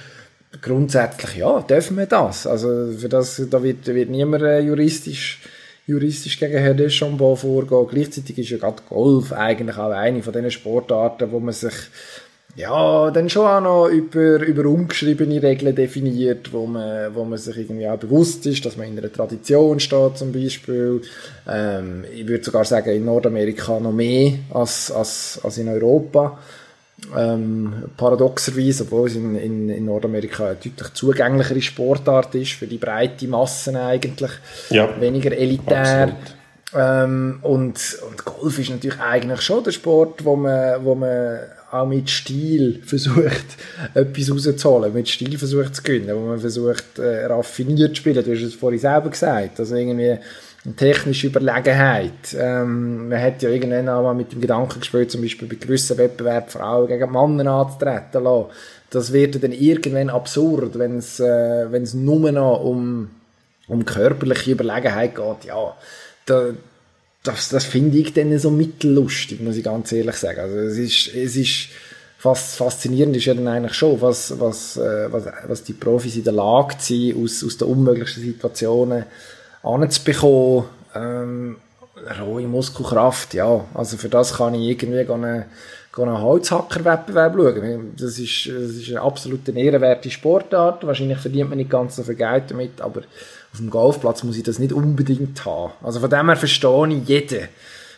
grundsätzlich 0.62 1.38
ja, 1.38 1.62
dürfen 1.62 1.98
wir 1.98 2.06
das. 2.06 2.48
Also 2.48 2.92
für 2.98 3.10
das, 3.10 3.42
da 3.50 3.62
wird, 3.62 3.86
wird 3.88 4.10
niemand 4.10 4.44
äh, 4.44 4.60
juristisch, 4.60 5.42
juristisch 5.86 6.40
gegen 6.40 6.58
Herrn 6.58 6.78
Deschambeau 6.78 7.36
vorgehen. 7.36 7.88
Gleichzeitig 7.90 8.38
ist 8.40 8.50
ja 8.50 8.58
gerade 8.58 8.82
Golf 8.90 9.34
eigentlich 9.34 9.78
auch 9.78 9.92
eine 9.92 10.24
von 10.24 10.34
diesen 10.34 10.52
Sportarten, 10.52 11.32
wo 11.32 11.40
man 11.40 11.54
sich 11.54 11.74
ja, 12.58 13.12
dann 13.12 13.30
schon 13.30 13.46
auch 13.46 13.62
noch 13.62 13.88
über, 13.88 14.42
über 14.44 14.68
ungeschriebene 14.68 15.44
Regeln 15.44 15.76
definiert, 15.76 16.52
wo 16.52 16.66
man, 16.66 17.14
wo 17.14 17.24
man 17.24 17.38
sich 17.38 17.56
irgendwie 17.56 17.88
auch 17.88 18.00
bewusst 18.00 18.48
ist, 18.48 18.66
dass 18.66 18.76
man 18.78 18.88
in 18.88 18.98
einer 18.98 19.14
Tradition 19.14 19.80
steht, 19.80 20.18
zum 20.18 20.32
Beispiel. 20.32 21.02
Ähm, 21.48 22.04
ich 22.12 22.28
würde 22.28 22.44
sogar 22.44 22.66
sagen, 22.66 22.90
in 22.90 23.06
Nordamerika 23.06 23.80
noch 23.80 23.92
mehr 23.92 24.40
als, 24.50 24.92
als, 24.92 25.40
als 25.44 25.60
in 25.60 25.70
Europa. 25.70 26.40
Ähm, 27.16 27.86
paradoxerweise, 27.96 28.84
obwohl 28.84 29.08
es 29.08 29.16
in, 29.16 29.36
in, 29.36 29.70
in, 29.70 29.86
Nordamerika 29.86 30.48
eine 30.48 30.56
deutlich 30.56 30.94
zugänglichere 30.94 31.62
Sportart 31.62 32.34
ist, 32.34 32.54
für 32.54 32.66
die 32.66 32.80
breite 32.80 33.28
Massen 33.28 33.76
eigentlich, 33.76 34.32
ja, 34.72 34.90
weniger 35.00 35.32
elitär. 35.32 36.16
Ähm, 36.76 37.40
und, 37.44 38.00
und 38.10 38.26
Golf 38.26 38.60
ist 38.60 38.72
natürlich 38.72 39.00
eigentlich 39.00 39.42
schon 39.42 39.64
der 39.64 39.72
Sport, 39.72 40.26
wo 40.26 40.36
man, 40.36 40.84
wo 40.84 40.96
man 40.96 41.40
auch 41.72 41.86
mit 41.86 42.10
Stil 42.10 42.82
versucht, 42.86 43.46
etwas 43.94 44.32
rauszuholen, 44.32 44.94
mit 44.94 45.08
Stil 45.08 45.38
versucht 45.38 45.76
zu 45.76 45.84
gewinnen, 45.84 46.16
wo 46.16 46.28
man 46.28 46.40
versucht, 46.40 46.98
äh, 46.98 47.26
raffiniert 47.26 47.96
zu 47.96 48.02
spielen. 48.02 48.24
Du 48.24 48.32
hast 48.32 48.42
es 48.42 48.56
vorhin 48.56 48.80
selber 48.80 49.10
gesagt. 49.10 49.60
Also 49.60 49.76
irgendwie, 49.76 50.18
technische 50.76 51.28
Überlegenheit. 51.28 52.36
Ähm, 52.38 53.10
man 53.10 53.22
hat 53.22 53.42
ja 53.42 53.50
irgendwann 53.50 53.90
auch 53.90 54.04
mal 54.04 54.14
mit 54.14 54.32
dem 54.32 54.42
Gedanken 54.42 54.80
gespielt, 54.80 55.12
zum 55.12 55.22
Beispiel 55.22 55.48
bei 55.48 55.56
gewissen 55.56 55.98
Wettbewerben 55.98 56.50
Frauen 56.50 56.88
gegen 56.88 57.12
Männer 57.12 57.52
anzutreten 57.52 58.24
lassen. 58.24 58.48
Das 58.90 59.14
wird 59.14 59.42
dann 59.44 59.52
irgendwann 59.52 60.10
absurd, 60.10 60.78
wenn 60.78 60.98
es 60.98 61.20
äh, 61.20 61.96
nur 61.96 62.32
noch 62.32 62.64
um, 62.64 63.10
um 63.68 63.86
körperliche 63.86 64.52
Überlegenheit 64.52 65.16
geht. 65.16 65.46
Ja, 65.46 65.76
da, 66.26 66.50
das, 67.24 67.50
das 67.50 67.66
finde 67.66 67.98
ich 67.98 68.14
dann 68.14 68.38
so 68.40 68.52
mittellustig, 68.52 69.42
muss 69.42 69.58
ich 69.58 69.64
ganz 69.64 69.92
ehrlich 69.92 70.16
sagen. 70.16 70.40
Also 70.40 70.58
es 70.58 70.78
ist, 70.78 71.16
es 71.16 71.36
ist 71.36 71.70
fast 72.18 72.56
faszinierend 72.56 73.16
ist 73.16 73.26
ja 73.26 73.34
dann 73.34 73.48
eigentlich 73.48 73.76
schon, 73.76 74.02
was, 74.02 74.40
was, 74.40 74.78
äh, 74.78 75.12
was, 75.12 75.26
was 75.48 75.64
die 75.64 75.74
Profis 75.74 76.16
in 76.16 76.24
der 76.24 76.34
Lage 76.34 76.76
sind, 76.80 77.16
aus, 77.24 77.44
aus 77.44 77.58
den 77.58 77.68
unmöglichsten 77.68 78.24
Situationen 78.24 79.06
anzubekommen, 79.64 80.66
ähm, 80.96 81.58
rohe 82.20 82.48
Muskelkraft, 82.48 83.34
ja, 83.34 83.66
also 83.74 83.98
für 83.98 84.10
das 84.10 84.36
kann 84.36 84.54
ich 84.54 84.70
irgendwie 84.70 85.12
einen, 85.12 85.46
einen 85.98 86.22
Holzhackerwettbewerb 86.22 87.36
schauen. 87.36 87.94
Das 87.98 88.20
ist, 88.20 88.48
das 88.48 88.72
ist 88.72 88.90
eine 88.90 89.02
absolut 89.02 89.48
ehrenwerte 89.50 90.10
Sportart. 90.12 90.86
Wahrscheinlich 90.86 91.18
verdient 91.18 91.50
man 91.50 91.58
nicht 91.58 91.72
ganz 91.72 91.96
so 91.96 92.04
viel 92.04 92.16
Geld 92.16 92.52
damit, 92.52 92.80
aber 92.82 93.02
auf 93.52 93.58
dem 93.58 93.70
Golfplatz 93.70 94.24
muss 94.24 94.38
ich 94.38 94.44
das 94.44 94.60
nicht 94.60 94.74
unbedingt 94.74 95.44
haben. 95.46 95.74
Also 95.82 96.00
von 96.00 96.10
dem 96.10 96.28
her 96.28 96.36
verstehe 96.36 96.88
ich 96.90 97.08
jeden, 97.08 97.48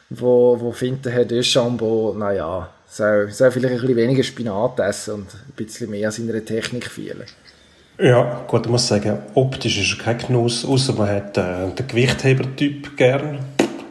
wo, 0.10 0.60
wo 0.60 0.72
findet, 0.72 1.12
Herr 1.12 1.26
Deschambeau, 1.26 2.14
naja, 2.18 2.70
soll, 2.88 3.32
soll 3.32 3.52
vielleicht 3.52 3.76
ein 3.76 3.82
bisschen 3.82 3.98
weniger 3.98 4.24
Spinat 4.24 4.80
essen 4.80 5.16
und 5.16 5.34
ein 5.34 5.54
bisschen 5.56 5.90
mehr 5.90 6.08
an 6.08 6.14
seiner 6.14 6.44
Technik 6.44 6.86
fehlen. 6.86 7.26
Ja, 8.02 8.46
gut, 8.48 8.66
ich 8.66 8.72
muss 8.72 8.88
sagen, 8.88 9.18
optisch 9.34 9.78
ist 9.78 10.00
er 10.00 10.06
kein 10.06 10.18
Genuss, 10.20 10.64
außer 10.64 10.94
man 10.94 11.10
hat 11.10 11.38
äh, 11.38 11.68
den 11.78 11.86
Gewichtheber-Typ 11.86 12.96
gern. 12.96 13.40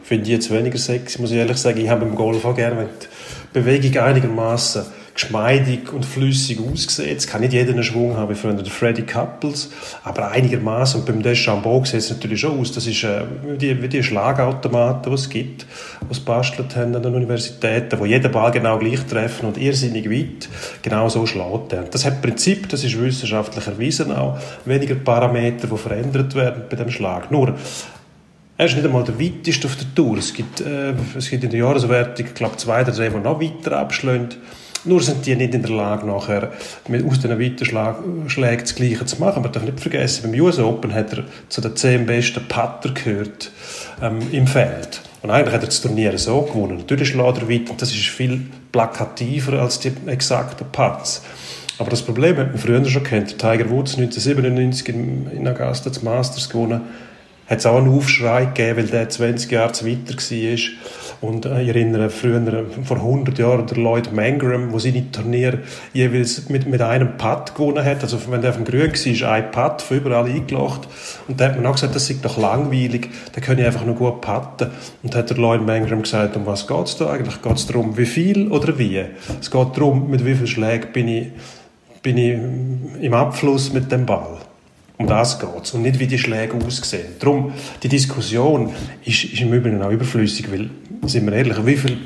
Finde 0.01 0.23
ich 0.23 0.29
jetzt 0.29 0.51
weniger 0.51 0.79
sexy, 0.79 1.21
muss 1.21 1.29
ich 1.29 1.37
ehrlich 1.37 1.57
sagen. 1.57 1.79
Ich 1.79 1.89
habe 1.89 2.07
beim 2.07 2.15
Golf 2.15 2.43
auch 2.43 2.55
gerne, 2.55 2.77
wenn 2.77 2.87
die 2.87 3.07
Bewegung 3.53 4.01
einigermaßen 4.01 4.81
geschmeidig 5.19 5.91
und 5.91 6.05
flüssig 6.05 6.59
aussieht. 6.59 7.17
Es 7.17 7.27
kann 7.27 7.41
nicht 7.41 7.51
jeder 7.51 7.73
einen 7.73 7.83
Schwung 7.83 8.15
haben, 8.15 8.29
wie 8.29 8.35
früher 8.35 8.53
der 8.53 8.65
Freddy 8.65 9.01
Couples, 9.01 9.69
aber 10.05 10.31
einigermaßen. 10.31 11.01
Und 11.01 11.05
beim 11.05 11.21
Deschambeau 11.21 11.83
sieht 11.83 11.99
es 11.99 12.09
natürlich 12.09 12.39
schon 12.39 12.57
aus. 12.57 12.71
Das 12.71 12.87
ist 12.87 13.03
äh, 13.03 13.23
wie, 13.57 13.87
die, 13.89 14.01
Schlagautomaten, 14.01 15.11
die 15.11 15.15
es 15.15 15.29
gibt, 15.29 15.63
die 15.63 16.11
es 16.11 16.21
bastelt 16.21 16.73
haben 16.77 16.95
an 16.95 17.03
den 17.03 17.13
Universitäten, 17.13 17.99
wo 17.99 18.05
jeder 18.05 18.29
Ball 18.29 18.51
genau 18.51 18.79
gleich 18.79 19.05
treffen 19.07 19.47
und 19.47 19.57
irrsinnig 19.57 20.09
weit 20.09 20.47
genau 20.81 21.09
so 21.09 21.25
schlägt 21.25 21.73
er. 21.73 21.83
Das 21.83 22.05
hat 22.05 22.21
Prinzip, 22.21 22.69
das 22.69 22.85
ist 22.85 22.97
wissenschaftlich 22.97 23.67
erwiesen 23.67 24.13
auch, 24.13 24.37
weniger 24.63 24.95
Parameter, 24.95 25.67
die 25.67 25.77
verändert 25.77 26.33
werden 26.33 26.63
bei 26.69 26.77
dem 26.77 26.91
Schlag. 26.91 27.29
Nur, 27.29 27.55
er 28.55 28.65
ist 28.65 28.75
nicht 28.75 28.85
einmal 28.85 29.03
der 29.03 29.19
weiteste 29.19 29.67
auf 29.67 29.75
der 29.75 29.93
Tour. 29.93 30.17
Es 30.17 30.33
gibt, 30.33 30.61
äh, 30.61 30.93
es 31.17 31.29
gibt 31.29 31.43
in 31.43 31.49
der 31.49 31.59
Jahreswertung, 31.59 32.25
ich 32.25 32.33
glaube, 32.33 32.55
zwei 32.55 32.83
oder 32.83 32.93
drei, 32.93 33.09
die 33.09 33.17
noch 33.17 33.41
weiter 33.41 33.77
abschlagen. 33.77 34.29
Nur 34.85 35.01
sind 35.01 35.25
die 35.25 35.35
nicht 35.35 35.53
in 35.53 35.61
der 35.61 35.71
Lage, 35.71 36.07
nachher 36.07 36.51
mit, 36.87 37.05
aus 37.05 37.19
diesen 37.19 37.39
Weiterschlägen 37.39 38.59
das 38.59 38.75
Gleiche 38.75 39.05
zu 39.05 39.19
machen. 39.19 39.43
Man 39.43 39.51
darf 39.51 39.63
nicht 39.63 39.79
vergessen, 39.79 40.31
beim 40.31 40.39
US 40.39 40.59
Open 40.59 40.93
hat 40.93 41.13
er 41.13 41.25
zu 41.49 41.61
den 41.61 41.75
zehn 41.75 42.05
besten 42.05 42.47
Putter 42.47 42.93
gehört 42.93 43.51
ähm, 44.01 44.19
im 44.31 44.47
Feld. 44.47 45.01
Und 45.21 45.31
eigentlich 45.31 45.53
hat 45.53 45.63
er 45.63 45.67
das 45.67 45.81
Turnier 45.81 46.17
so 46.17 46.41
gewonnen. 46.43 46.77
Natürlich 46.77 47.09
schlägt 47.09 47.37
er 47.37 47.49
weit 47.49 47.81
das 47.81 47.91
ist 47.91 48.07
viel 48.07 48.41
plakativer 48.71 49.59
als 49.59 49.79
die 49.79 49.91
exakten 50.05 50.67
Putts. 50.71 51.23
Aber 51.77 51.89
das 51.89 52.01
Problem 52.01 52.37
hat 52.37 52.49
man 52.49 52.57
früher 52.57 52.83
schon 52.85 53.03
kennt. 53.03 53.37
Tiger 53.37 53.69
Woods 53.69 53.97
1997 53.97 54.89
in 54.89 55.47
Augusta 55.47 55.89
das 55.89 56.03
Masters 56.03 56.49
gewonnen 56.49 56.81
hat 57.49 57.59
es 57.59 57.65
auch 57.65 57.77
einen 57.77 57.89
Aufschrei 57.89 58.45
gegeben, 58.45 58.77
weil 58.77 58.87
der 58.87 59.09
20 59.09 59.51
Jahre 59.51 59.71
zu 59.71 59.87
weiter 59.87 60.13
war. 60.13 60.57
Und 61.21 61.45
äh, 61.45 61.61
ich 61.61 61.67
erinnere 61.69 62.09
früher, 62.09 62.65
vor 62.83 62.97
100 62.97 63.37
Jahren, 63.37 63.67
der 63.67 63.77
Lloyd 63.77 64.13
Mangram, 64.13 64.71
der 64.71 64.79
seine 64.79 65.11
Turniere 65.11 65.59
jeweils 65.93 66.47
mit, 66.49 66.65
mit 66.65 66.81
einem 66.81 67.17
Putt 67.17 67.55
gewonnen 67.55 67.83
hat. 67.83 68.03
Also 68.03 68.19
wenn 68.29 68.41
der 68.41 68.51
auf 68.51 68.55
dem 68.55 68.65
Grün 68.65 68.91
war, 68.91 69.31
ein 69.31 69.51
Putt 69.51 69.81
von 69.81 69.97
überall 69.97 70.25
eingelacht. 70.25 70.87
Und 71.27 71.39
da 71.39 71.45
hat 71.45 71.57
man 71.57 71.65
auch 71.65 71.73
gesagt, 71.73 71.95
das 71.95 72.07
sei 72.07 72.15
doch 72.21 72.37
langweilig, 72.37 73.09
da 73.33 73.41
kann 73.41 73.57
ich 73.57 73.65
einfach 73.65 73.85
nur 73.85 73.95
gut 73.95 74.21
putten. 74.21 74.69
Und 75.03 75.15
hat 75.15 75.29
der 75.29 75.37
Lloyd 75.37 75.65
Mangram 75.65 76.03
gesagt, 76.03 76.37
um 76.37 76.45
was 76.45 76.67
geht 76.67 76.85
es 76.85 76.95
da 76.95 77.09
eigentlich? 77.09 77.41
Geht 77.41 77.55
es 77.55 77.67
darum, 77.67 77.97
wie 77.97 78.05
viel 78.05 78.47
oder 78.47 78.77
wie? 78.79 79.03
Es 79.41 79.51
geht 79.51 79.67
darum, 79.75 80.09
mit 80.09 80.25
wie 80.25 80.35
vielen 80.35 80.47
Schlägen 80.47 80.91
bin 80.93 81.07
ich, 81.09 81.27
bin 82.01 82.17
ich 82.17 83.03
im 83.03 83.13
Abfluss 83.13 83.73
mit 83.73 83.91
dem 83.91 84.05
Ball. 84.05 84.37
Um 84.99 85.07
das 85.07 85.39
geht 85.39 85.49
es 85.63 85.73
und 85.73 85.83
nicht, 85.83 85.97
wie 85.99 86.07
die 86.07 86.19
Schläge 86.19 86.57
aussehen. 86.57 87.05
Darum, 87.19 87.53
die 87.81 87.87
Diskussion 87.87 88.73
ist, 89.05 89.23
ist 89.23 89.39
im 89.39 89.53
Übrigen 89.53 89.81
auch 89.81 89.91
überflüssig, 89.91 90.51
weil, 90.51 90.69
sind 91.07 91.25
wir 91.25 91.33
ehrlich, 91.33 91.65
wie, 91.65 91.75
viel, 91.75 91.97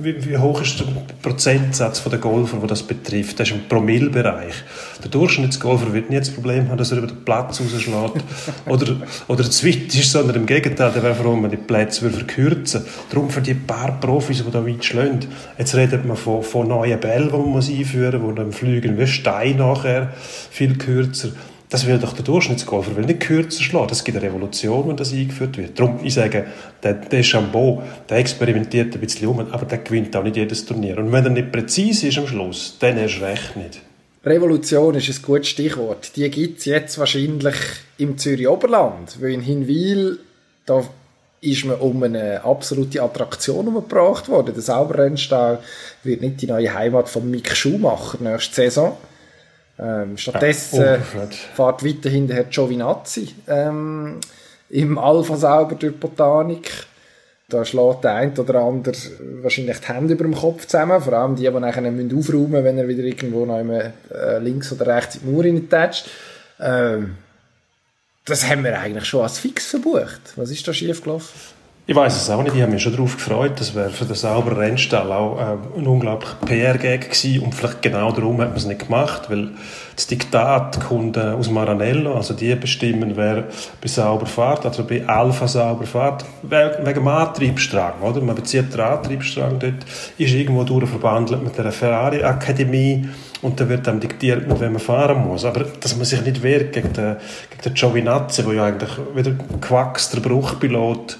wie, 0.00 0.24
wie 0.26 0.36
hoch 0.36 0.60
ist 0.60 0.80
der 0.80 0.86
Prozentsatz 1.22 2.02
der 2.04 2.18
Golfer, 2.18 2.58
der 2.58 2.68
das 2.68 2.82
betrifft? 2.82 3.40
Das 3.40 3.48
ist 3.48 3.54
im 3.54 3.68
Promillbereich. 3.68 4.54
Der 5.02 5.10
Durchschnittsgolfer 5.10 5.92
wird 5.92 6.10
nie 6.10 6.18
das 6.18 6.30
Problem 6.30 6.68
haben, 6.68 6.76
dass 6.76 6.92
er 6.92 6.98
über 6.98 7.06
den 7.06 7.24
Platz 7.24 7.60
rausschlägt 7.60 8.24
oder, 8.66 8.96
oder 9.28 9.50
zu 9.50 9.66
weit 9.66 9.94
ist, 9.94 10.12
sondern 10.12 10.36
im 10.36 10.46
Gegenteil, 10.46 10.92
der 10.92 11.02
wäre 11.02 11.14
froh, 11.14 11.32
wenn 11.32 11.42
man 11.42 11.50
die 11.50 11.56
Plätze 11.56 12.10
verkürzen 12.10 12.82
würde. 12.82 12.92
Darum 13.10 13.30
für 13.30 13.40
die 13.40 13.54
paar 13.54 13.98
Profis, 14.00 14.44
die 14.44 14.50
da 14.50 14.66
weit 14.66 14.84
schlagen, 14.84 15.20
jetzt 15.58 15.74
redet 15.74 16.04
man 16.04 16.16
von, 16.16 16.42
von 16.42 16.68
neuen 16.68 17.00
Bällen, 17.00 17.28
die 17.28 17.36
man 17.36 17.54
einführen 17.56 18.22
muss, 18.22 18.34
die 18.34 18.36
dann 18.36 18.52
fliegen 18.52 18.98
wie 18.98 19.06
Stein 19.06 19.56
nachher, 19.56 20.12
viel 20.50 20.76
kürzer. 20.76 21.30
Das 21.74 21.88
will 21.88 21.98
doch 21.98 22.12
der 22.12 22.24
Durchschnittsgolfer 22.24 22.94
will 22.94 23.04
nicht 23.04 23.18
kürzer 23.18 23.60
schlagen. 23.60 23.88
Das 23.88 24.04
gibt 24.04 24.16
eine 24.16 24.24
Revolution, 24.28 24.86
wenn 24.86 24.96
das 24.96 25.12
eingeführt 25.12 25.58
wird. 25.58 25.76
Darum, 25.76 25.98
ich 26.04 26.14
sage, 26.14 26.46
der, 26.84 27.22
Chambon, 27.24 27.82
der 28.08 28.18
experimentiert 28.18 28.94
ein 28.94 29.00
bisschen 29.00 29.26
um, 29.26 29.40
aber 29.40 29.66
der 29.66 29.78
gewinnt 29.78 30.14
auch 30.14 30.22
nicht 30.22 30.36
jedes 30.36 30.64
Turnier. 30.66 30.98
Und 30.98 31.10
wenn 31.10 31.24
er 31.24 31.30
nicht 31.30 31.50
präzise 31.50 32.06
ist 32.06 32.18
am 32.18 32.28
Schluss, 32.28 32.76
dann 32.78 32.96
erst 32.96 33.20
recht 33.20 33.56
nicht. 33.56 33.80
Revolution 34.24 34.94
ist 34.94 35.08
ein 35.08 35.20
gutes 35.20 35.48
Stichwort. 35.48 36.14
Die 36.14 36.30
gibt 36.30 36.60
es 36.60 36.66
jetzt 36.66 36.96
wahrscheinlich 36.96 37.56
im 37.98 38.18
Zürich 38.18 38.46
Oberland, 38.46 39.20
weil 39.20 39.32
in 39.32 39.40
Hinwil 39.40 40.20
da 40.66 40.84
ist 41.40 41.64
man 41.64 41.80
um 41.80 42.00
eine 42.04 42.44
absolute 42.44 43.02
Attraktion 43.02 43.66
umgebracht 43.66 44.28
worden. 44.28 44.54
Der 44.54 44.62
Sauberrennstall 44.62 45.58
wird 46.04 46.20
nicht 46.20 46.40
die 46.40 46.46
neue 46.46 46.72
Heimat 46.72 47.08
von 47.08 47.28
Mick 47.28 47.56
Schumacher 47.56 48.18
nächste 48.20 48.54
Saison. 48.54 48.96
Ähm, 49.78 50.16
stattdessen 50.16 50.82
ja, 50.82 50.98
fährt 50.98 51.84
weiterhin 51.84 52.28
der 52.28 52.36
Herr 52.36 52.44
Giovinazzi 52.44 53.34
ähm, 53.48 54.20
im 54.70 54.98
Alpha 54.98 55.36
sauber 55.36 55.74
durch 55.74 55.98
Botanik. 55.98 56.70
Da 57.48 57.64
schlägt 57.64 58.04
der 58.04 58.14
eine 58.14 58.32
oder 58.32 58.60
andere 58.60 58.94
wahrscheinlich 59.42 59.78
die 59.78 59.88
Hände 59.88 60.14
über 60.14 60.24
dem 60.24 60.34
Kopf 60.34 60.66
zusammen, 60.66 61.00
vor 61.00 61.12
allem 61.12 61.36
die, 61.36 61.42
die 61.42 61.50
nachher 61.50 61.82
müssen 61.82 62.16
aufräumen 62.16 62.50
müssen, 62.50 62.64
wenn 62.64 62.78
er 62.78 62.88
wieder 62.88 63.02
irgendwo 63.02 63.44
noch 63.44 63.58
immer, 63.58 63.92
äh, 64.10 64.38
links 64.38 64.72
oder 64.72 64.86
rechts 64.86 65.16
in 65.16 65.22
die 65.22 65.32
Mauer 65.32 65.44
reintatscht. 65.44 66.08
Ähm, 66.60 67.16
das 68.24 68.48
haben 68.48 68.64
wir 68.64 68.78
eigentlich 68.78 69.04
schon 69.04 69.22
als 69.22 69.38
fix 69.38 69.66
verbucht. 69.66 70.20
Was 70.36 70.50
ist 70.50 70.66
da 70.66 70.72
schiefgelaufen? 70.72 71.53
Ich 71.86 71.94
weiß 71.94 72.16
es 72.16 72.30
auch 72.30 72.42
nicht. 72.42 72.54
Ich 72.56 72.62
habe 72.62 72.72
mich 72.72 72.82
schon 72.82 72.94
darauf 72.94 73.16
gefreut. 73.16 73.60
Das 73.60 73.74
wäre 73.74 73.90
für 73.90 74.06
den 74.06 74.14
sauberen 74.14 74.56
Rennstall 74.56 75.12
auch 75.12 75.38
äh, 75.38 75.78
ein 75.78 75.86
unglaublicher 75.86 76.36
PR-Gag 76.46 77.10
gewesen. 77.10 77.42
Und 77.42 77.54
vielleicht 77.54 77.82
genau 77.82 78.10
darum 78.10 78.40
hat 78.40 78.48
man 78.48 78.56
es 78.56 78.64
nicht 78.64 78.86
gemacht, 78.86 79.28
weil 79.28 79.50
das 79.94 80.06
Diktat 80.06 80.80
kommt 80.80 81.18
äh, 81.18 81.20
aus 81.20 81.50
Maranello. 81.50 82.14
Also 82.14 82.32
die 82.32 82.54
bestimmen, 82.54 83.12
wer 83.16 83.44
bei 83.82 83.88
sauber 83.88 84.24
fährt, 84.24 84.64
also 84.64 84.82
bei 84.84 85.06
Alpha 85.06 85.46
sauber 85.46 85.84
fährt, 85.84 86.24
wegen 86.42 86.86
dem 86.86 87.06
Antriebsstrang. 87.06 88.00
Oder? 88.00 88.22
Man 88.22 88.34
bezieht 88.34 88.72
den 88.72 88.80
Antriebsstrang 88.80 89.58
dort, 89.58 89.84
ist 90.16 90.32
irgendwo 90.32 90.64
durchverbandelt 90.64 91.44
mit 91.44 91.58
der 91.58 91.70
Ferrari-Akademie 91.70 93.10
und 93.42 93.60
dann 93.60 93.68
wird 93.68 93.86
dann 93.86 94.00
diktiert, 94.00 94.48
mit 94.48 94.58
wem 94.58 94.72
man 94.72 94.80
fahren 94.80 95.22
muss. 95.22 95.44
Aber 95.44 95.66
dass 95.80 95.94
man 95.96 96.06
sich 96.06 96.22
nicht 96.22 96.42
wehrt 96.42 96.72
gegen 96.72 96.94
den, 96.94 97.16
gegen 97.50 97.62
den 97.62 97.74
Giovinazzi, 97.74 98.42
der 98.42 98.54
ja 98.54 98.64
eigentlich 98.64 98.90
wieder 99.14 99.32
Quacks, 99.60 100.08
der 100.08 100.20
Bruchpilot, 100.20 101.18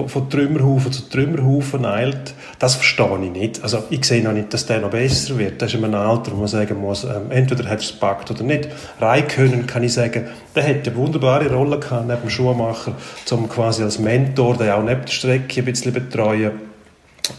von, 0.00 0.08
von 0.08 0.30
Trümmerhaufen 0.30 0.92
zu 0.92 1.08
Trümmerhaufen 1.08 1.84
eilt, 1.84 2.34
das 2.58 2.76
verstehe 2.76 3.18
ich 3.22 3.30
nicht. 3.30 3.62
Also 3.62 3.84
ich 3.90 4.04
sehe 4.04 4.22
noch 4.22 4.32
nicht, 4.32 4.52
dass 4.52 4.66
der 4.66 4.80
noch 4.80 4.90
besser 4.90 5.38
wird. 5.38 5.60
Das 5.60 5.72
ist 5.72 5.78
in 5.78 5.84
einem 5.84 5.94
Alter, 5.94 6.32
wo 6.32 6.36
man 6.36 6.48
sagen 6.48 6.80
muss, 6.80 7.04
ähm, 7.04 7.30
entweder 7.30 7.68
hat 7.68 7.80
es 7.80 7.92
gepackt 7.92 8.30
oder 8.30 8.42
nicht. 8.42 8.68
Raikönnen 9.00 9.66
kann 9.66 9.82
ich 9.82 9.92
sagen, 9.92 10.28
der 10.54 10.62
hätte 10.62 10.90
eine 10.90 10.98
wunderbare 10.98 11.52
Rolle 11.52 11.78
gehabt 11.78 12.06
neben 12.06 12.20
dem 12.20 12.30
Schuhmacher, 12.30 12.94
um 13.30 13.48
quasi 13.48 13.82
als 13.82 13.98
Mentor, 13.98 14.56
der 14.56 14.76
auch 14.76 14.82
neben 14.82 15.02
der 15.02 15.12
Strecke 15.12 15.60
ein 15.60 15.64
bisschen 15.64 15.92
betreuen 15.92 16.70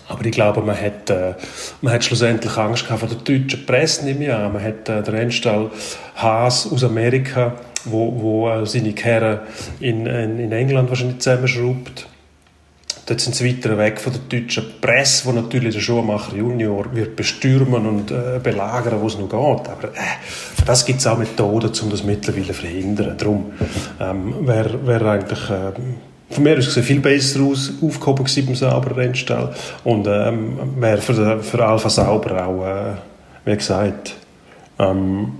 aber 0.07 0.25
ich 0.25 0.31
glaube, 0.31 0.61
man 0.61 0.79
hat, 0.79 1.09
äh, 1.09 1.33
man 1.81 1.93
hat 1.93 2.03
schlussendlich 2.03 2.55
Angst 2.57 2.85
gehabt 2.85 3.01
vor 3.01 3.09
der 3.09 3.17
deutschen 3.17 3.65
Presse, 3.65 4.05
nehme 4.05 4.25
ich 4.25 4.33
an. 4.33 4.53
Man 4.53 4.63
hat 4.63 4.87
äh, 4.89 5.01
den 5.01 5.13
Rennstall 5.13 5.71
Haas 6.15 6.71
aus 6.71 6.83
Amerika, 6.83 7.53
wo, 7.85 8.13
wo 8.21 8.49
äh, 8.49 8.65
seine 8.65 8.93
Kerren 8.93 9.39
in, 9.79 10.05
in, 10.05 10.39
in 10.39 10.51
England 10.51 10.89
wahrscheinlich 10.89 11.19
zusammenschraubt. 11.19 12.07
Dort 13.11 13.19
sind 13.19 13.35
sie 13.35 13.45
weiter 13.45 13.77
weg 13.77 13.99
von 13.99 14.13
der 14.13 14.39
deutschen 14.39 14.63
Presse, 14.79 15.25
wo 15.25 15.33
natürlich 15.33 15.75
der 15.75 15.81
Schuhmacher 15.81 16.33
Junior 16.33 16.85
wird 16.95 17.17
bestürmen 17.17 17.85
und 17.85 18.09
äh, 18.09 18.39
belagern, 18.41 19.01
wo 19.01 19.07
es 19.07 19.17
noch 19.17 19.27
geht. 19.27 19.67
Aber 19.67 19.89
äh, 19.89 20.21
für 20.55 20.63
das 20.63 20.85
gibt 20.85 20.99
es 20.99 21.07
auch 21.07 21.17
Methoden, 21.17 21.73
um 21.81 21.89
das 21.89 22.05
mittlerweile 22.05 22.47
zu 22.47 22.53
verhindern. 22.53 23.17
Darum 23.17 23.51
ähm, 23.99 24.47
wäre 24.47 24.87
wär 24.87 25.01
eigentlich... 25.01 25.49
Äh, 25.49 25.73
von 26.29 26.43
mir 26.43 26.57
aus 26.57 26.73
viel 26.73 27.01
besser 27.01 27.41
aus, 27.41 27.73
aufgehoben 27.81 28.23
gewesen 28.23 28.45
beim 28.45 28.55
Sauber 28.55 28.95
Rennstall 28.95 29.53
und 29.83 30.07
ähm, 30.07 30.57
wäre 30.77 31.01
für, 31.01 31.43
für 31.43 31.65
Alpha 31.65 31.89
Sauber 31.89 32.47
auch, 32.47 32.65
äh, 32.65 32.93
wie 33.43 33.57
gesagt, 33.57 34.15
ähm, 34.81 35.33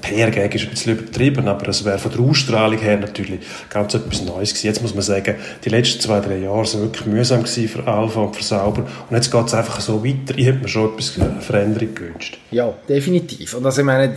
PR-Gag 0.00 0.54
ist 0.54 0.64
ein 0.64 0.70
bisschen 0.70 0.98
übertrieben, 0.98 1.46
aber 1.48 1.68
es 1.68 1.84
wäre 1.84 1.98
von 1.98 2.10
der 2.12 2.20
Ausstrahlung 2.20 2.78
her 2.78 2.98
natürlich 2.98 3.40
ganz 3.68 3.94
etwas 3.94 4.22
Neues 4.22 4.50
gewesen. 4.50 4.66
Jetzt 4.66 4.82
muss 4.82 4.94
man 4.94 5.02
sagen, 5.02 5.36
die 5.64 5.68
letzten 5.68 6.00
zwei, 6.00 6.20
drei 6.20 6.38
Jahre 6.38 6.64
sind 6.64 6.80
wirklich 6.80 7.06
mühsam 7.06 7.42
gewesen 7.42 7.68
für 7.68 7.86
Alpha 7.86 8.20
und 8.20 8.36
für 8.36 8.42
Sauber 8.42 8.86
und 9.08 9.16
jetzt 9.16 9.30
geht 9.30 9.46
es 9.46 9.54
einfach 9.54 9.80
so 9.80 10.04
weiter. 10.04 10.36
Ich 10.36 10.46
hätte 10.46 10.60
mir 10.60 10.68
schon 10.68 10.92
etwas 10.92 11.18
Veränderung 11.40 11.94
gewünscht. 11.94 12.38
Ja, 12.50 12.72
definitiv. 12.88 13.54
Und 13.54 13.66
also 13.66 13.80
ich 13.80 13.86
meine, 13.86 14.14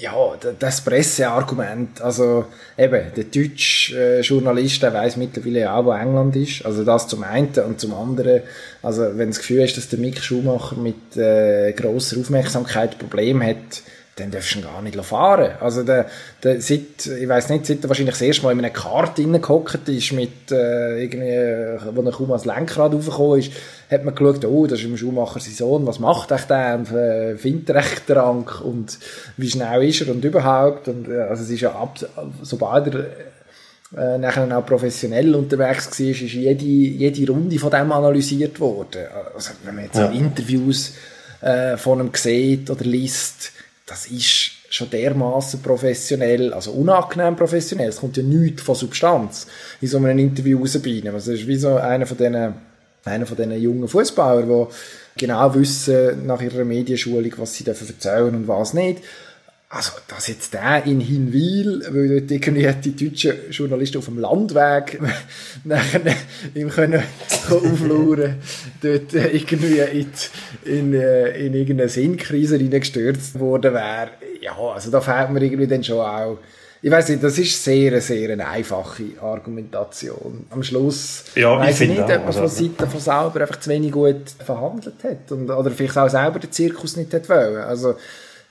ja, 0.00 0.36
das 0.58 0.80
Presseargument, 0.80 2.00
also 2.00 2.46
eben, 2.78 3.02
der 3.14 3.24
deutsche 3.24 4.20
Journalist, 4.20 4.82
der 4.82 4.94
weiss 4.94 5.16
mittlerweile 5.16 5.72
auch, 5.72 5.84
wo 5.84 5.92
England 5.92 6.36
ist, 6.36 6.64
also 6.64 6.84
das 6.84 7.06
zum 7.06 7.22
einen 7.22 7.52
und 7.66 7.80
zum 7.80 7.94
anderen, 7.94 8.42
also 8.82 9.16
wenn 9.16 9.28
das 9.28 9.38
Gefühl 9.38 9.60
ist, 9.60 9.76
dass 9.76 9.88
der 9.88 9.98
Mick 9.98 10.22
Schumacher 10.22 10.76
mit 10.76 11.16
äh, 11.16 11.72
grosser 11.72 12.18
Aufmerksamkeit 12.18 12.98
Probleme 12.98 13.46
hat, 13.46 13.82
dann 14.20 14.30
darfst 14.30 14.54
du 14.54 14.58
ihn 14.58 14.64
gar 14.64 14.82
nicht 14.82 14.96
fahren. 15.04 15.52
Also 15.60 15.82
der, 15.82 16.06
der, 16.42 16.60
seit, 16.60 17.06
ich 17.06 17.28
weiß 17.28 17.48
nicht, 17.48 17.66
seit 17.66 17.82
er 17.82 17.88
wahrscheinlich 17.88 18.14
das 18.14 18.22
erste 18.22 18.42
Mal 18.44 18.52
in 18.52 18.58
einer 18.58 18.70
Karte 18.70 19.22
reingehockt 19.22 19.88
ist, 19.88 20.12
mit, 20.12 20.50
äh, 20.50 21.02
irgendwie, 21.02 21.94
wo 21.94 22.02
er 22.02 22.12
kaum 22.12 22.30
ans 22.30 22.44
Lenkrad 22.44 22.92
raufgekommen 22.92 23.40
ist, 23.40 23.52
hat 23.90 24.04
man 24.04 24.14
geschaut, 24.14 24.44
oh, 24.44 24.66
das 24.66 24.78
ist 24.78 24.84
im 24.84 24.96
Schuhmacher 24.96 25.40
sein 25.40 25.54
Sohn, 25.54 25.86
was 25.86 25.98
macht 25.98 26.30
echt 26.30 26.48
der 26.50 26.76
und 26.76 26.92
äh, 26.92 27.36
findet 27.36 27.70
er 27.70 27.76
echt 27.76 28.08
den 28.08 28.18
und 28.18 28.98
wie 29.36 29.50
schnell 29.50 29.82
ist 29.88 30.02
er 30.02 30.12
und 30.12 30.24
überhaupt 30.24 30.86
und 30.88 31.08
äh, 31.08 31.22
also 31.22 31.42
es 31.42 31.50
ist 31.50 31.60
ja 31.60 31.72
ab, 31.72 31.98
sobald 32.42 32.94
er 32.94 33.06
äh, 33.96 34.18
nachher 34.18 34.56
auch 34.56 34.64
professionell 34.64 35.34
unterwegs 35.34 35.98
war, 35.98 36.06
ist 36.06 36.20
jede, 36.20 36.64
jede 36.64 37.32
Runde 37.32 37.58
von 37.58 37.70
dem 37.70 37.90
analysiert 37.90 38.60
worden. 38.60 39.02
Also 39.34 39.50
wenn 39.64 39.74
man 39.74 39.84
jetzt 39.84 39.96
ja. 39.96 40.06
Interviews 40.06 40.92
äh, 41.40 41.76
von 41.76 42.00
ihm 42.00 42.10
sieht 42.14 42.70
oder 42.70 42.84
liest, 42.84 43.52
das 43.90 44.06
ist 44.06 44.52
schon 44.70 44.88
dermaßen 44.88 45.60
professionell, 45.62 46.54
also 46.54 46.70
unangenehm 46.70 47.34
professionell. 47.34 47.88
Es 47.88 47.96
kommt 47.96 48.16
ja 48.16 48.22
nichts 48.22 48.62
von 48.62 48.76
Substanz 48.76 49.48
in 49.80 49.88
so 49.88 49.96
einem 49.96 50.16
Interview 50.16 50.60
rausbeinen. 50.60 51.12
Also 51.12 51.32
es 51.32 51.40
ist 51.40 51.48
wie 51.48 51.56
so 51.56 51.74
einer 51.74 52.06
von 52.06 52.16
diesen, 52.16 52.54
einer 53.04 53.26
von 53.26 53.36
diesen 53.36 53.60
jungen 53.60 53.88
Fußballern, 53.88 54.48
die 54.48 55.24
genau 55.26 55.52
wissen 55.56 56.24
nach 56.24 56.40
ihrer 56.40 56.64
Medienschulung, 56.64 57.32
was 57.38 57.54
sie 57.54 57.64
dürfen 57.64 57.88
erzählen 57.88 58.32
und 58.32 58.46
was 58.46 58.74
nicht. 58.74 59.02
Also, 59.72 59.92
dass 60.08 60.26
jetzt 60.26 60.52
der 60.52 60.84
in 60.84 60.98
Hinwil, 60.98 61.84
weil 61.92 62.20
dort 62.20 62.28
irgendwie 62.28 62.66
die 62.84 63.08
deutschen 63.08 63.34
Journalisten 63.52 63.98
auf 63.98 64.06
dem 64.06 64.18
Landweg 64.18 65.00
nachher 65.64 66.00
ihm 66.56 66.70
können 66.70 67.04
auflauern, 67.48 68.34
dort 68.82 69.12
irgendwie 69.14 69.78
in, 69.78 70.06
in, 70.64 70.92
äh, 70.92 71.46
in 71.46 71.54
irgendeine 71.54 71.88
Sinnkrise 71.88 72.56
reingestürzt 72.56 73.38
worden 73.38 73.72
wäre. 73.72 74.10
Ja, 74.40 74.58
also 74.58 74.90
da 74.90 75.00
fehlt 75.00 75.30
mir 75.30 75.40
irgendwie 75.40 75.68
dann 75.68 75.84
schon 75.84 76.00
auch 76.00 76.38
Ich 76.82 76.90
weiß 76.90 77.10
nicht, 77.10 77.22
das 77.22 77.38
ist 77.38 77.62
sehr, 77.62 78.00
sehr 78.00 78.30
eine 78.30 78.48
einfache 78.48 79.04
Argumentation. 79.20 80.46
Am 80.50 80.64
Schluss 80.64 81.26
ja, 81.36 81.56
weiß 81.56 81.80
ich, 81.82 81.90
ich 81.90 81.96
nicht, 81.96 82.02
auch, 82.02 82.10
ob 82.10 82.24
man 82.24 82.32
von 82.32 82.42
also- 82.42 82.64
Seiten 82.64 82.90
von 82.90 83.00
selber 83.00 83.40
einfach 83.42 83.60
zu 83.60 83.70
wenig 83.70 83.92
gut 83.92 84.30
verhandelt 84.44 84.96
hat. 85.04 85.30
Und, 85.30 85.48
oder 85.48 85.70
vielleicht 85.70 85.96
auch 85.96 86.08
selber 86.08 86.40
den 86.40 86.50
Zirkus 86.50 86.96
nicht 86.96 87.14
hat 87.14 87.28
wollen. 87.28 87.58
Also, 87.58 87.94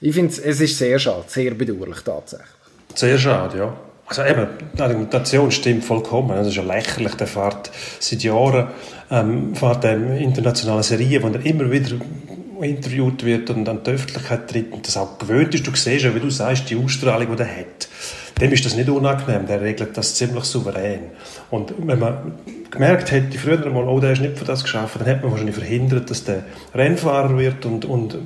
ich 0.02 0.14
finde, 0.14 0.34
es 0.34 0.62
ist 0.62 0.78
sehr 0.78 1.00
schade, 1.00 1.24
sehr 1.28 1.54
bedauerlich 1.54 2.02
tatsächlich. 2.02 2.48
Sehr 2.96 3.18
schade, 3.18 3.58
ja. 3.58 3.74
Also 4.08 4.24
eben, 4.24 4.48
die 4.76 4.82
Argumentation 4.82 5.52
stimmt 5.52 5.86
vollkommen. 5.86 6.36
Es 6.38 6.48
ist 6.48 6.56
ja 6.56 6.64
lächerlich, 6.64 7.14
der 7.14 7.28
fährt 7.28 7.70
seit 8.00 8.24
Jahren 8.24 8.70
ähm, 9.12 9.56
fährt 9.56 9.84
er 9.84 9.96
in 9.96 10.18
internationalen 10.18 10.84
Serien, 10.84 11.22
wo 11.22 11.28
er 11.28 11.46
immer 11.46 11.70
wieder 11.70 11.96
interviewt 12.62 13.24
wird 13.24 13.50
und 13.52 13.70
an 13.70 13.84
die 13.84 13.92
Öffentlichkeit 13.92 14.50
tritt 14.50 14.72
und 14.72 14.88
das 14.88 14.98
auch 14.98 15.18
gewöhnt 15.18 15.54
ist. 15.54 15.66
Du 15.66 15.76
siehst 15.76 16.04
ja, 16.04 16.14
wie 16.14 16.20
du 16.20 16.30
sagst, 16.30 16.70
die 16.70 16.76
Ausstrahlung, 16.76 17.36
die 17.36 17.44
er 17.44 17.58
hat. 17.58 17.88
Dem 18.42 18.52
ist 18.52 18.66
das 18.66 18.76
nicht 18.76 18.90
unangenehm, 18.90 19.48
der 19.48 19.62
regelt 19.62 19.98
das 19.98 20.16
ziemlich 20.16 20.46
souverän. 20.46 21.12
Und 21.50 21.74
wenn 21.78 22.00
man 22.00 22.34
gemerkt 22.72 23.12
hätte, 23.12 23.38
früher 23.38 23.66
einmal, 23.66 23.88
oh, 23.88 24.00
der 24.00 24.14
ist 24.14 24.22
nicht 24.22 24.38
für 24.38 24.46
das 24.46 24.64
geschaffen, 24.64 25.00
dann 25.00 25.08
hätte 25.08 25.24
man 25.24 25.32
wahrscheinlich 25.32 25.56
verhindert, 25.56 26.10
dass 26.10 26.24
der 26.24 26.44
Rennfahrer 26.74 27.38
wird 27.38 27.66
und, 27.66 27.86
und 27.86 28.18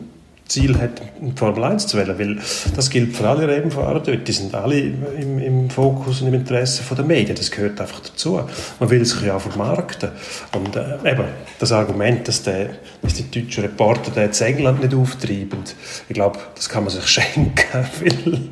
Ziel 0.47 0.77
hat, 0.77 1.01
in 1.21 1.35
Formel 1.35 1.63
1 1.63 1.87
zu 1.87 1.97
wählen, 1.97 2.19
weil 2.19 2.37
das 2.75 2.89
gilt 2.89 3.15
für 3.15 3.27
alle 3.27 3.47
Rennfahrer 3.47 3.99
dort. 4.01 4.27
Die 4.27 4.31
sind 4.31 4.53
alle 4.53 4.77
im, 4.79 5.39
im 5.39 5.69
Fokus 5.69 6.21
und 6.21 6.27
im 6.27 6.33
Interesse 6.35 6.83
der 6.95 7.05
Medien. 7.05 7.35
Das 7.35 7.49
gehört 7.49 7.79
einfach 7.79 8.01
dazu. 8.01 8.41
Man 8.79 8.89
will 8.89 9.03
sich 9.05 9.21
ja 9.21 9.35
auch 9.35 9.41
vermarkten. 9.41 10.09
Und 10.53 10.75
äh, 10.75 10.97
eben, 11.09 11.25
das 11.59 11.71
Argument, 11.71 12.27
dass, 12.27 12.43
der, 12.43 12.71
dass 13.01 13.13
die 13.13 13.29
deutschen 13.31 13.63
Reporter 13.63 14.11
da 14.13 14.21
jetzt 14.23 14.41
England 14.41 14.81
nicht 14.81 14.93
auftreiben, 14.93 15.59
ich 16.07 16.13
glaube, 16.13 16.39
das 16.55 16.69
kann 16.69 16.83
man 16.83 16.93
sich 16.93 17.07
schenken, 17.07 17.53
weil 17.73 18.49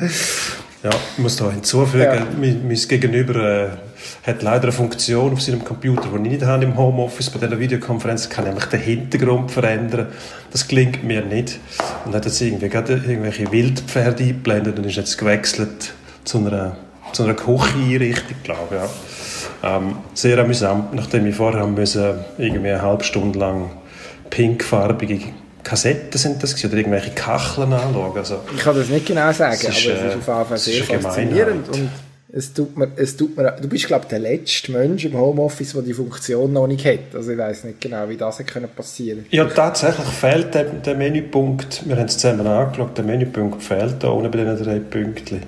ja, 0.82 0.90
ich 0.90 1.18
muss 1.18 1.36
da 1.36 1.50
hinzufügen, 1.50 2.04
Ja. 2.04 2.26
mein, 2.38 2.66
mein 2.66 2.76
Gegenüber 2.76 3.34
äh, 3.36 3.68
hat 4.26 4.42
leider 4.42 4.64
eine 4.64 4.72
Funktion 4.72 5.32
auf 5.32 5.40
seinem 5.40 5.64
Computer, 5.64 6.08
die 6.10 6.26
ich 6.26 6.32
nicht 6.32 6.44
habe 6.44 6.64
im 6.64 6.76
Homeoffice 6.76 7.30
bei 7.30 7.38
dieser 7.38 7.58
Videokonferenz, 7.58 8.28
kann 8.28 8.44
nämlich 8.44 8.66
den 8.66 8.80
Hintergrund 8.80 9.50
verändern. 9.50 10.08
Das 10.50 10.68
gelingt 10.68 11.04
mir 11.04 11.22
nicht. 11.22 11.58
Und 12.04 12.14
hat 12.14 12.24
jetzt 12.24 12.40
irgendwie 12.40 12.68
gerade 12.68 12.94
irgendwelche 12.94 13.50
Wildpferde 13.50 14.24
eingeblendet 14.24 14.78
und 14.78 14.84
ist 14.84 14.96
jetzt 14.96 15.16
gewechselt 15.16 15.94
zu 16.24 16.38
einer, 16.38 16.76
zu 17.12 17.24
einer 17.24 17.34
Kocheinrichtung, 17.34 18.36
glaube 18.42 18.76
ich. 18.76 19.62
Ja. 19.62 19.76
Ähm, 19.76 19.96
sehr 20.14 20.38
amüsant, 20.38 20.94
nachdem 20.94 21.26
ich 21.26 21.34
vorher 21.34 21.62
haben 21.62 21.74
müssen, 21.74 22.20
irgendwie 22.36 22.70
eine 22.70 22.82
halbe 22.82 23.04
Stunde 23.04 23.38
lang 23.38 23.70
pinkfarbige 24.30 25.20
Kassetten 25.64 26.18
sind 26.18 26.42
das 26.42 26.64
oder 26.64 26.74
irgendwelche 26.74 27.10
Kacheln 27.10 27.72
anschauen. 27.72 28.16
Also, 28.16 28.40
Ich 28.54 28.62
kann 28.62 28.76
das 28.76 28.88
nicht 28.88 29.06
genau 29.06 29.32
sagen, 29.32 29.54
ist, 29.54 29.66
aber 29.66 29.74
es 29.74 29.86
äh, 29.86 29.90
ist 29.90 30.02
auf 30.02 30.10
jeden 30.10 30.22
Fall 30.22 30.58
sehr 30.58 31.00
faszinierend. 31.00 31.68
Und 31.68 31.90
es 32.30 32.52
tut 32.52 32.76
mir, 32.76 32.88
es 32.96 33.16
tut 33.16 33.36
mir, 33.36 33.52
du 33.52 33.68
bist, 33.68 33.86
glaube 33.86 34.04
ich, 34.04 34.08
der 34.10 34.18
letzte 34.18 34.70
Mensch 34.72 35.04
im 35.06 35.16
Homeoffice, 35.16 35.72
der 35.72 35.82
die 35.82 35.94
Funktion 35.94 36.52
noch 36.52 36.66
nicht 36.66 36.84
hat. 36.84 37.14
Also 37.14 37.32
ich 37.32 37.38
weiß 37.38 37.64
nicht 37.64 37.80
genau, 37.80 38.08
wie 38.08 38.16
das 38.16 38.38
hätte 38.38 38.52
können 38.52 38.68
passieren 38.68 39.24
Ja, 39.30 39.44
tatsächlich 39.46 40.06
fehlt 40.08 40.54
der, 40.54 40.64
der 40.64 40.94
Menüpunkt, 40.94 41.88
wir 41.88 41.96
haben 41.96 42.04
es 42.06 42.18
zusammen 42.18 42.46
angeschaut, 42.46 42.96
der 42.98 43.04
Menüpunkt 43.04 43.62
fehlt 43.62 44.02
da 44.02 44.10
ohne 44.10 44.28
bei 44.28 44.38
diesen 44.44 44.62
drei 44.62 44.78
Pünktchen. 44.78 45.42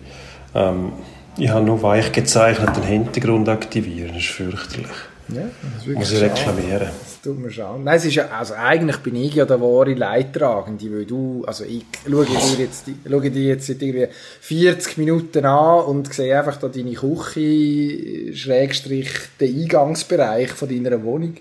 Ähm, 0.54 0.92
ich 1.36 1.48
habe 1.48 1.64
nur 1.64 1.82
weich 1.82 2.12
gezeichnet 2.12 2.76
den 2.76 2.82
Hintergrund 2.84 3.48
aktivieren, 3.48 4.08
das 4.14 4.22
ist 4.22 4.30
fürchterlich. 4.30 4.88
Ja, 5.28 5.42
das 5.76 5.86
ist 5.86 5.94
Muss 5.94 6.12
ich 6.12 6.18
schade. 6.18 6.32
reklamieren. 6.32 6.88
Das 7.02 7.09
tut 7.22 7.38
mir 7.38 7.50
schon. 7.50 7.84
Nein, 7.84 7.96
es 7.96 8.04
ist 8.04 8.14
ja, 8.14 8.28
also 8.28 8.54
eigentlich 8.54 8.98
bin 8.98 9.16
ich 9.16 9.34
ja 9.34 9.44
der 9.44 9.60
wahre 9.60 9.94
Leidtragende, 9.94 10.90
weil 10.92 11.04
du, 11.04 11.44
also 11.46 11.64
ich 11.64 11.84
schaue 12.08 12.24
dir 12.24 12.38
jetzt, 12.58 12.84
schaue 13.08 13.30
dir 13.30 13.42
jetzt 13.42 13.66
seit 13.66 13.82
irgendwie 13.82 14.08
40 14.40 14.98
Minuten 14.98 15.44
an 15.44 15.84
und 15.84 16.12
sehe 16.12 16.38
einfach 16.38 16.56
da 16.56 16.68
deine 16.68 16.92
Küche, 16.92 18.34
Schrägstrich, 18.34 19.10
den 19.40 19.62
Eingangsbereich 19.62 20.50
von 20.50 20.68
deiner 20.68 21.02
Wohnung 21.02 21.34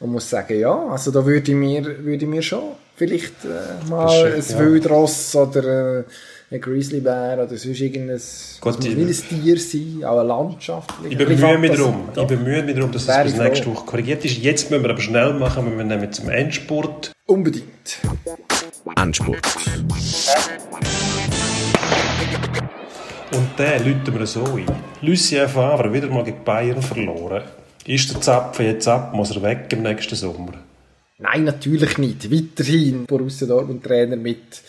und 0.00 0.12
muss 0.12 0.30
sagen, 0.30 0.58
ja, 0.58 0.88
also 0.88 1.10
da 1.10 1.24
würde 1.24 1.50
ich 1.50 1.56
mir, 1.56 1.84
würde 2.04 2.24
ich 2.24 2.30
mir 2.30 2.42
schon 2.42 2.74
vielleicht 2.96 3.44
äh, 3.44 3.88
mal 3.88 4.08
schön, 4.08 4.34
ein 4.34 4.44
ja. 4.48 4.58
Wildross 4.58 5.34
oder 5.36 6.00
äh, 6.00 6.04
ein 6.50 6.60
Grizzlybär 6.60 7.34
oder 7.34 7.56
sonst 7.58 7.80
irgendein, 7.80 8.18
Gott, 8.60 8.78
es 8.78 8.78
muss 8.78 8.86
ich- 8.86 8.96
nicht 8.96 9.32
ein 9.32 9.42
Tier 9.42 9.58
sein, 9.58 10.04
auch 10.04 10.18
eine 10.18 10.28
Landschaft. 10.28 10.90
Ich 11.08 11.16
bemühe 11.18 11.58
mich 11.58 11.72
darum, 11.72 12.08
ich 12.16 12.26
bemühe 12.26 12.62
mich 12.62 12.74
darum, 12.74 12.90
dass 12.92 13.02
es 13.02 13.08
Wäre 13.08 13.24
bis 13.24 13.36
nächste. 13.36 13.66
Woche 13.66 13.84
korrigiert 13.84 14.24
ist. 14.24 14.38
Jetzt 14.38 14.70
müssen 14.70 14.82
wir 14.82 14.90
aber 14.90 15.00
schnell 15.00 15.34
machen, 15.34 15.66
wir 15.66 15.72
müssen 15.72 15.88
nämlich 15.88 16.10
zum 16.12 16.30
Endspurt. 16.30 17.12
Unbedingt. 17.26 17.98
Endspurt. 18.96 19.36
Und 23.34 23.58
den 23.58 23.84
läuten 23.84 24.18
wir 24.18 24.26
so 24.26 24.42
ein. 24.44 24.64
Lucien 25.02 25.48
Favre, 25.48 25.92
wieder 25.92 26.08
mal 26.08 26.24
gegen 26.24 26.42
Bayern 26.44 26.80
verloren. 26.80 27.42
Ist 27.86 28.12
der 28.12 28.20
Zapfen 28.20 28.64
jetzt 28.66 28.88
ab, 28.88 29.12
muss 29.14 29.30
er 29.34 29.42
weg 29.42 29.66
im 29.70 29.82
nächsten 29.82 30.14
Sommer? 30.16 30.52
Nein, 31.18 31.44
natürlich 31.44 31.98
nicht. 31.98 32.30
Weiterhin 32.30 33.04
Borussia 33.06 33.46
Dortmund 33.46 33.84
Trainer 33.84 34.16
mit, 34.16 34.62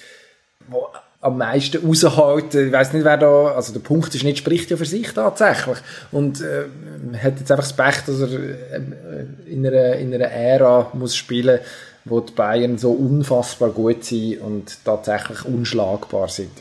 wo 0.67 0.87
am 1.21 1.37
meisten 1.37 1.85
raushalten. 1.85 2.67
Ich 2.67 2.73
weiß 2.73 2.93
nicht, 2.93 3.03
wer 3.03 3.17
da, 3.17 3.47
also 3.53 3.73
der 3.73 3.81
Punkt 3.81 4.13
ist 4.15 4.23
nicht, 4.23 4.37
spricht 4.37 4.71
ja 4.71 4.77
für 4.77 4.85
sich 4.85 5.13
tatsächlich. 5.13 5.77
Und 6.11 6.41
äh, 6.41 6.65
hat 7.17 7.39
jetzt 7.39 7.51
einfach 7.51 7.65
das 7.65 7.73
Pech, 7.73 8.05
dass 8.05 8.21
er 8.21 8.31
äh, 8.31 9.25
in 9.45 9.65
einer, 9.65 9.95
in 9.95 10.13
einer 10.13 10.31
Ära 10.31 10.91
muss 10.93 11.15
spielen, 11.15 11.59
wo 12.05 12.21
die 12.21 12.31
Bayern 12.31 12.77
so 12.77 12.91
unfassbar 12.91 13.69
gut 13.69 14.05
sind 14.05 14.39
und 14.41 14.77
tatsächlich 14.85 15.43
unschlagbar 15.45 16.29
sind. 16.29 16.51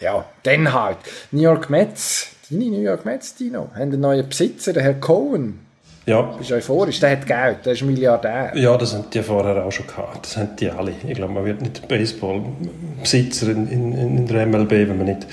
Ja, 0.00 0.26
dann 0.42 0.72
halt. 0.72 0.98
New 1.30 1.42
York 1.42 1.70
Mets, 1.70 2.28
deine 2.50 2.66
New 2.66 2.80
York 2.80 3.04
Mets, 3.04 3.34
Dino, 3.34 3.70
haben 3.74 3.82
einen 3.82 4.00
neuen 4.00 4.28
Besitzer, 4.28 4.72
den 4.72 4.82
Herr 4.82 4.94
Cohen. 4.94 5.60
Ja, 6.04 6.22
Bist 6.22 6.50
du 6.50 6.54
euphorisch? 6.54 6.98
Der 6.98 7.12
hat 7.12 7.26
Geld, 7.26 7.64
der 7.64 7.74
ist 7.74 7.82
Milliardär. 7.82 8.52
Ja, 8.56 8.76
das 8.76 8.92
haben 8.94 9.04
die 9.12 9.22
vorher 9.22 9.64
auch 9.64 9.70
schon 9.70 9.86
gehabt. 9.86 10.26
Das 10.26 10.36
haben 10.36 10.56
die 10.58 10.68
alle. 10.68 10.92
Ich 11.06 11.14
glaube, 11.14 11.32
man 11.32 11.44
wird 11.44 11.62
nicht 11.62 11.86
Baseball-Besitzer 11.86 13.50
in, 13.50 13.68
in, 13.68 13.92
in 13.92 14.26
der 14.26 14.46
MLB, 14.46 14.70
wenn 14.70 14.98
man 14.98 15.06
nicht, 15.06 15.26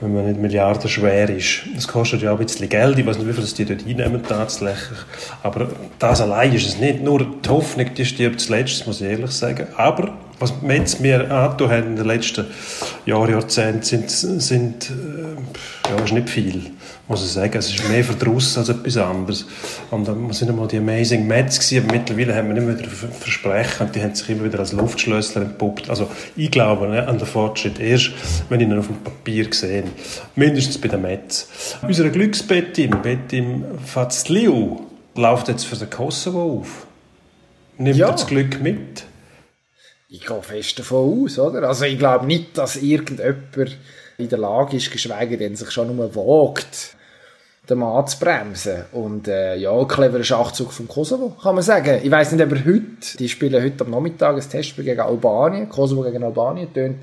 wenn 0.00 0.14
man 0.14 0.26
nicht 0.26 0.38
milliardenschwer 0.38 1.30
ist. 1.30 1.62
Das 1.74 1.88
kostet 1.88 2.20
ja 2.20 2.32
auch 2.32 2.38
ein 2.38 2.44
bisschen 2.44 2.68
Geld. 2.68 2.98
Ich 2.98 3.06
weiß 3.06 3.16
nicht, 3.16 3.28
wie 3.28 3.32
viel 3.32 3.42
das 3.42 3.54
die 3.54 3.64
dort 3.64 3.86
einnehmen 3.86 4.22
tatsächlich. 4.22 4.98
Aber 5.42 5.68
das 5.98 6.20
allein 6.20 6.52
ist 6.52 6.66
es 6.66 6.78
nicht. 6.78 7.02
Nur 7.02 7.20
die 7.20 7.48
Hoffnung, 7.48 7.94
die 7.94 8.04
stirbt 8.04 8.40
zuletzt, 8.40 8.80
das 8.80 8.86
muss 8.86 9.00
ich 9.00 9.08
ehrlich 9.08 9.30
sagen. 9.30 9.68
Aber 9.76 10.18
was 10.44 10.52
wir 10.62 10.76
jetzt 10.76 11.00
mir 11.00 11.30
angetan 11.30 11.70
haben 11.70 11.86
in 11.88 11.96
den 11.96 12.06
letzten 12.06 12.44
Jahren, 13.06 13.30
Jahrzehnten, 13.32 13.82
sind, 13.82 14.10
sind 14.10 14.90
äh, 14.90 15.90
ja, 15.90 16.04
ist 16.04 16.12
nicht 16.12 16.30
viel, 16.30 16.70
muss 17.08 17.24
ich 17.24 17.32
sagen. 17.32 17.56
Es 17.58 17.70
ist 17.74 17.88
mehr 17.88 18.04
Verdruss 18.04 18.56
als 18.58 18.68
etwas 18.68 18.96
anderes. 18.96 19.46
Und 19.90 20.06
dann 20.06 20.30
sind 20.32 20.50
einmal 20.50 20.68
die 20.68 20.78
Amazing 20.78 21.26
Mets 21.26 21.58
gewesen, 21.58 21.84
aber 21.86 21.96
mittlerweile 21.96 22.34
haben 22.36 22.54
wir 22.54 22.62
nicht 22.62 22.80
mehr 22.82 22.88
Versprechen 22.88 23.86
und 23.86 23.94
die 23.94 24.02
haben 24.02 24.14
sich 24.14 24.28
immer 24.30 24.44
wieder 24.44 24.58
als 24.58 24.72
Luftschlösser 24.72 25.42
entpuppt. 25.42 25.88
Also 25.90 26.08
ich 26.36 26.50
glaube 26.50 26.88
ne, 26.88 27.06
an 27.08 27.18
den 27.18 27.26
Fortschritt 27.26 27.80
erst, 27.80 28.12
wenn 28.48 28.60
ich 28.60 28.66
ihn 28.68 28.78
auf 28.78 28.86
dem 28.86 28.96
Papier 29.02 29.46
sehe. 29.50 29.84
Mindestens 30.36 30.78
bei 30.78 30.88
den 30.88 31.02
Mets. 31.02 31.48
Unser 31.82 32.08
Glücksbettim, 32.10 32.90
Bettim 33.02 33.64
Fazliu, 33.84 34.80
läuft 35.16 35.48
jetzt 35.48 35.64
für 35.64 35.76
den 35.76 35.90
Kosovo 35.90 36.60
auf. 36.60 36.86
Nimmt 37.78 37.96
Ja. 37.96 38.06
er 38.08 38.12
das 38.12 38.26
Glück 38.26 38.60
mit? 38.62 39.04
Ich 40.14 40.24
gehe 40.24 40.42
fest 40.42 40.78
davon 40.78 41.24
aus, 41.24 41.40
oder? 41.40 41.66
Also 41.66 41.86
ich 41.86 41.98
glaube 41.98 42.24
nicht, 42.24 42.56
dass 42.56 42.76
irgendjemand 42.76 43.76
in 44.16 44.28
der 44.28 44.38
Lage 44.38 44.76
ist, 44.76 44.92
geschweige 44.92 45.36
denn 45.36 45.56
sich 45.56 45.72
schon 45.72 45.94
nur 45.94 46.14
wagt, 46.14 46.94
den 47.68 47.78
Mann 47.78 48.06
zu 48.06 48.20
bremsen. 48.20 48.84
Und 48.92 49.26
äh, 49.26 49.56
ja, 49.56 49.76
ein 49.76 49.88
cleverer 49.88 50.22
Schachzug 50.22 50.72
vom 50.72 50.86
Kosovo, 50.86 51.30
kann 51.30 51.56
man 51.56 51.64
sagen. 51.64 51.98
Ich 52.00 52.12
weiß 52.12 52.30
nicht, 52.30 52.42
aber 52.42 52.64
heute, 52.64 53.16
die 53.18 53.28
spielen 53.28 53.60
heute 53.60 53.84
am 53.84 53.90
Nachmittag 53.90 54.36
ein 54.36 54.48
Testspiel 54.48 54.84
gegen 54.84 55.00
Albanien, 55.00 55.68
Kosovo 55.68 56.02
gegen 56.02 56.22
Albanien, 56.22 56.72
tönt 56.72 57.02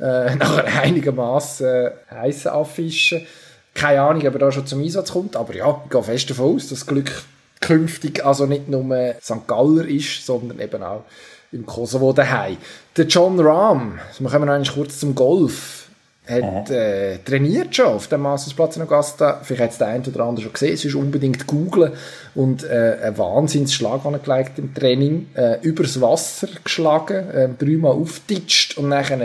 äh, 0.00 0.34
nach 0.34 0.58
einer 0.58 0.80
einigermaßen 0.80 1.64
äh, 1.64 1.90
heissen 2.10 2.48
Affische. 2.48 3.24
Keine 3.72 4.00
Ahnung, 4.00 4.26
ob 4.26 4.34
er 4.34 4.40
da 4.40 4.50
schon 4.50 4.66
zum 4.66 4.82
Einsatz 4.82 5.12
kommt, 5.12 5.36
aber 5.36 5.54
ja, 5.54 5.80
ich 5.84 5.90
gehe 5.90 6.02
fest 6.02 6.28
davon 6.30 6.56
aus, 6.56 6.68
dass 6.68 6.86
Glück 6.86 7.22
künftig 7.60 8.24
also 8.26 8.46
nicht 8.46 8.68
nur 8.68 9.14
St. 9.22 9.46
Galler 9.46 9.86
ist, 9.86 10.26
sondern 10.26 10.58
eben 10.58 10.82
auch 10.82 11.04
im 11.52 11.66
Kosovo 11.66 12.12
daheim. 12.12 12.56
Der 12.96 13.06
John 13.06 13.38
Rahm, 13.40 13.98
wir 14.18 14.30
kommen 14.30 14.46
noch 14.46 14.54
einmal 14.54 14.72
kurz 14.72 14.98
zum 14.98 15.14
Golf, 15.14 15.88
hat 16.28 16.70
äh, 16.70 17.18
trainiert 17.18 17.74
schon 17.74 17.86
auf 17.86 18.08
dem 18.08 18.20
Mastersplatz 18.20 18.76
in 18.76 18.82
Augusta. 18.82 19.40
Vielleicht 19.42 19.62
hat 19.62 19.70
es 19.72 19.78
der 19.78 19.86
eine 19.88 20.04
oder 20.06 20.24
andere 20.24 20.44
schon 20.44 20.52
gesehen. 20.52 20.74
Es 20.74 20.84
ist 20.84 20.94
unbedingt 20.94 21.46
googlen 21.46 21.92
und 22.34 22.64
äh, 22.64 22.98
einen 23.02 23.18
Wahnsinnsschlag 23.18 24.04
angelegt 24.04 24.58
im 24.58 24.74
Training. 24.74 25.28
Äh, 25.34 25.58
übers 25.62 26.00
Wasser 26.00 26.48
geschlagen, 26.62 27.30
äh, 27.30 27.48
dreimal 27.58 27.92
auftitscht 27.92 28.76
und 28.76 28.90
dann 28.90 29.22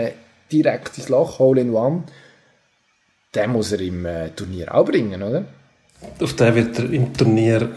direkt 0.50 0.96
ins 0.96 1.08
Loch, 1.08 1.38
Hole 1.38 1.60
in 1.60 1.74
One. 1.74 2.04
Den 3.34 3.50
muss 3.50 3.72
er 3.72 3.80
im 3.80 4.06
äh, 4.06 4.30
Turnier 4.30 4.74
auch 4.74 4.84
bringen, 4.84 5.22
oder? 5.22 5.44
Auf 6.20 6.34
den 6.36 6.54
wird 6.54 6.78
er 6.78 6.90
im 6.90 7.12
Turnier 7.12 7.70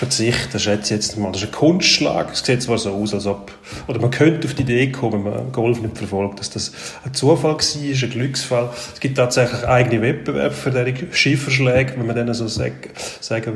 verzichten, 0.00 0.58
schätze 0.58 0.94
ich 0.94 1.00
jetzt 1.02 1.18
mal. 1.18 1.30
Das 1.30 1.42
ist 1.42 1.48
ein 1.48 1.52
Kunstschlag. 1.52 2.32
Es 2.32 2.42
sieht 2.42 2.62
zwar 2.62 2.78
so 2.78 2.90
aus, 2.90 3.12
als 3.12 3.26
ob, 3.26 3.52
oder 3.86 4.00
man 4.00 4.10
könnte 4.10 4.48
auf 4.48 4.54
die 4.54 4.62
Idee 4.62 4.90
kommen, 4.90 5.26
wenn 5.26 5.34
man 5.34 5.52
Golf 5.52 5.82
nicht 5.82 5.98
verfolgt, 5.98 6.40
dass 6.40 6.48
das 6.48 6.72
ein 7.04 7.12
Zufall 7.12 7.52
war, 7.52 7.58
ein 7.60 8.10
Glücksfall. 8.10 8.70
Es 8.94 8.98
gibt 8.98 9.18
tatsächlich 9.18 9.68
eigene 9.68 10.00
Wettbewerbe 10.00 10.54
für 10.54 10.70
diese 10.70 11.12
Schifferschläge, 11.12 11.98
wenn 11.98 12.06
man 12.06 12.16
denen 12.16 12.32
so 12.32 12.48
sagen 12.48 12.88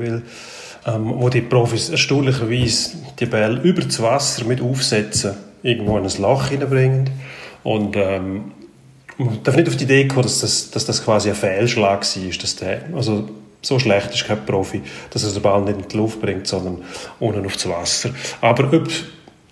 will, 0.01 0.23
ähm, 0.87 1.15
wo 1.15 1.31
die 1.31 1.41
Profis 1.41 1.89
erstaunlicherweise 1.89 2.91
die 3.19 3.27
Bälle 3.27 3.63
über 3.63 3.81
das 3.81 4.03
Wasser 4.03 4.45
mit 4.45 4.61
aufsetzen, 4.61 5.33
irgendwo 5.63 5.97
in 5.97 6.05
ein 6.05 6.21
Loch 6.21 6.49
hineinbringen. 6.49 7.09
Und 7.63 7.97
ähm, 7.97 8.53
man 9.17 9.43
darf 9.43 9.57
nicht 9.57 9.69
auf 9.69 9.77
die 9.77 9.85
Idee 9.85 10.09
kommen, 10.09 10.25
dass 10.25 10.41
das, 10.41 10.71
dass 10.71 10.85
das 10.85 11.03
quasi 11.03 11.31
ein 11.31 11.37
Fehlschlag 11.37 12.03
war. 12.03 12.33
Dass 12.39 12.57
der, 12.57 12.83
also 12.95 13.31
so 13.65 13.79
schlecht 13.79 14.13
ist 14.13 14.27
kein 14.27 14.45
Profi, 14.45 14.83
dass 15.11 15.25
er 15.25 15.33
den 15.33 15.43
Ball 15.43 15.63
nicht 15.63 15.79
in 15.79 15.89
die 15.89 15.97
Luft 15.97 16.21
bringt, 16.21 16.47
sondern 16.47 16.83
unten 17.21 17.45
aufs 17.47 17.69
Wasser. 17.69 18.11
Aber 18.41 18.73
ob 18.73 18.89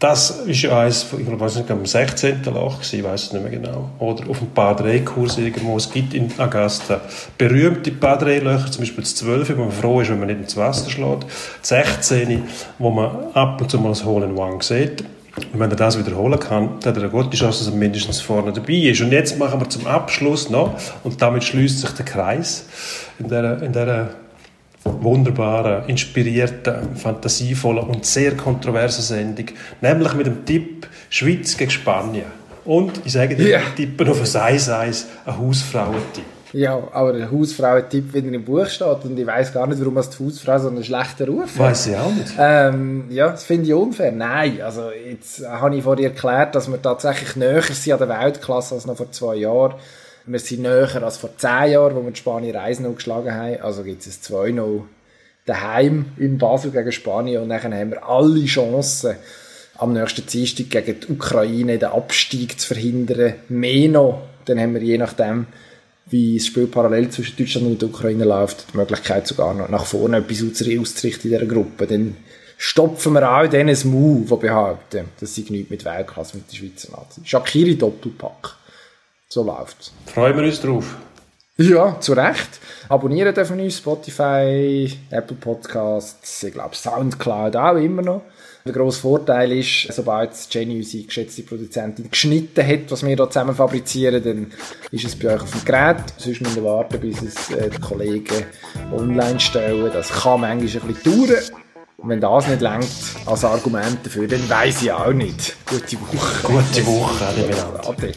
das 0.02 0.30
ist 0.46 0.62
ja 0.62 0.80
eins, 0.80 1.06
ich 1.16 1.40
weiß 1.40 1.56
nicht, 1.56 1.70
am 1.70 1.86
16. 1.86 2.42
Loch 2.46 2.80
ich 2.82 3.04
weiß 3.04 3.22
es 3.22 3.32
nicht 3.32 3.40
mehr 3.40 3.52
genau. 3.52 3.90
Oder 4.00 4.28
auf 4.28 4.40
dem 4.40 4.48
Padre-Kurs 4.48 5.38
irgendwo. 5.38 5.76
Es 5.76 5.92
gibt 5.92 6.12
in 6.12 6.28
Augusta 6.38 7.00
berühmte 7.38 7.92
Padre-Löcher, 7.92 8.68
zum 8.72 8.80
Beispiel 8.82 9.04
das 9.04 9.14
12, 9.14 9.56
wo 9.56 9.62
man 9.62 9.70
froh 9.70 10.00
ist, 10.00 10.10
wenn 10.10 10.18
man 10.18 10.26
nicht 10.26 10.40
ins 10.40 10.56
Wasser 10.56 10.90
schlägt. 10.90 11.26
Das 11.60 11.68
16, 11.68 12.42
wo 12.80 12.90
man 12.90 13.32
ab 13.32 13.60
und 13.60 13.70
zu 13.70 13.78
mal 13.78 13.90
das 13.90 14.04
Hole 14.04 14.26
in 14.26 14.36
One 14.36 14.60
sieht. 14.60 15.04
Und 15.36 15.58
wenn 15.58 15.70
er 15.70 15.76
das 15.76 15.98
wiederholen 15.98 16.38
kann, 16.38 16.78
dann 16.80 16.90
hat 16.90 16.96
er 16.96 17.04
eine 17.04 17.10
gute 17.10 17.36
Chance, 17.36 17.64
dass 17.64 17.72
er 17.72 17.78
mindestens 17.78 18.20
vorne 18.20 18.52
dabei 18.52 18.74
ist. 18.74 19.00
Und 19.00 19.12
jetzt 19.12 19.38
machen 19.38 19.60
wir 19.60 19.68
zum 19.68 19.86
Abschluss 19.86 20.50
noch, 20.50 20.74
und 21.04 21.22
damit 21.22 21.44
schließt 21.44 21.80
sich 21.80 21.90
der 21.92 22.04
Kreis 22.04 22.66
in 23.18 23.28
dieser, 23.28 23.62
in 23.62 23.72
dieser 23.72 24.10
wunderbaren, 24.84 25.88
inspirierten, 25.88 26.96
fantasievollen 26.96 27.84
und 27.84 28.04
sehr 28.04 28.36
kontroversen 28.36 29.02
Sendung, 29.02 29.46
nämlich 29.80 30.12
mit 30.14 30.26
dem 30.26 30.44
Tipp 30.44 30.86
Schweiz 31.08 31.56
gegen 31.56 31.70
Spanien. 31.70 32.26
Und 32.64 33.00
ich 33.04 33.12
sage 33.12 33.34
dir, 33.34 33.46
yeah. 33.46 33.60
ich 33.60 33.74
tippe 33.74 34.08
auf 34.10 34.20
ein 34.20 34.56
1-1, 34.58 35.04
ein 35.24 35.38
Hausfrauentipp. 35.38 36.24
Ja, 36.52 36.86
aber 36.92 37.14
der 37.14 37.30
Hausfrauentipp, 37.30 38.12
wie 38.12 38.18
er 38.18 38.32
im 38.32 38.44
Buch 38.44 38.66
steht, 38.66 39.04
und 39.04 39.18
ich 39.18 39.26
weiß 39.26 39.54
gar 39.54 39.66
nicht, 39.66 39.80
warum 39.80 39.94
die 39.94 40.24
Hausfrau 40.24 40.58
so 40.58 40.68
einen 40.68 40.84
schlechten 40.84 41.28
Ruf 41.28 41.54
hat. 41.54 41.58
Weiß 41.58 41.86
ich 41.86 41.96
auch 41.96 42.12
nicht. 42.12 42.32
Ähm, 42.38 43.04
ja, 43.08 43.30
das 43.30 43.44
finde 43.44 43.66
ich 43.66 43.74
unfair. 43.74 44.12
Nein, 44.12 44.60
also 44.60 44.90
jetzt 44.90 45.46
habe 45.46 45.76
ich 45.76 45.82
vor 45.82 45.96
dir 45.96 46.08
erklärt, 46.08 46.54
dass 46.54 46.70
wir 46.70 46.80
tatsächlich 46.80 47.36
näher 47.36 47.62
sind 47.62 47.94
an 47.94 48.06
der 48.06 48.20
Weltklasse 48.20 48.74
als 48.74 48.86
noch 48.86 48.96
vor 48.96 49.10
zwei 49.12 49.36
Jahren. 49.36 49.74
Wir 50.26 50.38
sind 50.38 50.62
näher 50.62 51.02
als 51.02 51.16
vor 51.16 51.30
zehn 51.36 51.72
Jahren, 51.72 51.96
wo 51.96 52.02
wir 52.02 52.10
die 52.10 52.18
Spanier 52.18 52.54
1-0 52.54 52.94
geschlagen 52.94 53.34
haben. 53.34 53.60
Also 53.62 53.82
gibt 53.82 54.06
es 54.06 54.22
2-0 54.22 54.82
daheim 55.46 56.06
in 56.18 56.38
Basel 56.38 56.70
gegen 56.70 56.92
Spanien 56.92 57.42
und 57.42 57.48
dann 57.48 57.74
haben 57.74 57.90
wir 57.90 58.06
alle 58.06 58.44
Chancen, 58.44 59.16
am 59.78 59.94
nächsten 59.94 60.24
Dienstag 60.26 60.70
gegen 60.70 61.00
die 61.00 61.12
Ukraine 61.12 61.78
den 61.78 61.88
Abstieg 61.88 62.60
zu 62.60 62.68
verhindern. 62.68 63.34
Mehr 63.48 63.88
noch, 63.88 64.22
dann 64.44 64.60
haben 64.60 64.74
wir 64.74 64.82
je 64.82 64.98
nachdem, 64.98 65.46
wie 66.12 66.36
das 66.36 66.46
Spiel 66.46 66.66
parallel 66.66 67.08
zwischen 67.10 67.36
Deutschland 67.36 67.66
und 67.66 67.82
der 67.82 67.88
Ukraine 67.88 68.24
läuft, 68.24 68.66
die 68.72 68.76
Möglichkeit 68.76 69.26
sogar 69.26 69.54
noch 69.54 69.68
nach 69.68 69.86
vorne 69.86 70.18
etwas 70.18 70.42
auszurichten 70.42 71.30
in 71.30 71.38
dieser 71.38 71.46
Gruppe. 71.52 71.86
Dann 71.86 72.16
stopfen 72.58 73.14
wir 73.14 73.30
auch 73.30 73.46
denen 73.48 73.70
das 73.70 73.84
Move, 73.84 74.36
die 74.36 74.46
behaupten, 74.46 75.06
das 75.18 75.34
sei 75.34 75.44
nichts 75.48 75.70
mit 75.70 75.84
Weltklasse, 75.84 76.36
mit 76.36 76.52
der 76.52 76.56
Schweizer 76.56 76.92
Nazi. 76.92 77.22
Shakiri 77.24 77.76
Doppelpack. 77.76 78.56
So 79.28 79.42
läuft's. 79.42 79.92
Freuen 80.06 80.36
wir 80.36 80.44
uns 80.44 80.60
drauf. 80.60 80.96
Ja, 81.56 81.98
zu 82.00 82.12
Recht. 82.12 82.60
Abonnieren 82.88 83.34
dürfen 83.34 83.60
uns 83.60 83.78
Spotify, 83.78 84.90
Apple 85.10 85.36
Podcasts, 85.36 86.42
ich 86.42 86.52
glaube 86.52 86.74
Soundcloud 86.74 87.56
auch 87.56 87.76
immer 87.76 88.02
noch. 88.02 88.22
Der 88.64 88.72
grosse 88.72 89.00
Vorteil 89.00 89.52
ist, 89.52 89.92
sobald 89.92 90.30
Jenny, 90.50 90.76
unsere 90.76 91.02
geschätzte 91.04 91.42
Produzentin, 91.42 92.08
geschnitten 92.08 92.64
hat, 92.64 92.90
was 92.90 93.02
wir 93.02 93.08
hier 93.08 93.26
zusammen 93.28 93.56
fabrizieren, 93.56 94.22
dann 94.22 94.52
ist 94.92 95.04
es 95.04 95.16
bei 95.16 95.34
euch 95.34 95.42
auf 95.42 95.50
dem 95.50 95.64
Gerät. 95.64 96.04
Sonst 96.16 96.40
müssen 96.42 96.56
wir 96.56 96.64
warten, 96.64 97.00
bis 97.00 97.22
es 97.22 97.50
äh, 97.50 97.70
die 97.70 97.80
Kollegen 97.80 98.44
online 98.92 99.40
stellen. 99.40 99.90
Das 99.92 100.10
kann 100.10 100.42
manchmal 100.42 100.82
ein 100.82 100.94
bisschen 100.94 101.26
dauern. 101.26 101.42
Und 101.96 102.08
wenn 102.08 102.20
das 102.20 102.48
nicht 102.48 102.60
längt 102.60 102.88
als 103.26 103.44
Argument 103.44 103.98
dafür, 104.04 104.28
dann 104.28 104.48
weiß 104.48 104.82
ich 104.82 104.92
auch 104.92 105.12
nicht. 105.12 105.56
Gute 105.66 106.00
Woche. 106.00 106.42
Gute 106.42 106.86
Woche, 106.86 107.26
Ade. 107.26 107.48
Ade. 107.88 108.12